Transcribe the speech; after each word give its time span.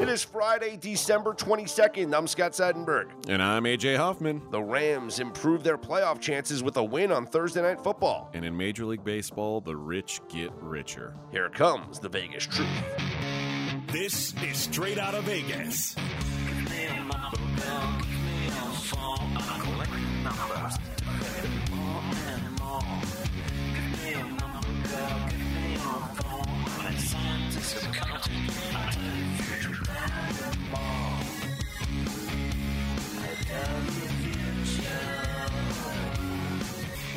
It 0.00 0.08
is 0.08 0.24
Friday, 0.24 0.78
December 0.78 1.34
22nd. 1.34 2.16
I'm 2.16 2.26
Scott 2.26 2.52
Seidenberg. 2.52 3.10
And 3.28 3.42
I'm 3.42 3.64
AJ 3.64 3.98
Hoffman. 3.98 4.40
The 4.50 4.62
Rams 4.62 5.20
improved 5.20 5.62
their 5.62 5.76
playoff 5.76 6.20
chances 6.20 6.62
with 6.62 6.78
a 6.78 6.82
win 6.82 7.12
on 7.12 7.26
Thursday 7.26 7.60
Night 7.60 7.84
Football. 7.84 8.30
And 8.32 8.42
in 8.42 8.56
Major 8.56 8.86
League 8.86 9.04
Baseball, 9.04 9.60
the 9.60 9.76
rich 9.76 10.22
get 10.30 10.52
richer. 10.62 11.14
Here 11.32 11.50
comes 11.50 11.98
the 11.98 12.08
Vegas 12.08 12.46
truth. 12.46 12.66
This 13.88 14.32
is 14.42 14.56
straight 14.56 14.96
out 14.96 15.14
of 15.14 15.24
Vegas. 15.24 15.94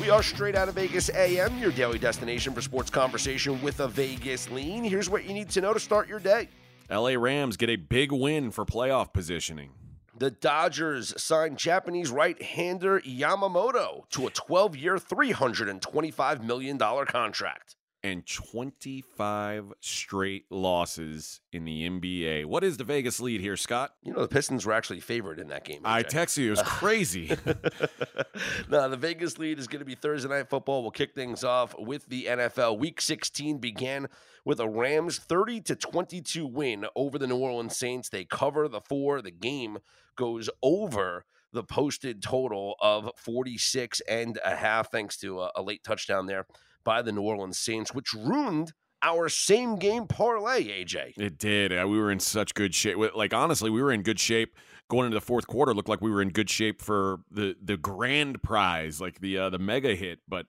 We 0.00 0.10
are 0.10 0.22
straight 0.22 0.54
out 0.54 0.68
of 0.68 0.74
Vegas 0.74 1.08
AM, 1.08 1.56
your 1.56 1.72
daily 1.72 1.98
destination 1.98 2.52
for 2.52 2.60
sports 2.60 2.90
conversation 2.90 3.62
with 3.62 3.80
a 3.80 3.88
Vegas 3.88 4.50
lean. 4.50 4.84
Here's 4.84 5.08
what 5.08 5.24
you 5.24 5.32
need 5.32 5.48
to 5.50 5.62
know 5.62 5.72
to 5.72 5.80
start 5.80 6.08
your 6.08 6.20
day. 6.20 6.50
LA 6.90 7.14
Rams 7.14 7.56
get 7.56 7.70
a 7.70 7.76
big 7.76 8.12
win 8.12 8.50
for 8.50 8.66
playoff 8.66 9.14
positioning. 9.14 9.70
The 10.16 10.30
Dodgers 10.30 11.14
signed 11.20 11.56
Japanese 11.56 12.10
right 12.10 12.40
hander 12.42 13.00
Yamamoto 13.00 14.08
to 14.10 14.26
a 14.26 14.30
12 14.30 14.76
year, 14.76 14.96
$325 14.96 16.44
million 16.44 16.78
contract. 16.78 17.76
And 18.04 18.26
25 18.26 19.72
straight 19.80 20.44
losses 20.50 21.40
in 21.52 21.64
the 21.64 21.88
NBA. 21.88 22.44
What 22.44 22.62
is 22.62 22.76
the 22.76 22.84
Vegas 22.84 23.18
lean 23.18 23.40
here, 23.40 23.56
Scott? 23.56 23.94
You 24.02 24.12
know, 24.12 24.20
the 24.20 24.28
Pistons 24.28 24.66
were 24.66 24.74
actually 24.74 25.00
favored 25.00 25.40
in 25.40 25.48
that 25.48 25.64
game. 25.64 25.80
I 25.86 26.02
AJ. 26.02 26.10
texted 26.10 26.36
you. 26.36 26.46
It 26.48 26.50
was 26.50 26.62
crazy. 26.62 27.28
no, 28.68 28.90
the 28.90 28.98
Vegas 28.98 29.38
lean 29.38 29.58
is 29.58 29.66
going 29.66 29.78
to 29.78 29.86
be 29.86 29.94
Thursday 29.94 30.28
Night 30.28 30.50
Football. 30.50 30.82
We'll 30.82 30.90
kick 30.90 31.14
things 31.14 31.44
off 31.44 31.74
with 31.78 32.06
the 32.08 32.26
NFL. 32.26 32.78
Week 32.78 33.00
16 33.00 33.56
began 33.56 34.08
with 34.44 34.60
a 34.60 34.68
Rams 34.68 35.16
30 35.16 35.62
to 35.62 35.74
22 35.74 36.46
win 36.46 36.84
over 36.94 37.18
the 37.18 37.26
New 37.26 37.38
Orleans 37.38 37.74
Saints. 37.74 38.10
They 38.10 38.26
cover 38.26 38.68
the 38.68 38.82
four. 38.82 39.22
The 39.22 39.30
game 39.30 39.78
goes 40.14 40.50
over 40.62 41.24
the 41.54 41.62
posted 41.62 42.22
total 42.22 42.76
of 42.82 43.10
46 43.16 44.02
and 44.02 44.38
a 44.44 44.56
half, 44.56 44.90
thanks 44.90 45.16
to 45.18 45.40
a, 45.40 45.52
a 45.56 45.62
late 45.62 45.82
touchdown 45.82 46.26
there 46.26 46.46
by 46.84 47.02
the 47.02 47.12
New 47.12 47.22
Orleans 47.22 47.58
Saints, 47.58 47.92
which 47.94 48.12
ruined 48.14 48.72
our 49.02 49.28
same 49.28 49.76
game 49.76 50.06
parlay, 50.06 50.64
AJ. 50.64 51.12
It 51.18 51.38
did. 51.38 51.70
We 51.72 51.98
were 51.98 52.10
in 52.10 52.20
such 52.20 52.54
good 52.54 52.74
shape. 52.74 52.96
Like 53.14 53.34
honestly, 53.34 53.70
we 53.70 53.82
were 53.82 53.92
in 53.92 54.02
good 54.02 54.18
shape 54.20 54.56
going 54.88 55.06
into 55.06 55.16
the 55.16 55.20
fourth 55.24 55.46
quarter. 55.46 55.74
Looked 55.74 55.88
like 55.88 56.00
we 56.00 56.10
were 56.10 56.22
in 56.22 56.30
good 56.30 56.48
shape 56.48 56.80
for 56.80 57.18
the 57.30 57.54
the 57.62 57.76
grand 57.76 58.42
prize, 58.42 59.00
like 59.00 59.20
the 59.20 59.38
uh, 59.38 59.50
the 59.50 59.58
mega 59.58 59.94
hit. 59.94 60.20
But 60.28 60.46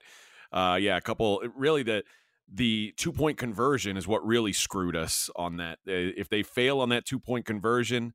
uh, 0.53 0.78
yeah, 0.80 0.95
a 0.97 1.02
couple. 1.02 1.41
Really, 1.56 1.83
the 1.83 2.03
the 2.47 2.94
two 2.95 3.11
point 3.11 3.38
conversion 3.38 3.97
is 3.97 4.08
what 4.08 4.25
really 4.25 4.53
screwed 4.53 4.95
us 4.95 5.30
on 5.36 5.58
that. 5.58 5.80
Uh, 5.88 5.91
If 6.16 6.30
they 6.30 6.44
fail 6.44 6.80
on 6.80 6.89
that 6.89 7.03
two 7.06 7.19
point 7.19 7.45
conversion, 7.45 8.13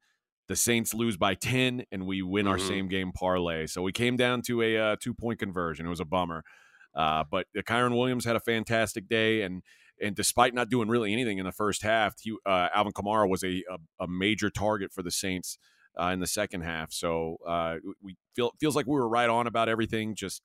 the 0.48 0.56
Saints 0.56 0.94
lose 0.94 1.16
by 1.18 1.34
ten, 1.34 1.84
and 1.92 2.06
we 2.06 2.22
win 2.22 2.46
our 2.46 2.56
Mhm. 2.56 2.66
same 2.68 2.88
game 2.88 3.12
parlay. 3.12 3.66
So 3.66 3.82
we 3.82 3.92
came 3.92 4.16
down 4.16 4.40
to 4.42 4.62
a 4.62 4.78
uh, 4.78 4.96
two 4.98 5.12
point 5.12 5.38
conversion. 5.38 5.84
It 5.84 5.90
was 5.90 6.00
a 6.00 6.04
bummer. 6.06 6.44
Uh, 6.94 7.24
but 7.30 7.46
uh, 7.56 7.62
Kyren 7.62 7.96
Williams 7.96 8.24
had 8.24 8.36
a 8.36 8.40
fantastic 8.40 9.08
day, 9.08 9.42
and 9.42 9.62
and 10.02 10.16
despite 10.16 10.54
not 10.54 10.70
doing 10.70 10.88
really 10.88 11.12
anything 11.12 11.38
in 11.38 11.44
the 11.44 11.52
first 11.52 11.82
half, 11.82 12.14
he, 12.20 12.34
uh, 12.46 12.68
Alvin 12.74 12.92
Kamara 12.92 13.28
was 13.28 13.42
a, 13.44 13.62
a 13.70 14.04
a 14.04 14.08
major 14.08 14.50
target 14.50 14.92
for 14.92 15.02
the 15.02 15.10
Saints 15.10 15.58
uh, 16.00 16.06
in 16.06 16.20
the 16.20 16.26
second 16.26 16.62
half. 16.62 16.92
So 16.92 17.36
uh, 17.46 17.76
we 18.02 18.16
feel 18.34 18.52
feels 18.60 18.76
like 18.76 18.86
we 18.86 18.94
were 18.94 19.08
right 19.08 19.28
on 19.28 19.46
about 19.46 19.68
everything. 19.68 20.14
Just 20.14 20.42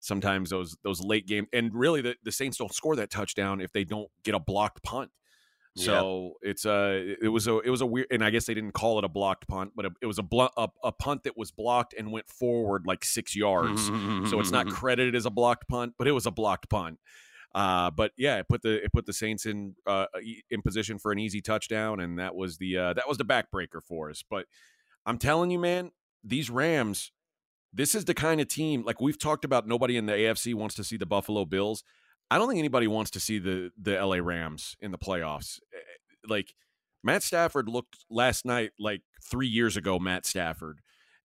sometimes 0.00 0.50
those 0.50 0.76
those 0.82 1.00
late 1.00 1.26
game, 1.26 1.46
and 1.52 1.70
really 1.74 2.02
the, 2.02 2.16
the 2.22 2.32
Saints 2.32 2.58
don't 2.58 2.74
score 2.74 2.96
that 2.96 3.10
touchdown 3.10 3.60
if 3.60 3.72
they 3.72 3.84
don't 3.84 4.10
get 4.24 4.34
a 4.34 4.40
blocked 4.40 4.82
punt. 4.82 5.10
So 5.76 6.34
it's 6.42 6.64
a 6.64 7.16
it 7.22 7.28
was 7.28 7.46
a 7.46 7.58
it 7.60 7.70
was 7.70 7.80
a 7.80 7.86
weird, 7.86 8.08
and 8.10 8.24
I 8.24 8.30
guess 8.30 8.46
they 8.46 8.54
didn't 8.54 8.72
call 8.72 8.98
it 8.98 9.04
a 9.04 9.08
blocked 9.08 9.46
punt, 9.46 9.72
but 9.76 9.84
it, 9.86 9.92
it 10.02 10.06
was 10.06 10.18
a, 10.18 10.22
blo- 10.22 10.50
a 10.56 10.68
a 10.82 10.92
punt 10.92 11.22
that 11.24 11.36
was 11.36 11.52
blocked 11.52 11.94
and 11.96 12.10
went 12.10 12.28
forward 12.28 12.86
like 12.86 13.04
six 13.04 13.36
yards. 13.36 13.86
so 14.28 14.40
it's 14.40 14.50
not 14.50 14.66
credited 14.70 15.14
as 15.14 15.26
a 15.26 15.30
blocked 15.30 15.68
punt, 15.68 15.94
but 15.96 16.08
it 16.08 16.12
was 16.12 16.26
a 16.26 16.30
blocked 16.30 16.68
punt. 16.68 16.98
Uh, 17.54 17.90
but 17.90 18.12
yeah, 18.16 18.38
it 18.38 18.48
put 18.48 18.62
the 18.62 18.84
it 18.84 18.92
put 18.92 19.06
the 19.06 19.12
Saints 19.12 19.46
in 19.46 19.74
uh, 19.86 20.06
in 20.50 20.62
position 20.62 20.98
for 20.98 21.12
an 21.12 21.18
easy 21.18 21.40
touchdown, 21.40 22.00
and 22.00 22.18
that 22.18 22.34
was 22.34 22.58
the 22.58 22.76
uh, 22.76 22.92
that 22.94 23.08
was 23.08 23.18
the 23.18 23.24
backbreaker 23.24 23.82
for 23.82 24.10
us. 24.10 24.24
But 24.28 24.46
I'm 25.06 25.18
telling 25.18 25.50
you, 25.50 25.58
man, 25.58 25.90
these 26.22 26.50
Rams, 26.50 27.12
this 27.72 27.94
is 27.94 28.04
the 28.04 28.14
kind 28.14 28.40
of 28.40 28.48
team 28.48 28.84
like 28.84 29.00
we've 29.00 29.18
talked 29.18 29.44
about. 29.44 29.66
Nobody 29.66 29.96
in 29.96 30.06
the 30.06 30.12
AFC 30.12 30.54
wants 30.54 30.74
to 30.76 30.84
see 30.84 30.96
the 30.96 31.06
Buffalo 31.06 31.44
Bills. 31.44 31.82
I 32.30 32.38
don't 32.38 32.48
think 32.48 32.58
anybody 32.58 32.86
wants 32.86 33.10
to 33.12 33.20
see 33.20 33.38
the 33.38 33.70
the 33.80 33.92
LA 34.04 34.16
Rams 34.16 34.76
in 34.80 34.90
the 34.92 34.98
playoffs. 34.98 35.58
Eh, 35.74 35.78
Like 36.28 36.54
Matt 37.02 37.22
Stafford 37.22 37.68
looked 37.68 38.04
last 38.10 38.44
night 38.44 38.70
like 38.78 39.02
three 39.30 39.48
years 39.48 39.76
ago. 39.76 39.98
Matt 39.98 40.26
Stafford, 40.26 40.80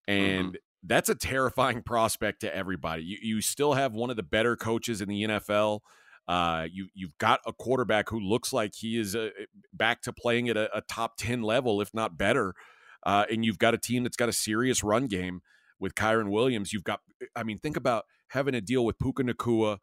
and 0.07 0.57
that's 0.83 1.09
a 1.09 1.16
terrifying 1.16 1.81
prospect 1.85 2.41
to 2.41 2.55
everybody. 2.55 3.03
You 3.03 3.17
you 3.21 3.41
still 3.41 3.73
have 3.73 3.93
one 3.93 4.09
of 4.09 4.16
the 4.16 4.23
better 4.23 4.55
coaches 4.55 5.01
in 5.01 5.09
the 5.09 5.23
NFL. 5.23 5.79
Uh, 6.27 6.66
you 6.71 6.88
you've 6.95 7.17
got 7.19 7.39
a 7.45 7.53
quarterback 7.53 8.09
who 8.09 8.19
looks 8.19 8.51
like 8.51 8.73
he 8.75 8.97
is 8.97 9.16
uh, 9.16 9.29
back 9.73 10.01
to 10.01 10.11
playing 10.13 10.49
at 10.49 10.57
a, 10.57 10.75
a 10.75 10.81
top 10.81 11.17
ten 11.17 11.41
level, 11.43 11.81
if 11.81 11.93
not 11.93 12.17
better. 12.17 12.55
Uh, 13.05 13.25
and 13.29 13.45
you've 13.45 13.59
got 13.59 13.75
a 13.75 13.77
team 13.77 14.01
that's 14.01 14.17
got 14.17 14.29
a 14.29 14.33
serious 14.33 14.83
run 14.83 15.05
game 15.05 15.41
with 15.79 15.93
Kyren 15.93 16.31
Williams. 16.31 16.73
You've 16.73 16.83
got, 16.83 17.01
I 17.35 17.43
mean, 17.43 17.59
think 17.59 17.77
about 17.77 18.05
having 18.29 18.53
to 18.53 18.61
deal 18.61 18.83
with 18.83 18.97
Puka 18.97 19.23
Nacua, 19.23 19.77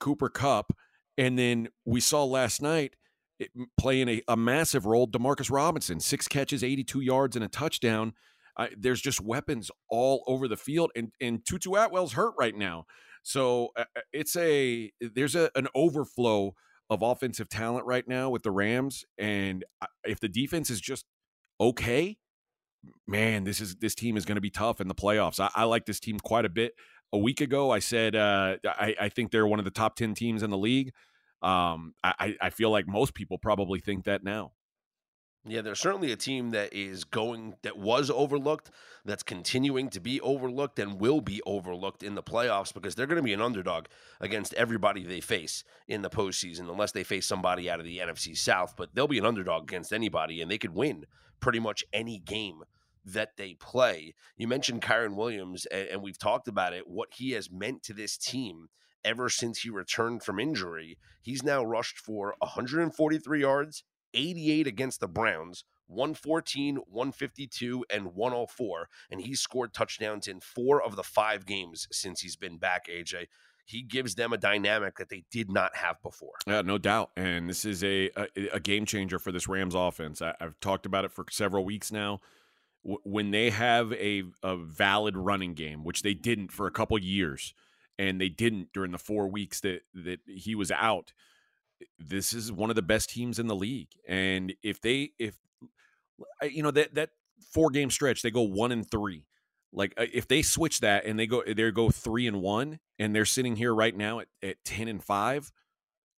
Cooper 0.00 0.28
Kupp, 0.28 0.72
and 1.18 1.38
then 1.38 1.68
we 1.84 2.00
saw 2.00 2.24
last 2.24 2.62
night 2.62 2.96
it, 3.38 3.50
playing 3.78 4.08
a, 4.08 4.22
a 4.28 4.36
massive 4.36 4.86
role, 4.86 5.06
Demarcus 5.06 5.50
Robinson, 5.50 6.00
six 6.00 6.28
catches, 6.28 6.64
82 6.64 7.00
yards, 7.00 7.36
and 7.36 7.44
a 7.44 7.48
touchdown. 7.48 8.14
There's 8.76 9.02
just 9.02 9.20
weapons 9.20 9.70
all 9.90 10.24
over 10.26 10.48
the 10.48 10.56
field, 10.56 10.90
and 10.96 11.12
and 11.20 11.44
Tutu 11.44 11.72
Atwell's 11.72 12.14
hurt 12.14 12.34
right 12.38 12.56
now, 12.56 12.86
so 13.26 13.70
uh, 13.76 13.84
uh, 13.96 14.02
it's 14.12 14.36
a 14.36 14.92
there's 15.00 15.34
a 15.34 15.50
an 15.56 15.66
overflow 15.74 16.54
of 16.88 17.02
offensive 17.02 17.48
talent 17.48 17.84
right 17.84 18.06
now 18.06 18.30
with 18.30 18.44
the 18.44 18.52
Rams, 18.52 19.04
and 19.18 19.64
if 20.04 20.20
the 20.20 20.28
defense 20.28 20.70
is 20.70 20.80
just 20.80 21.04
okay, 21.60 22.18
man, 23.08 23.42
this 23.42 23.60
is 23.60 23.74
this 23.76 23.96
team 23.96 24.16
is 24.16 24.24
going 24.24 24.36
to 24.36 24.40
be 24.40 24.50
tough 24.50 24.80
in 24.80 24.86
the 24.86 24.94
playoffs. 24.94 25.40
I, 25.40 25.50
I 25.56 25.64
like 25.64 25.86
this 25.86 25.98
team 25.98 26.20
quite 26.20 26.44
a 26.44 26.48
bit. 26.48 26.74
A 27.12 27.18
week 27.18 27.40
ago, 27.40 27.70
I 27.70 27.78
said 27.78 28.16
uh, 28.16 28.56
I, 28.64 28.94
I 29.00 29.08
think 29.08 29.30
they're 29.30 29.46
one 29.46 29.58
of 29.58 29.64
the 29.64 29.70
top 29.70 29.96
ten 29.96 30.14
teams 30.14 30.42
in 30.42 30.50
the 30.50 30.58
league. 30.58 30.92
Um, 31.42 31.94
I, 32.02 32.36
I- 32.40 32.50
feel 32.50 32.70
like 32.70 32.88
most 32.88 33.14
people 33.14 33.38
probably 33.38 33.78
think 33.78 34.04
that 34.04 34.24
now. 34.24 34.52
Yeah, 35.48 35.60
there's 35.60 35.78
certainly 35.78 36.10
a 36.10 36.16
team 36.16 36.50
that 36.50 36.72
is 36.72 37.04
going 37.04 37.54
that 37.62 37.78
was 37.78 38.10
overlooked, 38.10 38.72
that's 39.04 39.22
continuing 39.22 39.88
to 39.90 40.00
be 40.00 40.20
overlooked 40.20 40.80
and 40.80 40.98
will 41.00 41.20
be 41.20 41.40
overlooked 41.46 42.02
in 42.02 42.16
the 42.16 42.22
playoffs 42.22 42.74
because 42.74 42.96
they're 42.96 43.06
going 43.06 43.18
to 43.18 43.22
be 43.22 43.32
an 43.32 43.40
underdog 43.40 43.84
against 44.20 44.54
everybody 44.54 45.04
they 45.04 45.20
face 45.20 45.62
in 45.86 46.02
the 46.02 46.10
postseason, 46.10 46.68
unless 46.68 46.90
they 46.90 47.04
face 47.04 47.26
somebody 47.26 47.70
out 47.70 47.78
of 47.78 47.86
the 47.86 47.98
NFC 47.98 48.36
South. 48.36 48.74
But 48.76 48.92
they'll 48.96 49.06
be 49.06 49.18
an 49.18 49.26
underdog 49.26 49.62
against 49.70 49.92
anybody, 49.92 50.42
and 50.42 50.50
they 50.50 50.58
could 50.58 50.74
win 50.74 51.04
pretty 51.38 51.60
much 51.60 51.84
any 51.92 52.18
game 52.18 52.64
that 53.06 53.36
they 53.36 53.54
play. 53.54 54.14
You 54.36 54.48
mentioned 54.48 54.82
Kyren 54.82 55.14
Williams, 55.14 55.64
and, 55.66 55.88
and 55.88 56.02
we've 56.02 56.18
talked 56.18 56.48
about 56.48 56.74
it, 56.74 56.88
what 56.88 57.08
he 57.14 57.30
has 57.32 57.50
meant 57.50 57.82
to 57.84 57.94
this 57.94 58.18
team 58.18 58.68
ever 59.04 59.28
since 59.28 59.60
he 59.60 59.70
returned 59.70 60.22
from 60.22 60.40
injury. 60.40 60.98
He's 61.22 61.44
now 61.44 61.64
rushed 61.64 61.98
for 61.98 62.34
143 62.40 63.40
yards, 63.40 63.84
88 64.12 64.66
against 64.66 65.00
the 65.00 65.08
Browns, 65.08 65.64
114, 65.86 66.76
152, 66.88 67.84
and 67.88 68.14
104. 68.14 68.88
And 69.10 69.20
he's 69.20 69.40
scored 69.40 69.72
touchdowns 69.72 70.26
in 70.26 70.40
four 70.40 70.82
of 70.82 70.96
the 70.96 71.04
five 71.04 71.46
games 71.46 71.86
since 71.92 72.20
he's 72.20 72.36
been 72.36 72.58
back, 72.58 72.86
AJ. 72.88 73.26
He 73.64 73.82
gives 73.82 74.14
them 74.14 74.32
a 74.32 74.36
dynamic 74.36 74.96
that 74.96 75.08
they 75.08 75.24
did 75.30 75.50
not 75.50 75.76
have 75.76 76.00
before. 76.02 76.34
Yeah, 76.46 76.62
no 76.62 76.78
doubt. 76.78 77.10
And 77.16 77.48
this 77.48 77.64
is 77.64 77.82
a 77.82 78.10
a, 78.16 78.28
a 78.54 78.60
game 78.60 78.86
changer 78.86 79.18
for 79.18 79.32
this 79.32 79.48
Rams 79.48 79.74
offense. 79.74 80.22
I, 80.22 80.34
I've 80.40 80.58
talked 80.60 80.86
about 80.86 81.04
it 81.04 81.10
for 81.10 81.24
several 81.30 81.64
weeks 81.64 81.90
now. 81.90 82.20
W- 82.86 83.00
when 83.04 83.32
they 83.32 83.50
have 83.50 83.92
a 83.92 84.22
a 84.42 84.56
valid 84.56 85.16
running 85.16 85.54
game, 85.54 85.82
which 85.84 86.02
they 86.02 86.14
didn't 86.14 86.52
for 86.52 86.66
a 86.66 86.70
couple 86.70 86.96
years, 86.98 87.52
and 87.98 88.20
they 88.20 88.28
didn't 88.28 88.72
during 88.72 88.92
the 88.92 88.98
four 88.98 89.28
weeks 89.28 89.60
that 89.60 89.82
that 89.94 90.20
he 90.26 90.54
was 90.54 90.70
out. 90.70 91.12
This 91.98 92.32
is 92.32 92.50
one 92.52 92.70
of 92.70 92.76
the 92.76 92.82
best 92.82 93.10
teams 93.10 93.38
in 93.38 93.48
the 93.48 93.56
league, 93.56 93.90
and 94.08 94.54
if 94.62 94.80
they 94.80 95.10
if 95.18 95.36
you 96.42 96.62
know 96.62 96.70
that 96.70 96.94
that 96.94 97.10
four 97.52 97.70
game 97.70 97.90
stretch, 97.90 98.22
they 98.22 98.30
go 98.30 98.42
one 98.42 98.72
and 98.72 98.88
three. 98.90 99.26
Like 99.72 99.92
uh, 99.98 100.06
if 100.12 100.26
they 100.28 100.40
switch 100.42 100.80
that 100.80 101.04
and 101.04 101.18
they 101.18 101.26
go 101.26 101.42
they 101.46 101.70
go 101.70 101.90
three 101.90 102.26
and 102.26 102.40
one, 102.40 102.78
and 102.98 103.14
they're 103.14 103.24
sitting 103.26 103.56
here 103.56 103.74
right 103.74 103.94
now 103.94 104.20
at, 104.20 104.28
at 104.42 104.64
ten 104.64 104.88
and 104.88 105.02
five, 105.04 105.52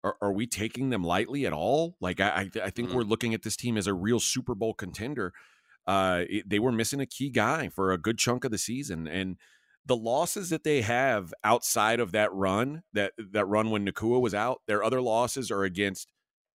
are, 0.03 0.15
are 0.21 0.31
we 0.31 0.47
taking 0.47 0.91
them 0.91 1.03
lightly 1.03 1.45
at 1.45 1.51
all? 1.51 1.95
Like 1.99 2.21
I, 2.21 2.49
I, 2.63 2.69
think 2.69 2.89
Mhm. 2.89 2.93
we're 2.93 3.01
looking 3.01 3.33
at 3.33 3.43
this 3.43 3.57
team 3.57 3.75
as 3.75 3.87
a 3.87 3.93
real 3.93 4.19
Super 4.21 4.55
Bowl 4.55 4.73
contender. 4.73 5.33
Uh, 5.87 6.25
it- 6.29 6.49
they 6.49 6.59
were 6.59 6.71
missing 6.71 6.99
a 6.99 7.05
key 7.05 7.29
guy 7.29 7.69
for 7.69 7.91
a 7.91 7.97
good 7.97 8.17
chunk 8.17 8.43
of 8.43 8.51
the 8.51 8.57
season, 8.57 9.07
and 9.07 9.37
the 9.85 9.95
losses 9.97 10.49
that 10.49 10.63
they 10.63 10.81
have 10.81 11.33
outside 11.43 11.99
of 11.99 12.11
that 12.11 12.31
run, 12.33 12.83
that 12.93 13.13
that 13.17 13.45
run 13.45 13.71
when 13.71 13.87
Nacua 13.87 14.21
was 14.21 14.33
out, 14.35 14.61
their 14.67 14.83
other 14.83 15.01
losses 15.01 15.49
are 15.49 15.63
against 15.63 16.11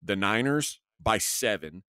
the 0.02 0.16
Niners 0.16 0.80
by 1.00 1.18
seven, 1.20 1.84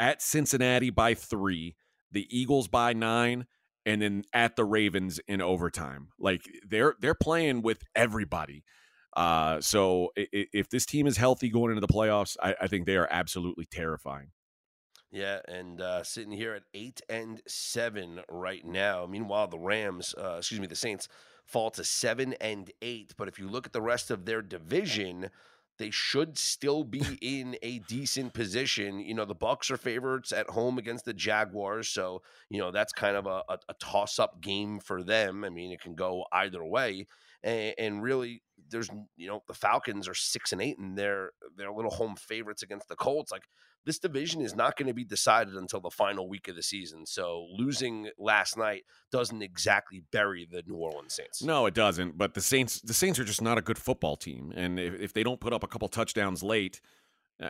at 0.00 0.20
Cincinnati 0.22 0.90
by 0.90 1.14
three, 1.14 1.76
the 2.10 2.26
Eagles 2.36 2.66
by 2.68 2.92
nine, 2.94 3.46
and 3.86 4.02
then 4.02 4.24
at 4.32 4.56
the 4.56 4.64
Ravens 4.64 5.20
in 5.28 5.40
overtime. 5.40 6.08
Like 6.18 6.42
they're 6.66 6.94
they're 7.00 7.14
playing 7.14 7.62
with 7.62 7.82
everybody. 7.94 8.64
Uh, 9.14 9.60
so 9.60 10.10
i- 10.18 10.26
i- 10.34 10.46
if 10.54 10.68
this 10.70 10.86
team 10.86 11.06
is 11.06 11.18
healthy 11.18 11.50
going 11.50 11.70
into 11.70 11.80
the 11.86 11.92
playoffs, 11.92 12.36
I, 12.42 12.56
I 12.62 12.66
think 12.66 12.86
they 12.86 12.96
are 12.96 13.08
absolutely 13.10 13.66
terrifying. 13.66 14.30
Yeah, 15.12 15.40
and 15.46 15.78
uh, 15.80 16.02
sitting 16.04 16.32
here 16.32 16.54
at 16.54 16.62
eight 16.72 17.02
and 17.08 17.42
seven 17.46 18.22
right 18.30 18.64
now. 18.64 19.06
Meanwhile, 19.06 19.48
the 19.48 19.58
Rams, 19.58 20.14
uh, 20.16 20.36
excuse 20.38 20.58
me, 20.58 20.66
the 20.66 20.74
Saints 20.74 21.06
fall 21.44 21.70
to 21.72 21.84
seven 21.84 22.32
and 22.40 22.70
eight. 22.80 23.12
But 23.18 23.28
if 23.28 23.38
you 23.38 23.46
look 23.46 23.66
at 23.66 23.74
the 23.74 23.82
rest 23.82 24.10
of 24.10 24.24
their 24.24 24.40
division, 24.40 25.28
they 25.78 25.90
should 25.90 26.38
still 26.38 26.82
be 26.82 27.02
in 27.20 27.56
a 27.62 27.80
decent 27.80 28.32
position. 28.32 29.00
You 29.00 29.12
know, 29.12 29.26
the 29.26 29.34
Bucs 29.34 29.70
are 29.70 29.76
favorites 29.76 30.32
at 30.32 30.48
home 30.48 30.78
against 30.78 31.04
the 31.04 31.12
Jaguars, 31.12 31.88
so 31.88 32.22
you 32.48 32.58
know 32.58 32.70
that's 32.70 32.94
kind 32.94 33.16
of 33.16 33.26
a, 33.26 33.42
a, 33.50 33.58
a 33.68 33.74
toss-up 33.74 34.40
game 34.40 34.80
for 34.80 35.02
them. 35.02 35.44
I 35.44 35.50
mean, 35.50 35.72
it 35.72 35.82
can 35.82 35.94
go 35.94 36.24
either 36.32 36.64
way, 36.64 37.06
and, 37.42 37.74
and 37.76 38.02
really, 38.02 38.40
there's 38.70 38.88
you 39.18 39.28
know 39.28 39.42
the 39.46 39.52
Falcons 39.52 40.08
are 40.08 40.14
six 40.14 40.52
and 40.52 40.62
eight, 40.62 40.78
and 40.78 40.96
they're 40.96 41.32
they're 41.54 41.70
little 41.70 41.90
home 41.90 42.16
favorites 42.16 42.62
against 42.62 42.88
the 42.88 42.96
Colts. 42.96 43.30
Like 43.30 43.44
this 43.84 43.98
division 43.98 44.40
is 44.40 44.54
not 44.54 44.76
going 44.76 44.86
to 44.88 44.94
be 44.94 45.04
decided 45.04 45.54
until 45.54 45.80
the 45.80 45.90
final 45.90 46.28
week 46.28 46.48
of 46.48 46.56
the 46.56 46.62
season. 46.62 47.04
So 47.06 47.46
losing 47.56 48.10
last 48.18 48.56
night 48.56 48.84
doesn't 49.10 49.42
exactly 49.42 50.02
bury 50.12 50.46
the 50.50 50.62
New 50.66 50.76
Orleans 50.76 51.14
Saints. 51.14 51.42
No, 51.42 51.66
it 51.66 51.74
doesn't. 51.74 52.16
But 52.16 52.34
the 52.34 52.40
Saints, 52.40 52.80
the 52.80 52.94
Saints 52.94 53.18
are 53.18 53.24
just 53.24 53.42
not 53.42 53.58
a 53.58 53.62
good 53.62 53.78
football 53.78 54.16
team, 54.16 54.52
and 54.54 54.78
if, 54.78 54.94
if 55.00 55.12
they 55.12 55.22
don't 55.22 55.40
put 55.40 55.52
up 55.52 55.62
a 55.64 55.66
couple 55.66 55.88
touchdowns 55.88 56.42
late, 56.42 56.80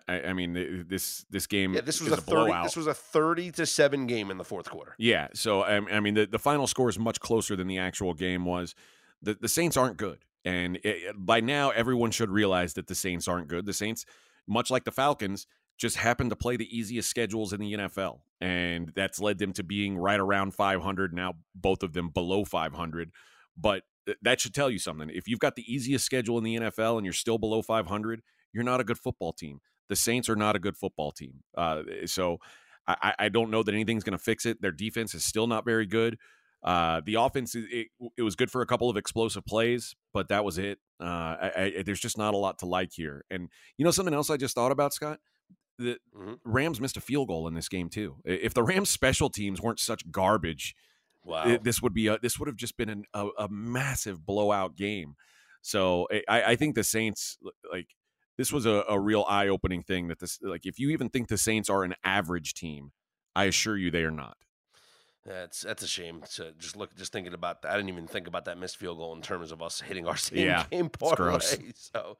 I, 0.08 0.20
I 0.22 0.32
mean, 0.32 0.86
this 0.88 1.26
this 1.28 1.46
game 1.46 1.74
Yeah, 1.74 1.82
this 1.82 2.00
was 2.00 2.08
is 2.12 2.14
a 2.14 2.16
a 2.18 2.20
thirty. 2.22 2.44
blowout. 2.46 2.64
This 2.64 2.76
was 2.76 2.86
a 2.86 2.94
thirty 2.94 3.50
to 3.52 3.66
seven 3.66 4.06
game 4.06 4.30
in 4.30 4.38
the 4.38 4.44
fourth 4.44 4.70
quarter. 4.70 4.94
Yeah. 4.96 5.28
So 5.34 5.62
I, 5.62 5.76
I 5.76 6.00
mean, 6.00 6.14
the, 6.14 6.24
the 6.24 6.38
final 6.38 6.66
score 6.66 6.88
is 6.88 6.98
much 6.98 7.20
closer 7.20 7.56
than 7.56 7.66
the 7.66 7.78
actual 7.78 8.14
game 8.14 8.46
was. 8.46 8.74
The 9.20 9.34
the 9.34 9.48
Saints 9.48 9.76
aren't 9.76 9.98
good, 9.98 10.20
and 10.46 10.76
it, 10.82 11.14
by 11.16 11.40
now 11.40 11.70
everyone 11.70 12.10
should 12.10 12.30
realize 12.30 12.72
that 12.74 12.86
the 12.86 12.94
Saints 12.94 13.28
aren't 13.28 13.48
good. 13.48 13.66
The 13.66 13.74
Saints, 13.74 14.06
much 14.46 14.70
like 14.70 14.84
the 14.84 14.92
Falcons, 14.92 15.46
just 15.78 15.96
happen 15.96 16.30
to 16.30 16.36
play 16.36 16.56
the 16.56 16.76
easiest 16.76 17.08
schedules 17.08 17.52
in 17.52 17.60
the 17.60 17.72
NFL, 17.72 18.20
and 18.40 18.92
that's 18.94 19.20
led 19.20 19.38
them 19.38 19.52
to 19.54 19.62
being 19.62 19.96
right 19.96 20.20
around 20.20 20.54
500. 20.54 21.12
Now 21.12 21.34
both 21.54 21.82
of 21.82 21.92
them 21.92 22.08
below 22.08 22.44
500, 22.44 23.10
but 23.56 23.82
th- 24.06 24.18
that 24.22 24.40
should 24.40 24.54
tell 24.54 24.70
you 24.70 24.78
something. 24.78 25.10
If 25.12 25.28
you've 25.28 25.40
got 25.40 25.56
the 25.56 25.72
easiest 25.72 26.04
schedule 26.04 26.38
in 26.38 26.44
the 26.44 26.56
NFL 26.56 26.96
and 26.96 27.04
you're 27.04 27.12
still 27.12 27.38
below 27.38 27.62
500, 27.62 28.22
you're 28.52 28.64
not 28.64 28.80
a 28.80 28.84
good 28.84 28.98
football 28.98 29.32
team. 29.32 29.60
The 29.88 29.96
Saints 29.96 30.28
are 30.28 30.36
not 30.36 30.56
a 30.56 30.58
good 30.58 30.76
football 30.76 31.12
team. 31.12 31.42
Uh, 31.56 31.82
so 32.06 32.38
I, 32.86 33.14
I 33.18 33.28
don't 33.28 33.50
know 33.50 33.62
that 33.62 33.74
anything's 33.74 34.04
going 34.04 34.16
to 34.16 34.22
fix 34.22 34.46
it. 34.46 34.60
Their 34.60 34.72
defense 34.72 35.14
is 35.14 35.24
still 35.24 35.46
not 35.46 35.64
very 35.64 35.86
good. 35.86 36.18
Uh, 36.62 37.00
the 37.04 37.14
offense, 37.14 37.54
it, 37.54 37.64
it, 37.70 37.86
it 38.18 38.22
was 38.22 38.36
good 38.36 38.50
for 38.50 38.62
a 38.62 38.66
couple 38.66 38.88
of 38.88 38.96
explosive 38.96 39.44
plays, 39.44 39.94
but 40.12 40.28
that 40.28 40.44
was 40.44 40.58
it. 40.58 40.78
Uh, 41.00 41.04
I, 41.04 41.72
I, 41.78 41.82
there's 41.84 42.00
just 42.00 42.18
not 42.18 42.34
a 42.34 42.36
lot 42.36 42.60
to 42.60 42.66
like 42.66 42.92
here. 42.92 43.24
And 43.30 43.48
you 43.76 43.84
know 43.84 43.90
something 43.90 44.14
else 44.14 44.30
I 44.30 44.36
just 44.36 44.54
thought 44.54 44.72
about, 44.72 44.92
Scott? 44.92 45.18
The 45.82 45.98
Mhm. 46.16 46.38
Rams 46.44 46.80
missed 46.80 46.96
a 46.96 47.00
field 47.00 47.28
goal 47.28 47.46
in 47.48 47.54
this 47.54 47.68
game 47.68 47.88
too. 47.88 48.16
If 48.24 48.54
the 48.54 48.62
Rams 48.62 48.88
special 48.90 49.28
teams 49.30 49.60
weren't 49.60 49.80
such 49.80 50.10
garbage, 50.10 50.74
Wow. 51.24 51.46
it- 51.48 51.64
this 51.64 51.80
would 51.82 51.94
be 51.94 52.06
a, 52.08 52.18
this 52.18 52.38
would 52.38 52.46
have 52.48 52.56
just 52.56 52.76
been 52.76 52.88
an, 52.88 53.04
a, 53.14 53.28
a 53.38 53.48
massive 53.48 54.24
blowout 54.26 54.76
game. 54.76 55.14
So 55.60 56.08
I, 56.28 56.42
I 56.52 56.56
think 56.56 56.74
the 56.74 56.82
Saints 56.84 57.38
like 57.70 57.88
this 58.38 58.50
was 58.52 58.66
a, 58.66 58.84
a 58.88 58.98
real 58.98 59.24
eye 59.28 59.46
opening 59.48 59.82
thing 59.82 60.08
that 60.08 60.18
this 60.18 60.38
like 60.42 60.66
if 60.66 60.78
you 60.78 60.90
even 60.90 61.08
think 61.08 61.28
the 61.28 61.38
Saints 61.38 61.70
are 61.70 61.84
an 61.84 61.94
average 62.02 62.54
team, 62.54 62.92
I 63.36 63.44
assure 63.44 63.76
you 63.76 63.90
they 63.90 64.02
are 64.02 64.10
not. 64.10 64.36
That's 65.24 65.60
that's 65.60 65.84
a 65.84 65.86
shame. 65.86 66.22
To 66.34 66.52
just 66.58 66.76
look, 66.76 66.96
just 66.96 67.12
thinking 67.12 67.32
about 67.32 67.62
that. 67.62 67.70
I 67.70 67.76
didn't 67.76 67.90
even 67.90 68.08
think 68.08 68.26
about 68.26 68.46
that 68.46 68.58
missed 68.58 68.76
field 68.76 68.98
goal 68.98 69.14
in 69.14 69.22
terms 69.22 69.52
of 69.52 69.62
us 69.62 69.80
hitting 69.80 70.04
our 70.08 70.16
same 70.16 70.38
Yeah, 70.38 70.66
game 70.68 70.90
gross. 71.00 71.54
parlay. 71.54 71.70
So, 71.76 72.18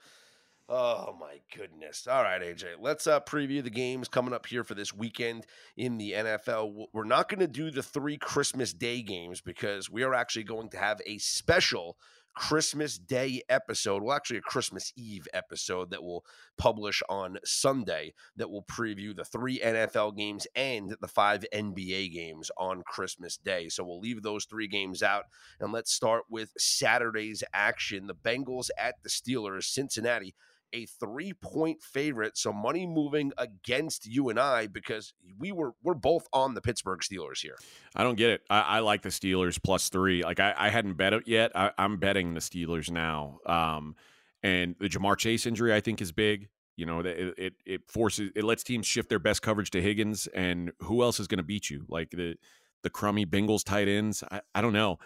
oh 0.73 1.15
my 1.21 1.39
goodness. 1.55 2.07
All 2.07 2.23
right, 2.23 2.41
AJ, 2.41 2.77
let's 2.81 3.07
uh, 3.07 3.21
preview 3.21 3.63
the 3.63 3.71
games 3.71 4.09
coming 4.09 4.33
up 4.33 4.47
here 4.47 4.65
for 4.65 4.75
this 4.75 4.95
weekend 4.95 5.47
in 5.77 5.99
the 5.99 6.13
NFL. 6.13 6.87
We're 6.95 7.05
not 7.05 7.29
going 7.29 7.41
to 7.41 7.47
do 7.47 7.71
the 7.71 7.83
three 7.83 8.17
Christmas 8.17 8.73
Day 8.73 9.03
games 9.03 9.43
because 9.43 9.91
we 9.91 10.03
are 10.03 10.15
actually 10.15 10.45
going 10.45 10.71
to 10.71 10.79
have 10.79 11.03
a 11.05 11.19
special 11.19 11.99
Christmas 12.35 12.97
Day 12.97 13.43
episode. 13.51 14.03
Well, 14.03 14.17
actually, 14.17 14.39
a 14.39 14.43
Christmas 14.43 14.95
Eve 14.97 15.29
episode 15.35 15.91
that 15.91 16.03
will 16.03 16.25
publish 16.57 17.03
on 17.07 17.37
Sunday 17.45 18.15
that 18.37 18.51
will 18.51 18.63
preview 18.65 19.15
the 19.15 19.27
three 19.27 19.59
NFL 19.59 20.17
games 20.17 20.47
and 20.57 20.97
the 21.03 21.09
five 21.09 21.45
NBA 21.53 22.15
games 22.15 22.51
on 22.57 22.83
Christmas 22.87 23.37
Day. 23.37 23.69
So 23.69 23.85
we'll 23.85 24.01
leave 24.01 24.23
those 24.23 24.47
three 24.47 24.69
games 24.69 25.03
out 25.03 25.25
and 25.61 25.71
let's 25.71 25.93
start 25.93 26.25
with 26.31 26.53
Saturday's 26.57 27.45
action. 27.53 28.07
The 28.07 28.15
Bengals 28.15 28.71
at 28.79 29.03
the 29.03 29.11
Steelers, 29.11 29.65
Cincinnati. 29.65 30.35
A 30.73 30.87
three 30.87 31.33
point 31.35 31.83
favorite, 31.83 32.37
so 32.37 32.53
money 32.53 32.87
moving 32.87 33.33
against 33.39 34.07
you 34.07 34.29
and 34.31 34.39
I 34.39 34.67
because 34.67 35.13
we 35.39 35.53
were 35.53 35.73
we're 35.83 35.95
both 35.95 36.27
on 36.33 36.55
the 36.55 36.61
Pittsburgh 36.61 37.01
Steelers 37.01 37.41
here. 37.41 37.57
I 37.95 38.03
don't 38.03 38.17
get 38.17 38.31
it. 38.31 38.43
I, 38.49 38.61
I 38.61 38.79
like 38.81 39.03
the 39.03 39.11
Steelers 39.11 39.63
plus 39.63 39.89
three. 39.89 40.23
Like 40.23 40.41
I, 40.41 40.55
I 40.57 40.69
hadn't 40.71 40.95
bet 40.95 41.13
it 41.13 41.27
yet. 41.27 41.53
I, 41.55 41.73
I'm 41.77 41.99
betting 41.99 42.35
the 42.35 42.41
Steelers 42.41 42.91
now. 42.91 43.39
Um, 43.47 43.97
and 44.43 44.75
the 44.81 44.89
Ja'Marr 44.89 45.17
Chase 45.17 45.47
injury, 45.47 45.75
I 45.75 45.81
think, 45.81 46.01
is 46.01 46.13
big. 46.13 46.49
You 46.77 46.87
know, 46.87 47.01
it 47.01 47.35
it, 47.37 47.55
it 47.67 47.91
forces 47.91 48.31
it 48.35 48.45
lets 48.45 48.63
teams 48.63 48.87
shift 48.87 49.09
their 49.09 49.19
best 49.19 49.43
coverage 49.43 49.71
to 49.73 49.83
Higgins, 49.83 50.27
and 50.29 50.73
who 50.81 51.03
else 51.03 51.21
is 51.21 51.29
going 51.29 51.39
to 51.39 51.45
beat 51.45 51.71
you? 51.71 51.85
Like 51.89 52.11
the 52.11 52.37
the 52.83 52.91
crummy 52.91 53.27
Bengals 53.27 53.65
tight 53.65 53.89
ends. 53.89 54.25
I, 54.31 54.41
I 54.55 54.63
don't 54.63 54.73
know, 54.73 54.99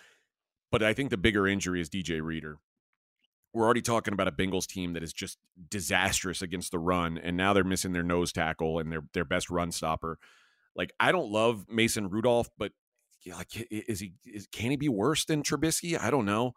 but 0.70 0.82
I 0.82 0.94
think 0.94 1.10
the 1.10 1.16
bigger 1.16 1.46
injury 1.46 1.80
is 1.80 1.90
DJ 1.90 2.22
Reader. 2.22 2.58
We're 3.56 3.64
already 3.64 3.80
talking 3.80 4.12
about 4.12 4.28
a 4.28 4.32
Bengals 4.32 4.66
team 4.66 4.92
that 4.92 5.02
is 5.02 5.14
just 5.14 5.38
disastrous 5.70 6.42
against 6.42 6.72
the 6.72 6.78
run, 6.78 7.16
and 7.16 7.38
now 7.38 7.54
they're 7.54 7.64
missing 7.64 7.92
their 7.92 8.02
nose 8.02 8.30
tackle 8.30 8.78
and 8.78 8.92
their 8.92 9.02
their 9.14 9.24
best 9.24 9.48
run 9.48 9.72
stopper. 9.72 10.18
Like 10.74 10.92
I 11.00 11.10
don't 11.10 11.30
love 11.32 11.64
Mason 11.66 12.10
Rudolph, 12.10 12.50
but 12.58 12.72
like 13.26 13.48
is 13.70 14.00
he 14.00 14.12
is, 14.26 14.46
can 14.52 14.70
he 14.70 14.76
be 14.76 14.90
worse 14.90 15.24
than 15.24 15.42
Trubisky? 15.42 15.98
I 15.98 16.10
don't 16.10 16.26
know. 16.26 16.52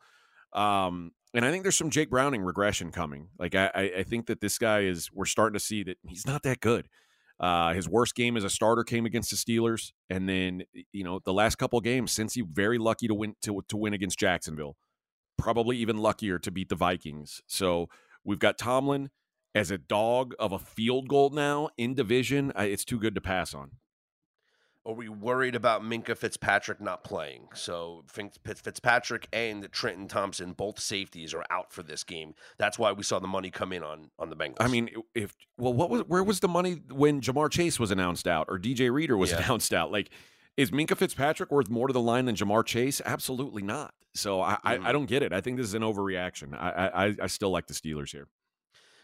Um, 0.51 1.13
and 1.34 1.46
I 1.46 1.51
think 1.51 1.63
there's 1.63 1.77
some 1.77 1.89
Jake 1.89 2.10
Browning 2.10 2.41
regression 2.41 2.91
coming. 2.91 3.29
Like 3.39 3.56
I, 3.56 3.91
I 4.00 4.03
think 4.03 4.25
that 4.25 4.41
this 4.41 4.58
guy 4.58 4.82
is 4.82 5.10
we're 5.13 5.25
starting 5.25 5.53
to 5.53 5.60
see 5.60 5.84
that 5.84 5.98
he's 6.06 6.27
not 6.27 6.44
that 6.44 6.60
good. 6.60 6.89
Uh, 7.39 7.74
his 7.74 7.88
worst 7.88 8.15
game 8.15 8.36
as 8.36 8.44
a 8.44 8.50
starter 8.50 8.84
came 8.84 9.06
against 9.06 9.29
the 9.29 9.38
Steelers, 9.38 9.94
and 10.10 10.27
then 10.27 10.63
you 10.91 11.06
know 11.06 11.22
the 11.24 11.34
last 11.34 11.56
couple 11.58 11.79
games 11.79 12.12
since 12.12 12.34
he 12.34 12.41
very 12.41 12.77
lucky 12.77 13.08
to 13.08 13.13
win 13.13 13.36
to 13.44 13.63
to 13.70 13.77
win 13.77 13.94
against 13.94 14.20
Jacksonville, 14.20 14.75
probably 15.39 15.77
even 15.77 15.98
luckier 15.98 16.38
to 16.39 16.51
beat 16.51 16.69
the 16.69 16.75
Vikings. 16.75 17.41
So 17.48 17.89
we've 18.24 18.39
got 18.39 18.58
Tomlin 18.58 19.10
as 19.55 19.72
a 19.72 19.77
dog 19.77 20.36
of 20.39 20.51
a 20.51 20.60
field 20.60 21.08
goal 21.08 21.31
now 21.31 21.69
in 21.77 21.96
division. 21.96 22.51
It's 22.55 22.86
too 22.86 23.00
good 23.00 23.15
to 23.15 23.22
pass 23.22 23.53
on. 23.53 23.72
Are 24.86 24.93
we 24.93 25.10
worried 25.10 25.55
about 25.55 25.84
Minkah 25.84 26.17
Fitzpatrick 26.17 26.79
not 26.79 27.03
playing? 27.03 27.50
So 27.53 28.05
Fitzpatrick 28.08 29.27
and 29.34 29.69
Trenton 29.72 30.08
Thompson, 30.08 30.53
both 30.53 30.79
safeties, 30.79 31.34
are 31.34 31.43
out 31.51 31.72
for 31.72 31.84
this 31.84 32.03
game. 32.03 32.34
That's 32.58 32.79
why 32.79 32.91
we 32.93 33.03
saw 33.03 33.19
the 33.19 33.27
money 33.27 33.51
come 33.51 33.74
in 33.74 33.84
on 33.84 34.10
on 34.17 34.29
the 34.29 34.36
Bengals. 34.36 34.58
I 34.62 34.67
mean, 34.67 34.89
if 35.13 35.36
well, 35.58 35.74
what 35.74 35.89
was 35.89 36.01
where 36.08 36.24
was 36.24 36.39
the 36.39 36.48
money 36.48 36.81
when 36.89 37.22
Ja'Marr 37.22 37.51
Chase 37.51 37.79
was 37.79 37.91
announced 37.91 38.27
out 38.27 38.48
or 38.50 38.58
DJ 38.58 38.91
Reader 38.91 39.17
was 39.17 39.31
Yeah. 39.31 39.38
announced 39.43 39.74
out? 39.74 39.91
Like, 39.91 40.10
is 40.55 40.72
Minkah 40.72 40.98
Fitzpatrick 40.98 41.51
worth 41.51 41.69
more 41.69 41.88
to 41.88 41.93
the 41.93 42.01
line 42.01 42.25
than 42.25 42.36
Ja'Marr 42.36 42.65
Chase? 42.65 43.01
Absolutely 43.05 43.62
not. 43.62 43.93
So 44.13 44.42
I, 44.42 44.58
I, 44.63 44.80
I 44.84 44.92
Mhm. 44.92 44.92
don't 44.92 45.06
get 45.06 45.24
it. 45.24 45.34
I 45.34 45.42
think 45.42 45.58
this 45.58 45.68
is 45.68 45.74
an 45.75 45.84
overreaction. 45.84 46.54
I, 46.58 47.08
I 47.08 47.16
I 47.24 47.28
still 47.28 47.51
like 47.51 47.68
the 47.68 47.74
Steelers 47.74 48.12
here. 48.12 48.28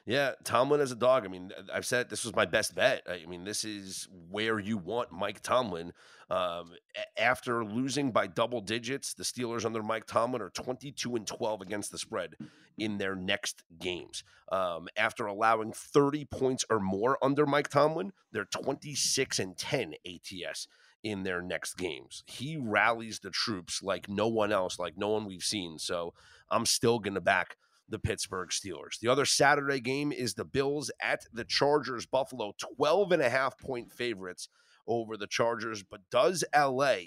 Yeah, 0.07 0.33
Tomlin 0.43 0.81
as 0.81 0.91
a 0.91 0.95
dog. 0.95 1.25
I 1.25 1.29
mean, 1.29 1.51
I've 1.73 1.85
said 1.85 2.09
this 2.09 2.23
was 2.23 2.35
my 2.35 2.45
best 2.45 2.75
bet. 2.75 3.01
I 3.09 3.25
mean, 3.25 3.43
this 3.43 3.63
is 3.65 4.07
where 4.11 4.59
you 4.59 4.77
want 4.77 5.11
Mike 5.11 5.41
Tomlin. 5.41 5.93
Um, 6.29 6.75
after 7.17 7.65
losing 7.65 8.11
by 8.11 8.27
double 8.27 8.61
digits, 8.61 9.15
the 9.15 9.23
Steelers 9.23 9.65
under 9.65 9.81
Mike 9.81 10.05
Tomlin 10.05 10.43
are 10.43 10.51
22 10.51 11.15
and 11.15 11.25
12 11.25 11.61
against 11.61 11.91
the 11.91 11.97
spread 11.97 12.35
in 12.77 12.99
their 12.99 13.15
next 13.15 13.63
games. 13.79 14.23
Um, 14.51 14.89
after 14.95 15.25
allowing 15.25 15.73
30 15.73 16.25
points 16.25 16.65
or 16.69 16.79
more 16.79 17.17
under 17.23 17.47
Mike 17.47 17.69
Tomlin, 17.69 18.13
they're 18.31 18.45
26 18.45 19.39
and 19.39 19.57
10 19.57 19.95
ATS 20.05 20.67
in 21.05 21.21
their 21.21 21.39
next 21.39 21.77
games. 21.77 22.23
He 22.25 22.57
rallies 22.57 23.19
the 23.19 23.29
troops 23.29 23.83
like 23.83 24.09
no 24.09 24.27
one 24.27 24.51
else, 24.51 24.79
like 24.79 24.97
no 24.97 25.09
one 25.09 25.25
we've 25.25 25.43
seen. 25.43 25.77
So 25.77 26.15
I'm 26.49 26.65
still 26.65 26.97
going 26.97 27.13
to 27.13 27.21
back 27.21 27.57
the 27.87 27.99
Pittsburgh 27.99 28.49
Steelers. 28.49 28.99
The 28.99 29.07
other 29.07 29.23
Saturday 29.23 29.79
game 29.79 30.11
is 30.11 30.33
the 30.33 30.43
Bills 30.43 30.89
at 30.99 31.27
the 31.31 31.45
Chargers. 31.45 32.07
Buffalo, 32.07 32.53
12 32.75 33.11
and 33.11 33.21
a 33.21 33.29
half 33.29 33.55
point 33.59 33.93
favorites 33.93 34.49
over 34.87 35.15
the 35.15 35.27
Chargers. 35.27 35.83
But 35.83 36.01
does 36.09 36.43
LA 36.57 36.97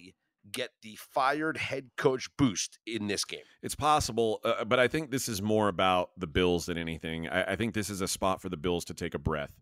get 0.52 0.70
the 0.80 0.96
fired 0.96 1.56
head 1.56 1.90
coach 1.96 2.28
boost 2.38 2.78
in 2.86 3.08
this 3.08 3.24
game? 3.24 3.40
It's 3.64 3.74
possible, 3.74 4.38
uh, 4.44 4.64
but 4.64 4.78
I 4.78 4.86
think 4.86 5.10
this 5.10 5.28
is 5.28 5.42
more 5.42 5.66
about 5.66 6.10
the 6.16 6.28
Bills 6.28 6.66
than 6.66 6.78
anything. 6.78 7.28
I, 7.28 7.52
I 7.52 7.56
think 7.56 7.74
this 7.74 7.90
is 7.90 8.00
a 8.00 8.08
spot 8.08 8.40
for 8.40 8.48
the 8.48 8.56
Bills 8.56 8.84
to 8.84 8.94
take 8.94 9.14
a 9.14 9.18
breath. 9.18 9.58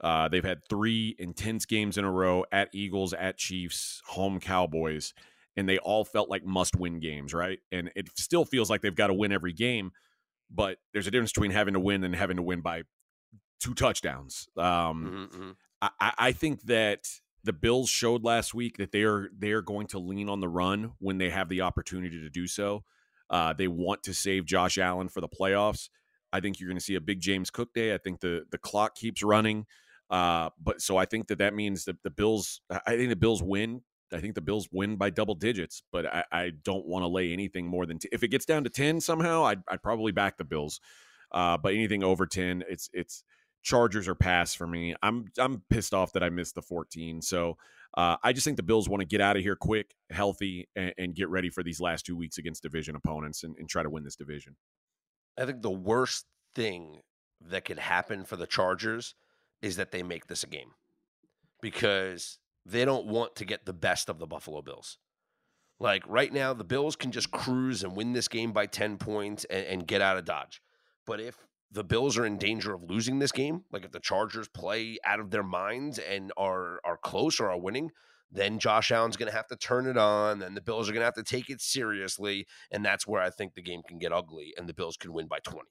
Uh, 0.00 0.28
they've 0.28 0.44
had 0.44 0.64
three 0.68 1.16
intense 1.18 1.66
games 1.66 1.98
in 1.98 2.04
a 2.04 2.10
row 2.10 2.44
at 2.52 2.68
Eagles, 2.72 3.12
at 3.12 3.36
Chiefs, 3.36 4.02
home 4.06 4.38
Cowboys, 4.38 5.12
and 5.56 5.68
they 5.68 5.78
all 5.78 6.04
felt 6.04 6.30
like 6.30 6.44
must 6.44 6.76
win 6.76 7.00
games, 7.00 7.34
right? 7.34 7.58
And 7.72 7.90
it 7.96 8.08
still 8.16 8.44
feels 8.44 8.70
like 8.70 8.80
they've 8.80 8.94
got 8.94 9.08
to 9.08 9.14
win 9.14 9.32
every 9.32 9.52
game, 9.52 9.90
but 10.50 10.78
there's 10.92 11.08
a 11.08 11.10
difference 11.10 11.32
between 11.32 11.50
having 11.50 11.74
to 11.74 11.80
win 11.80 12.04
and 12.04 12.14
having 12.14 12.36
to 12.36 12.42
win 12.42 12.60
by 12.60 12.82
two 13.60 13.74
touchdowns. 13.74 14.48
Um, 14.56 15.28
Mm-hmm, 15.32 15.50
I, 16.00 16.12
I 16.18 16.32
think 16.32 16.62
that 16.62 17.08
the 17.44 17.52
Bills 17.52 17.88
showed 17.88 18.24
last 18.24 18.54
week 18.54 18.76
that 18.78 18.92
they 18.92 19.02
are 19.02 19.30
they 19.36 19.52
are 19.52 19.62
going 19.62 19.86
to 19.88 19.98
lean 19.98 20.28
on 20.28 20.40
the 20.40 20.48
run 20.48 20.92
when 20.98 21.18
they 21.18 21.30
have 21.30 21.48
the 21.48 21.62
opportunity 21.62 22.20
to 22.20 22.30
do 22.30 22.46
so. 22.46 22.84
Uh, 23.30 23.52
they 23.52 23.68
want 23.68 24.02
to 24.04 24.14
save 24.14 24.44
Josh 24.44 24.78
Allen 24.78 25.08
for 25.08 25.20
the 25.20 25.28
playoffs. 25.28 25.88
I 26.32 26.40
think 26.40 26.60
you're 26.60 26.68
going 26.68 26.78
to 26.78 26.84
see 26.84 26.94
a 26.94 27.00
big 27.00 27.20
James 27.20 27.50
Cook 27.50 27.72
day. 27.74 27.94
I 27.94 27.98
think 27.98 28.20
the 28.20 28.44
the 28.50 28.58
clock 28.58 28.94
keeps 28.94 29.22
running. 29.22 29.66
Uh, 30.10 30.50
but 30.62 30.80
so 30.80 30.96
I 30.96 31.04
think 31.04 31.28
that 31.28 31.38
that 31.38 31.54
means 31.54 31.84
that 31.84 32.02
the 32.02 32.10
Bills. 32.10 32.60
I 32.70 32.96
think 32.96 33.10
the 33.10 33.16
Bills 33.16 33.42
win. 33.42 33.82
I 34.12 34.20
think 34.20 34.34
the 34.34 34.40
Bills 34.40 34.68
win 34.72 34.96
by 34.96 35.10
double 35.10 35.34
digits, 35.34 35.82
but 35.92 36.06
I, 36.06 36.24
I 36.32 36.52
don't 36.62 36.86
want 36.86 37.02
to 37.02 37.08
lay 37.08 37.32
anything 37.32 37.66
more 37.66 37.84
than 37.84 37.98
t- 37.98 38.08
if 38.10 38.22
it 38.22 38.28
gets 38.28 38.46
down 38.46 38.64
to 38.64 38.70
ten 38.70 39.00
somehow. 39.00 39.44
I'd, 39.44 39.60
I'd 39.68 39.82
probably 39.82 40.12
back 40.12 40.38
the 40.38 40.44
Bills, 40.44 40.80
uh, 41.32 41.58
but 41.58 41.74
anything 41.74 42.02
over 42.02 42.24
ten, 42.24 42.64
it's 42.68 42.88
it's 42.94 43.22
Chargers 43.62 44.08
or 44.08 44.14
pass 44.14 44.54
for 44.54 44.66
me. 44.66 44.94
I'm 45.02 45.26
I'm 45.38 45.62
pissed 45.68 45.92
off 45.92 46.12
that 46.12 46.22
I 46.22 46.30
missed 46.30 46.54
the 46.54 46.62
14. 46.62 47.20
So 47.20 47.58
uh, 47.94 48.16
I 48.22 48.32
just 48.32 48.44
think 48.44 48.56
the 48.56 48.62
Bills 48.62 48.88
want 48.88 49.00
to 49.00 49.06
get 49.06 49.20
out 49.20 49.36
of 49.36 49.42
here 49.42 49.56
quick, 49.56 49.94
healthy, 50.10 50.68
and, 50.76 50.94
and, 50.96 51.14
get 51.14 51.28
ready 51.28 51.50
for 51.50 51.62
these 51.62 51.80
last 51.80 52.06
two 52.06 52.16
weeks 52.16 52.38
against 52.38 52.62
division 52.62 52.96
opponents 52.96 53.44
and, 53.44 53.56
and 53.58 53.68
try 53.68 53.82
to 53.82 53.90
win 53.90 54.04
this 54.04 54.16
division. 54.16 54.56
I 55.36 55.46
think 55.46 55.62
the 55.62 55.70
worst 55.70 56.26
thing 56.54 57.00
that 57.40 57.64
could 57.64 57.78
happen 57.78 58.24
for 58.24 58.36
the 58.36 58.46
Chargers 58.46 59.14
is 59.62 59.76
that 59.76 59.92
they 59.92 60.02
make 60.02 60.26
this 60.26 60.44
a 60.44 60.46
game 60.46 60.72
because 61.60 62.38
they 62.64 62.84
don't 62.84 63.06
want 63.06 63.36
to 63.36 63.44
get 63.44 63.64
the 63.64 63.72
best 63.72 64.08
of 64.08 64.18
the 64.18 64.26
Buffalo 64.26 64.62
Bills. 64.62 64.98
Like 65.80 66.02
right 66.08 66.32
now, 66.32 66.52
the 66.54 66.64
Bills 66.64 66.96
can 66.96 67.12
just 67.12 67.30
cruise 67.30 67.82
and 67.82 67.96
win 67.96 68.12
this 68.12 68.28
game 68.28 68.52
by 68.52 68.66
10 68.66 68.98
points 68.98 69.44
and, 69.44 69.64
and 69.66 69.86
get 69.86 70.02
out 70.02 70.16
of 70.16 70.24
Dodge. 70.24 70.60
But 71.06 71.20
if 71.20 71.36
the 71.70 71.84
Bills 71.84 72.18
are 72.18 72.26
in 72.26 72.36
danger 72.36 72.74
of 72.74 72.82
losing 72.82 73.18
this 73.18 73.32
game, 73.32 73.64
like 73.72 73.84
if 73.84 73.92
the 73.92 74.00
Chargers 74.00 74.48
play 74.48 74.98
out 75.04 75.20
of 75.20 75.30
their 75.30 75.42
minds 75.42 75.98
and 75.98 76.32
are 76.36 76.80
are 76.84 76.96
close 76.96 77.40
or 77.40 77.50
are 77.50 77.60
winning, 77.60 77.90
then 78.30 78.58
Josh 78.58 78.90
Allen's 78.90 79.16
going 79.16 79.30
to 79.30 79.36
have 79.36 79.46
to 79.48 79.56
turn 79.56 79.86
it 79.86 79.96
on. 79.96 80.40
Then 80.40 80.54
the 80.54 80.60
Bills 80.60 80.88
are 80.88 80.92
going 80.92 81.00
to 81.00 81.06
have 81.06 81.14
to 81.14 81.22
take 81.22 81.48
it 81.48 81.60
seriously, 81.60 82.46
and 82.70 82.84
that's 82.84 83.06
where 83.06 83.22
I 83.22 83.30
think 83.30 83.54
the 83.54 83.62
game 83.62 83.82
can 83.86 83.98
get 83.98 84.12
ugly, 84.12 84.54
and 84.56 84.68
the 84.68 84.74
Bills 84.74 84.96
can 84.96 85.12
win 85.12 85.28
by 85.28 85.38
twenty. 85.40 85.70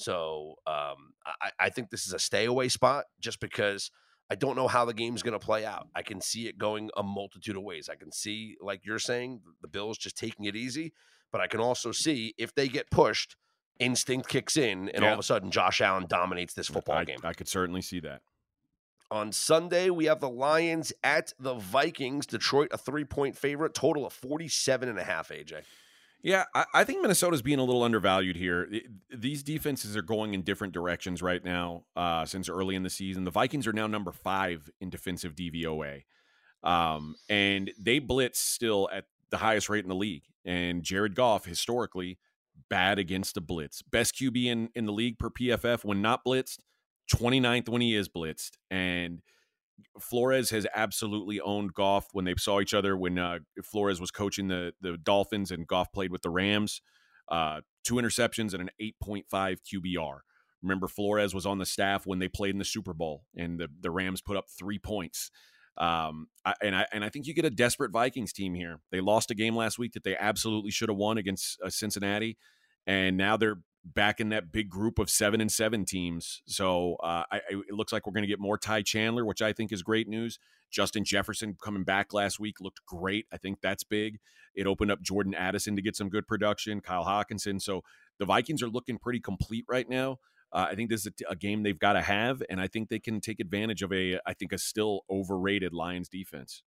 So 0.00 0.54
um, 0.66 1.12
I, 1.26 1.50
I 1.58 1.68
think 1.68 1.90
this 1.90 2.06
is 2.06 2.12
a 2.12 2.18
stay 2.18 2.46
away 2.46 2.68
spot, 2.68 3.04
just 3.20 3.38
because 3.38 3.90
I 4.30 4.34
don't 4.34 4.56
know 4.56 4.68
how 4.68 4.84
the 4.84 4.94
game's 4.94 5.22
going 5.22 5.38
to 5.38 5.44
play 5.44 5.66
out. 5.66 5.88
I 5.94 6.02
can 6.02 6.20
see 6.20 6.46
it 6.46 6.56
going 6.56 6.90
a 6.96 7.02
multitude 7.02 7.56
of 7.56 7.62
ways. 7.62 7.88
I 7.88 7.96
can 7.96 8.10
see, 8.10 8.56
like 8.60 8.86
you're 8.86 8.98
saying, 8.98 9.40
the 9.60 9.68
Bills 9.68 9.98
just 9.98 10.16
taking 10.16 10.46
it 10.46 10.56
easy, 10.56 10.92
but 11.30 11.40
I 11.40 11.48
can 11.48 11.60
also 11.60 11.92
see 11.92 12.34
if 12.38 12.54
they 12.54 12.68
get 12.68 12.90
pushed 12.90 13.36
instinct 13.78 14.28
kicks 14.28 14.56
in, 14.56 14.88
and 14.90 15.02
yeah. 15.02 15.08
all 15.08 15.14
of 15.14 15.18
a 15.20 15.22
sudden 15.22 15.50
Josh 15.50 15.80
Allen 15.80 16.06
dominates 16.08 16.54
this 16.54 16.68
football 16.68 16.96
I, 16.96 17.04
game. 17.04 17.18
I 17.24 17.32
could 17.32 17.48
certainly 17.48 17.82
see 17.82 18.00
that. 18.00 18.22
On 19.10 19.32
Sunday, 19.32 19.90
we 19.90 20.04
have 20.04 20.20
the 20.20 20.30
Lions 20.30 20.92
at 21.02 21.32
the 21.38 21.54
Vikings. 21.54 22.26
Detroit, 22.26 22.68
a 22.70 22.78
three 22.78 23.04
point 23.04 23.36
favorite, 23.36 23.74
total 23.74 24.06
of 24.06 24.12
47 24.12 24.88
and 24.88 24.98
a 24.98 25.04
half, 25.04 25.30
AJ. 25.30 25.62
Yeah, 26.22 26.44
I, 26.54 26.64
I 26.74 26.84
think 26.84 27.00
Minnesota's 27.00 27.42
being 27.42 27.58
a 27.58 27.64
little 27.64 27.82
undervalued 27.82 28.36
here. 28.36 28.70
These 29.14 29.42
defenses 29.42 29.96
are 29.96 30.02
going 30.02 30.34
in 30.34 30.42
different 30.42 30.74
directions 30.74 31.22
right 31.22 31.42
now 31.42 31.84
uh, 31.96 32.26
since 32.26 32.48
early 32.48 32.74
in 32.74 32.82
the 32.82 32.90
season. 32.90 33.24
The 33.24 33.30
Vikings 33.30 33.66
are 33.66 33.72
now 33.72 33.86
number 33.86 34.12
five 34.12 34.70
in 34.80 34.90
defensive 34.90 35.34
DVOA. 35.34 36.04
Um, 36.62 37.14
and 37.28 37.70
they 37.78 38.00
blitz 38.00 38.38
still 38.38 38.88
at 38.92 39.06
the 39.30 39.38
highest 39.38 39.70
rate 39.70 39.84
in 39.84 39.88
the 39.88 39.94
league. 39.94 40.24
And 40.44 40.82
Jared 40.82 41.14
Goff, 41.14 41.46
historically, 41.46 42.18
bad 42.68 42.98
against 42.98 43.34
the 43.34 43.40
blitz. 43.40 43.80
Best 43.82 44.14
QB 44.14 44.44
in, 44.44 44.68
in 44.74 44.84
the 44.84 44.92
league 44.92 45.18
per 45.18 45.30
PFF 45.30 45.84
when 45.84 46.02
not 46.02 46.24
blitzed, 46.24 46.58
29th 47.14 47.68
when 47.68 47.80
he 47.80 47.94
is 47.94 48.08
blitzed. 48.08 48.52
And 48.70 49.22
Flores 50.00 50.50
has 50.50 50.66
absolutely 50.74 51.40
owned 51.40 51.74
Goff 51.74 52.08
when 52.12 52.24
they 52.24 52.34
saw 52.36 52.60
each 52.60 52.74
other 52.74 52.96
when 52.96 53.18
uh, 53.18 53.38
Flores 53.64 54.00
was 54.00 54.10
coaching 54.10 54.48
the, 54.48 54.72
the 54.80 54.96
Dolphins 54.96 55.50
and 55.50 55.66
Goff 55.66 55.92
played 55.92 56.12
with 56.12 56.22
the 56.22 56.30
Rams. 56.30 56.82
Uh, 57.28 57.60
two 57.84 57.94
interceptions 57.94 58.54
and 58.54 58.62
an 58.62 58.70
8.5 58.80 59.24
QBR. 59.32 60.18
Remember, 60.62 60.88
Flores 60.88 61.34
was 61.34 61.46
on 61.46 61.58
the 61.58 61.66
staff 61.66 62.06
when 62.06 62.18
they 62.18 62.28
played 62.28 62.54
in 62.54 62.58
the 62.58 62.64
Super 62.64 62.92
Bowl 62.92 63.24
and 63.36 63.58
the, 63.58 63.68
the 63.80 63.90
Rams 63.90 64.20
put 64.20 64.36
up 64.36 64.46
three 64.58 64.78
points. 64.78 65.30
Um, 65.78 66.28
I, 66.44 66.54
and 66.62 66.76
I 66.76 66.86
and 66.92 67.04
I 67.04 67.08
think 67.08 67.26
you 67.26 67.32
get 67.32 67.44
a 67.44 67.50
desperate 67.50 67.92
Vikings 67.92 68.32
team 68.32 68.54
here. 68.54 68.80
They 68.90 69.00
lost 69.00 69.30
a 69.30 69.34
game 69.34 69.56
last 69.56 69.78
week 69.78 69.92
that 69.92 70.04
they 70.04 70.16
absolutely 70.16 70.70
should 70.70 70.90
have 70.90 70.98
won 70.98 71.16
against 71.16 71.58
uh, 71.64 71.70
Cincinnati, 71.70 72.36
and 72.86 73.16
now 73.16 73.36
they're 73.38 73.60
back 73.84 74.20
in 74.20 74.28
that 74.28 74.52
big 74.52 74.68
group 74.68 74.98
of 74.98 75.08
seven 75.08 75.40
and 75.40 75.50
seven 75.50 75.84
teams. 75.84 76.42
So 76.46 76.96
uh, 77.02 77.24
I, 77.30 77.40
it 77.48 77.74
looks 77.74 77.92
like 77.92 78.06
we're 78.06 78.12
going 78.12 78.22
to 78.22 78.28
get 78.28 78.40
more 78.40 78.58
Ty 78.58 78.82
Chandler, 78.82 79.24
which 79.24 79.42
I 79.42 79.52
think 79.52 79.72
is 79.72 79.82
great 79.82 80.08
news. 80.08 80.38
Justin 80.70 81.04
Jefferson 81.04 81.56
coming 81.60 81.84
back 81.84 82.12
last 82.12 82.38
week 82.38 82.60
looked 82.60 82.84
great. 82.86 83.26
I 83.32 83.38
think 83.38 83.60
that's 83.60 83.82
big. 83.82 84.18
It 84.54 84.66
opened 84.66 84.90
up 84.90 85.02
Jordan 85.02 85.34
Addison 85.34 85.76
to 85.76 85.82
get 85.82 85.96
some 85.96 86.08
good 86.08 86.26
production, 86.26 86.80
Kyle 86.80 87.04
Hockenson. 87.04 87.60
So 87.60 87.82
the 88.18 88.26
Vikings 88.26 88.62
are 88.62 88.68
looking 88.68 88.98
pretty 88.98 89.20
complete 89.20 89.64
right 89.68 89.88
now. 89.88 90.18
Uh, 90.52 90.66
I 90.70 90.74
think 90.74 90.90
this 90.90 91.06
is 91.06 91.12
a, 91.28 91.32
a 91.32 91.36
game 91.36 91.62
they've 91.62 91.78
got 91.78 91.92
to 91.94 92.02
have, 92.02 92.42
and 92.50 92.60
I 92.60 92.66
think 92.66 92.88
they 92.88 92.98
can 92.98 93.20
take 93.20 93.40
advantage 93.40 93.82
of 93.82 93.92
a, 93.92 94.18
I 94.26 94.34
think, 94.34 94.52
a 94.52 94.58
still 94.58 95.02
overrated 95.08 95.72
Lions 95.72 96.08
defense. 96.08 96.62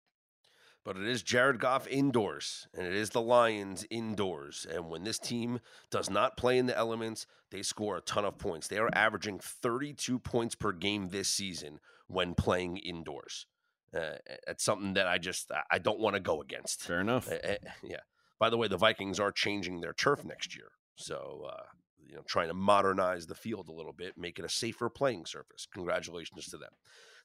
But 0.85 0.97
it 0.97 1.07
is 1.07 1.23
Jared 1.23 1.61
Goff 1.61 1.87
indoors, 1.87 2.67
and 2.75 2.87
it 2.87 2.95
is 2.95 3.11
the 3.11 3.21
Lions 3.21 3.85
indoors. 3.91 4.67
And 4.73 4.89
when 4.89 5.05
this 5.05 5.19
team 5.19 5.61
does 5.91 6.09
not 6.09 6.39
play 6.39 6.57
in 6.57 6.67
the 6.67 6.77
elements, 6.77 7.27
they 7.51 7.63
score 7.63 7.99
a 7.99 8.01
ton 8.01 8.25
of 8.25 8.39
points. 8.39 8.67
They 8.67 8.79
are 8.79 8.89
averaging 8.95 9.41
32 9.41 10.19
points 10.19 10.55
per 10.55 10.73
game 10.73 11.11
this 11.11 11.29
season 11.29 11.81
when 12.07 12.35
playing 12.35 12.79
indoors. 12.79 13.47
Uh, 13.95 14.17
it's 14.47 14.65
something 14.65 14.95
that 14.95 15.07
I 15.07 15.19
just 15.19 15.51
I 15.71 15.79
don't 15.79 16.01
want 16.01 16.15
to 16.15 16.21
go 16.21 16.41
against. 16.41 16.83
Fair 16.83 17.01
enough. 17.01 17.31
Uh, 17.31 17.57
yeah. 17.83 18.01
By 18.39 18.49
the 18.49 18.57
way, 18.57 18.69
the 18.69 18.79
Vikings 18.79 19.21
are 19.21 19.33
changing 19.33 19.81
their 19.81 19.93
turf 19.93 20.25
next 20.25 20.57
year, 20.57 20.71
so 20.97 21.47
uh, 21.53 21.63
you 22.11 22.17
know, 22.17 22.23
trying 22.27 22.49
to 22.49 22.55
modernize 22.55 23.27
the 23.27 23.35
field 23.35 23.69
a 23.69 23.73
little 23.73 23.93
bit, 23.93 24.17
make 24.17 24.39
it 24.39 24.45
a 24.45 24.49
safer 24.49 24.89
playing 24.89 25.27
surface. 25.27 25.67
Congratulations 25.73 26.47
to 26.47 26.57
them. 26.57 26.73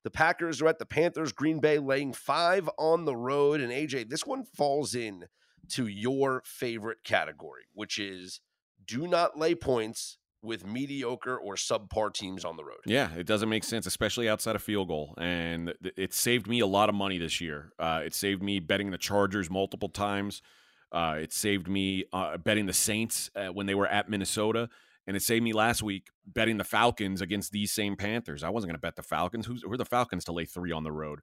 The 0.06 0.12
Packers 0.12 0.62
are 0.62 0.68
at 0.68 0.78
the 0.78 0.86
Panthers. 0.86 1.32
Green 1.32 1.60
Bay 1.60 1.80
laying 1.80 2.14
five 2.14 2.70
on 2.78 3.06
the 3.06 3.16
road. 3.16 3.60
And 3.60 3.72
AJ, 3.72 4.08
this 4.10 4.24
one 4.24 4.44
falls 4.44 4.94
in 4.94 5.26
to 5.70 5.88
your 5.88 6.44
favorite 6.46 7.00
category, 7.04 7.64
which 7.74 7.98
is 7.98 8.40
do 8.86 9.08
not 9.08 9.36
lay 9.36 9.56
points 9.56 10.20
with 10.44 10.64
mediocre 10.64 11.36
or 11.36 11.56
subpar 11.56 12.14
teams 12.14 12.46
on 12.46 12.56
the 12.56 12.64
road. 12.64 12.78
Yeah, 12.86 13.16
it 13.16 13.26
doesn't 13.26 13.50
make 13.50 13.64
sense, 13.64 13.88
especially 13.88 14.30
outside 14.30 14.56
of 14.56 14.62
field 14.62 14.90
goal. 14.90 15.16
And 15.18 15.74
it 15.98 16.14
saved 16.14 16.46
me 16.46 16.60
a 16.60 16.68
lot 16.68 16.88
of 16.88 16.94
money 16.94 17.18
this 17.18 17.42
year. 17.42 17.72
Uh, 17.80 18.02
it 18.06 18.14
saved 18.14 18.44
me 18.44 18.60
betting 18.60 18.92
the 18.92 19.00
Chargers 19.00 19.50
multiple 19.50 19.90
times. 19.90 20.44
Uh, 20.92 21.16
it 21.20 21.34
saved 21.34 21.68
me 21.68 22.06
uh, 22.14 22.38
betting 22.38 22.68
the 22.68 22.74
Saints 22.74 23.32
uh, 23.36 23.48
when 23.48 23.66
they 23.66 23.74
were 23.74 23.88
at 23.88 24.08
Minnesota, 24.08 24.70
and 25.08 25.16
it 25.16 25.24
saved 25.24 25.44
me 25.44 25.54
last 25.54 25.84
week 25.84 26.08
betting 26.26 26.58
the 26.58 26.64
Falcons 26.64 27.22
against 27.22 27.52
these 27.52 27.72
same 27.72 27.96
Panthers. 27.96 28.44
I 28.44 28.50
wasn't 28.50 28.70
going 28.70 28.78
to 28.78 28.82
bet 28.82 28.96
the 28.96 29.04
Falcons. 29.04 29.46
Who's, 29.46 29.64
who 29.64 29.72
are 29.72 29.78
the 29.78 29.86
Falcons 29.86 30.26
to 30.26 30.32
lay 30.32 30.46
three 30.46 30.72
on 30.72 30.84
the 30.84 30.92
road? 30.92 31.20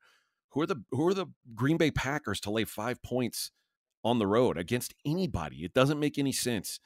Who 0.51 0.61
are 0.61 0.67
the 0.67 0.83
who 0.91 1.07
are 1.09 1.15
the 1.15 1.27
Green 1.55 1.79
Bay 1.79 1.91
Packers 1.91 2.41
to 2.41 2.51
lay 2.51 2.65
five 2.65 3.03
points 3.03 3.51
on 4.05 4.19
the 4.19 4.27
road 4.27 4.59
against 4.59 4.95
anybody? 5.05 5.65
It 5.65 5.75
doesn't 5.75 5.99
make 5.99 6.19
any 6.19 6.33
sense. 6.33 6.79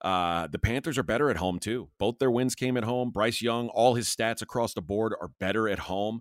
Uh, 0.00 0.46
the 0.46 0.60
Panthers 0.60 0.96
are 0.96 1.02
better 1.02 1.28
at 1.28 1.36
home 1.36 1.58
too. 1.58 1.88
Both 1.98 2.18
their 2.18 2.30
wins 2.30 2.54
came 2.54 2.76
at 2.76 2.84
home. 2.84 3.10
Bryce 3.10 3.42
Young, 3.42 3.68
all 3.70 3.94
his 3.94 4.08
stats 4.08 4.42
across 4.42 4.72
the 4.72 4.82
board 4.82 5.14
are 5.20 5.30
better 5.40 5.68
at 5.68 5.80
home. 5.80 6.20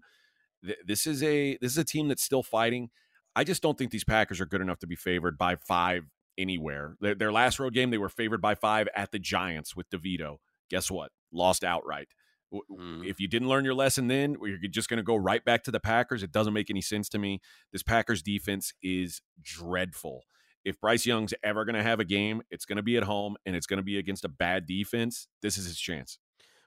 Th- 0.65 0.79
this 0.85 1.05
is 1.05 1.21
a 1.21 1.57
this 1.61 1.71
is 1.71 1.77
a 1.77 1.83
team 1.83 2.07
that's 2.07 2.23
still 2.23 2.43
fighting. 2.43 2.89
I 3.35 3.43
just 3.43 3.61
don't 3.61 3.77
think 3.77 3.91
these 3.91 4.03
Packers 4.03 4.41
are 4.41 4.47
good 4.47 4.61
enough 4.61 4.79
to 4.79 4.87
be 4.87 4.95
favored 4.95 5.37
by 5.37 5.55
five 5.57 6.05
anywhere. 6.37 6.95
Their, 7.01 7.15
their 7.15 7.31
last 7.31 7.59
road 7.59 7.73
game, 7.73 7.89
they 7.89 7.97
were 7.97 8.09
favored 8.09 8.41
by 8.41 8.55
five 8.55 8.87
at 8.95 9.11
the 9.11 9.19
Giants 9.19 9.75
with 9.75 9.89
DeVito. 9.89 10.37
Guess 10.69 10.91
what? 10.91 11.11
Lost 11.31 11.63
outright. 11.63 12.07
Mm. 12.53 13.05
If 13.05 13.19
you 13.19 13.27
didn't 13.27 13.49
learn 13.49 13.65
your 13.65 13.73
lesson 13.73 14.07
then, 14.07 14.37
you're 14.41 14.57
just 14.69 14.87
going 14.87 14.97
to 14.97 15.03
go 15.03 15.15
right 15.17 15.43
back 15.43 15.63
to 15.63 15.71
the 15.71 15.79
Packers. 15.81 16.23
It 16.23 16.31
doesn't 16.31 16.53
make 16.53 16.69
any 16.69 16.81
sense 16.81 17.09
to 17.09 17.19
me. 17.19 17.41
This 17.73 17.83
Packers 17.83 18.21
defense 18.21 18.73
is 18.81 19.21
dreadful. 19.43 20.23
if 20.67 20.79
Bryce 20.81 21.05
Young's 21.05 21.33
ever 21.43 21.63
going 21.63 21.75
to 21.75 21.83
have 21.83 22.01
a 22.01 22.05
game, 22.05 22.41
it's 22.51 22.65
going 22.65 22.75
to 22.75 22.83
be 22.83 22.97
at 22.97 23.03
home 23.03 23.37
and 23.45 23.55
it's 23.55 23.65
going 23.65 23.77
to 23.77 23.83
be 23.83 23.97
against 23.97 24.25
a 24.25 24.29
bad 24.29 24.65
defense. 24.65 25.27
This 25.41 25.57
is 25.57 25.65
his 25.65 25.79
chance. 25.79 26.19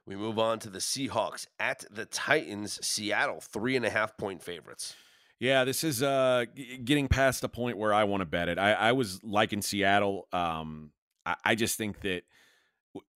We 0.07 0.17
move 0.17 0.39
on 0.39 0.59
to 0.61 0.71
the 0.71 0.79
Seahawks 0.79 1.47
at 1.59 1.85
the 1.91 2.07
Titans. 2.07 2.85
Seattle, 2.85 3.41
three 3.41 3.77
and 3.77 3.85
a 3.85 3.91
half 3.91 4.17
point 4.17 4.43
favorites. 4.43 4.95
Yeah, 5.41 5.65
this 5.65 5.85
is 5.85 6.03
uh, 6.03 6.45
getting 6.85 7.09
past 7.09 7.41
the 7.41 7.49
point 7.49 7.79
where 7.79 7.95
I 7.95 8.05
want 8.05 8.21
to 8.21 8.27
bet 8.27 8.51
it. 8.51 8.59
I, 8.59 8.73
I 8.73 8.93
was 8.93 9.25
liking 9.25 9.63
Seattle. 9.63 10.29
Um, 10.33 10.91
I, 11.25 11.37
I 11.45 11.55
just 11.55 11.79
think 11.79 12.03
that 12.03 12.23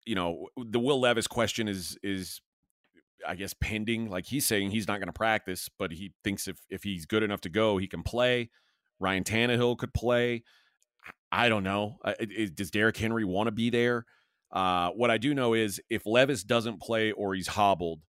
you 0.07 0.15
know 0.15 0.49
the 0.57 0.81
Will 0.81 0.99
Levis 1.01 1.27
question 1.27 1.69
is 1.69 1.99
is 2.03 2.41
I 3.27 3.35
guess 3.35 3.55
pending. 3.61 4.09
Like 4.09 4.27
he's 4.27 4.47
saying 4.47 4.71
he's 4.71 4.89
not 4.89 5.01
going 5.01 5.09
to 5.09 5.13
practice, 5.13 5.69
but 5.79 5.93
he 5.93 6.15
thinks 6.25 6.49
if 6.49 6.57
if 6.71 6.83
he's 6.83 7.05
good 7.05 7.23
enough 7.23 7.43
to 7.43 7.51
go, 7.51 7.77
he 7.77 7.87
can 7.87 8.03
play. 8.03 8.51
Ryan 8.99 9.25
Tannehill 9.25 9.77
could 9.77 9.93
play. 9.93 10.45
I 11.31 11.51
don't 11.51 11.65
know. 11.65 11.99
Does 12.55 12.71
Derrick 12.71 12.97
Henry 12.97 13.25
want 13.25 13.49
to 13.49 13.53
be 13.53 13.69
there? 13.69 14.07
Uh, 14.51 14.91
what 14.91 15.11
I 15.11 15.19
do 15.19 15.35
know 15.35 15.53
is 15.53 15.79
if 15.91 16.07
Levis 16.07 16.43
doesn't 16.43 16.81
play 16.81 17.13
or 17.13 17.35
he's 17.35 17.49
hobbled, 17.49 18.01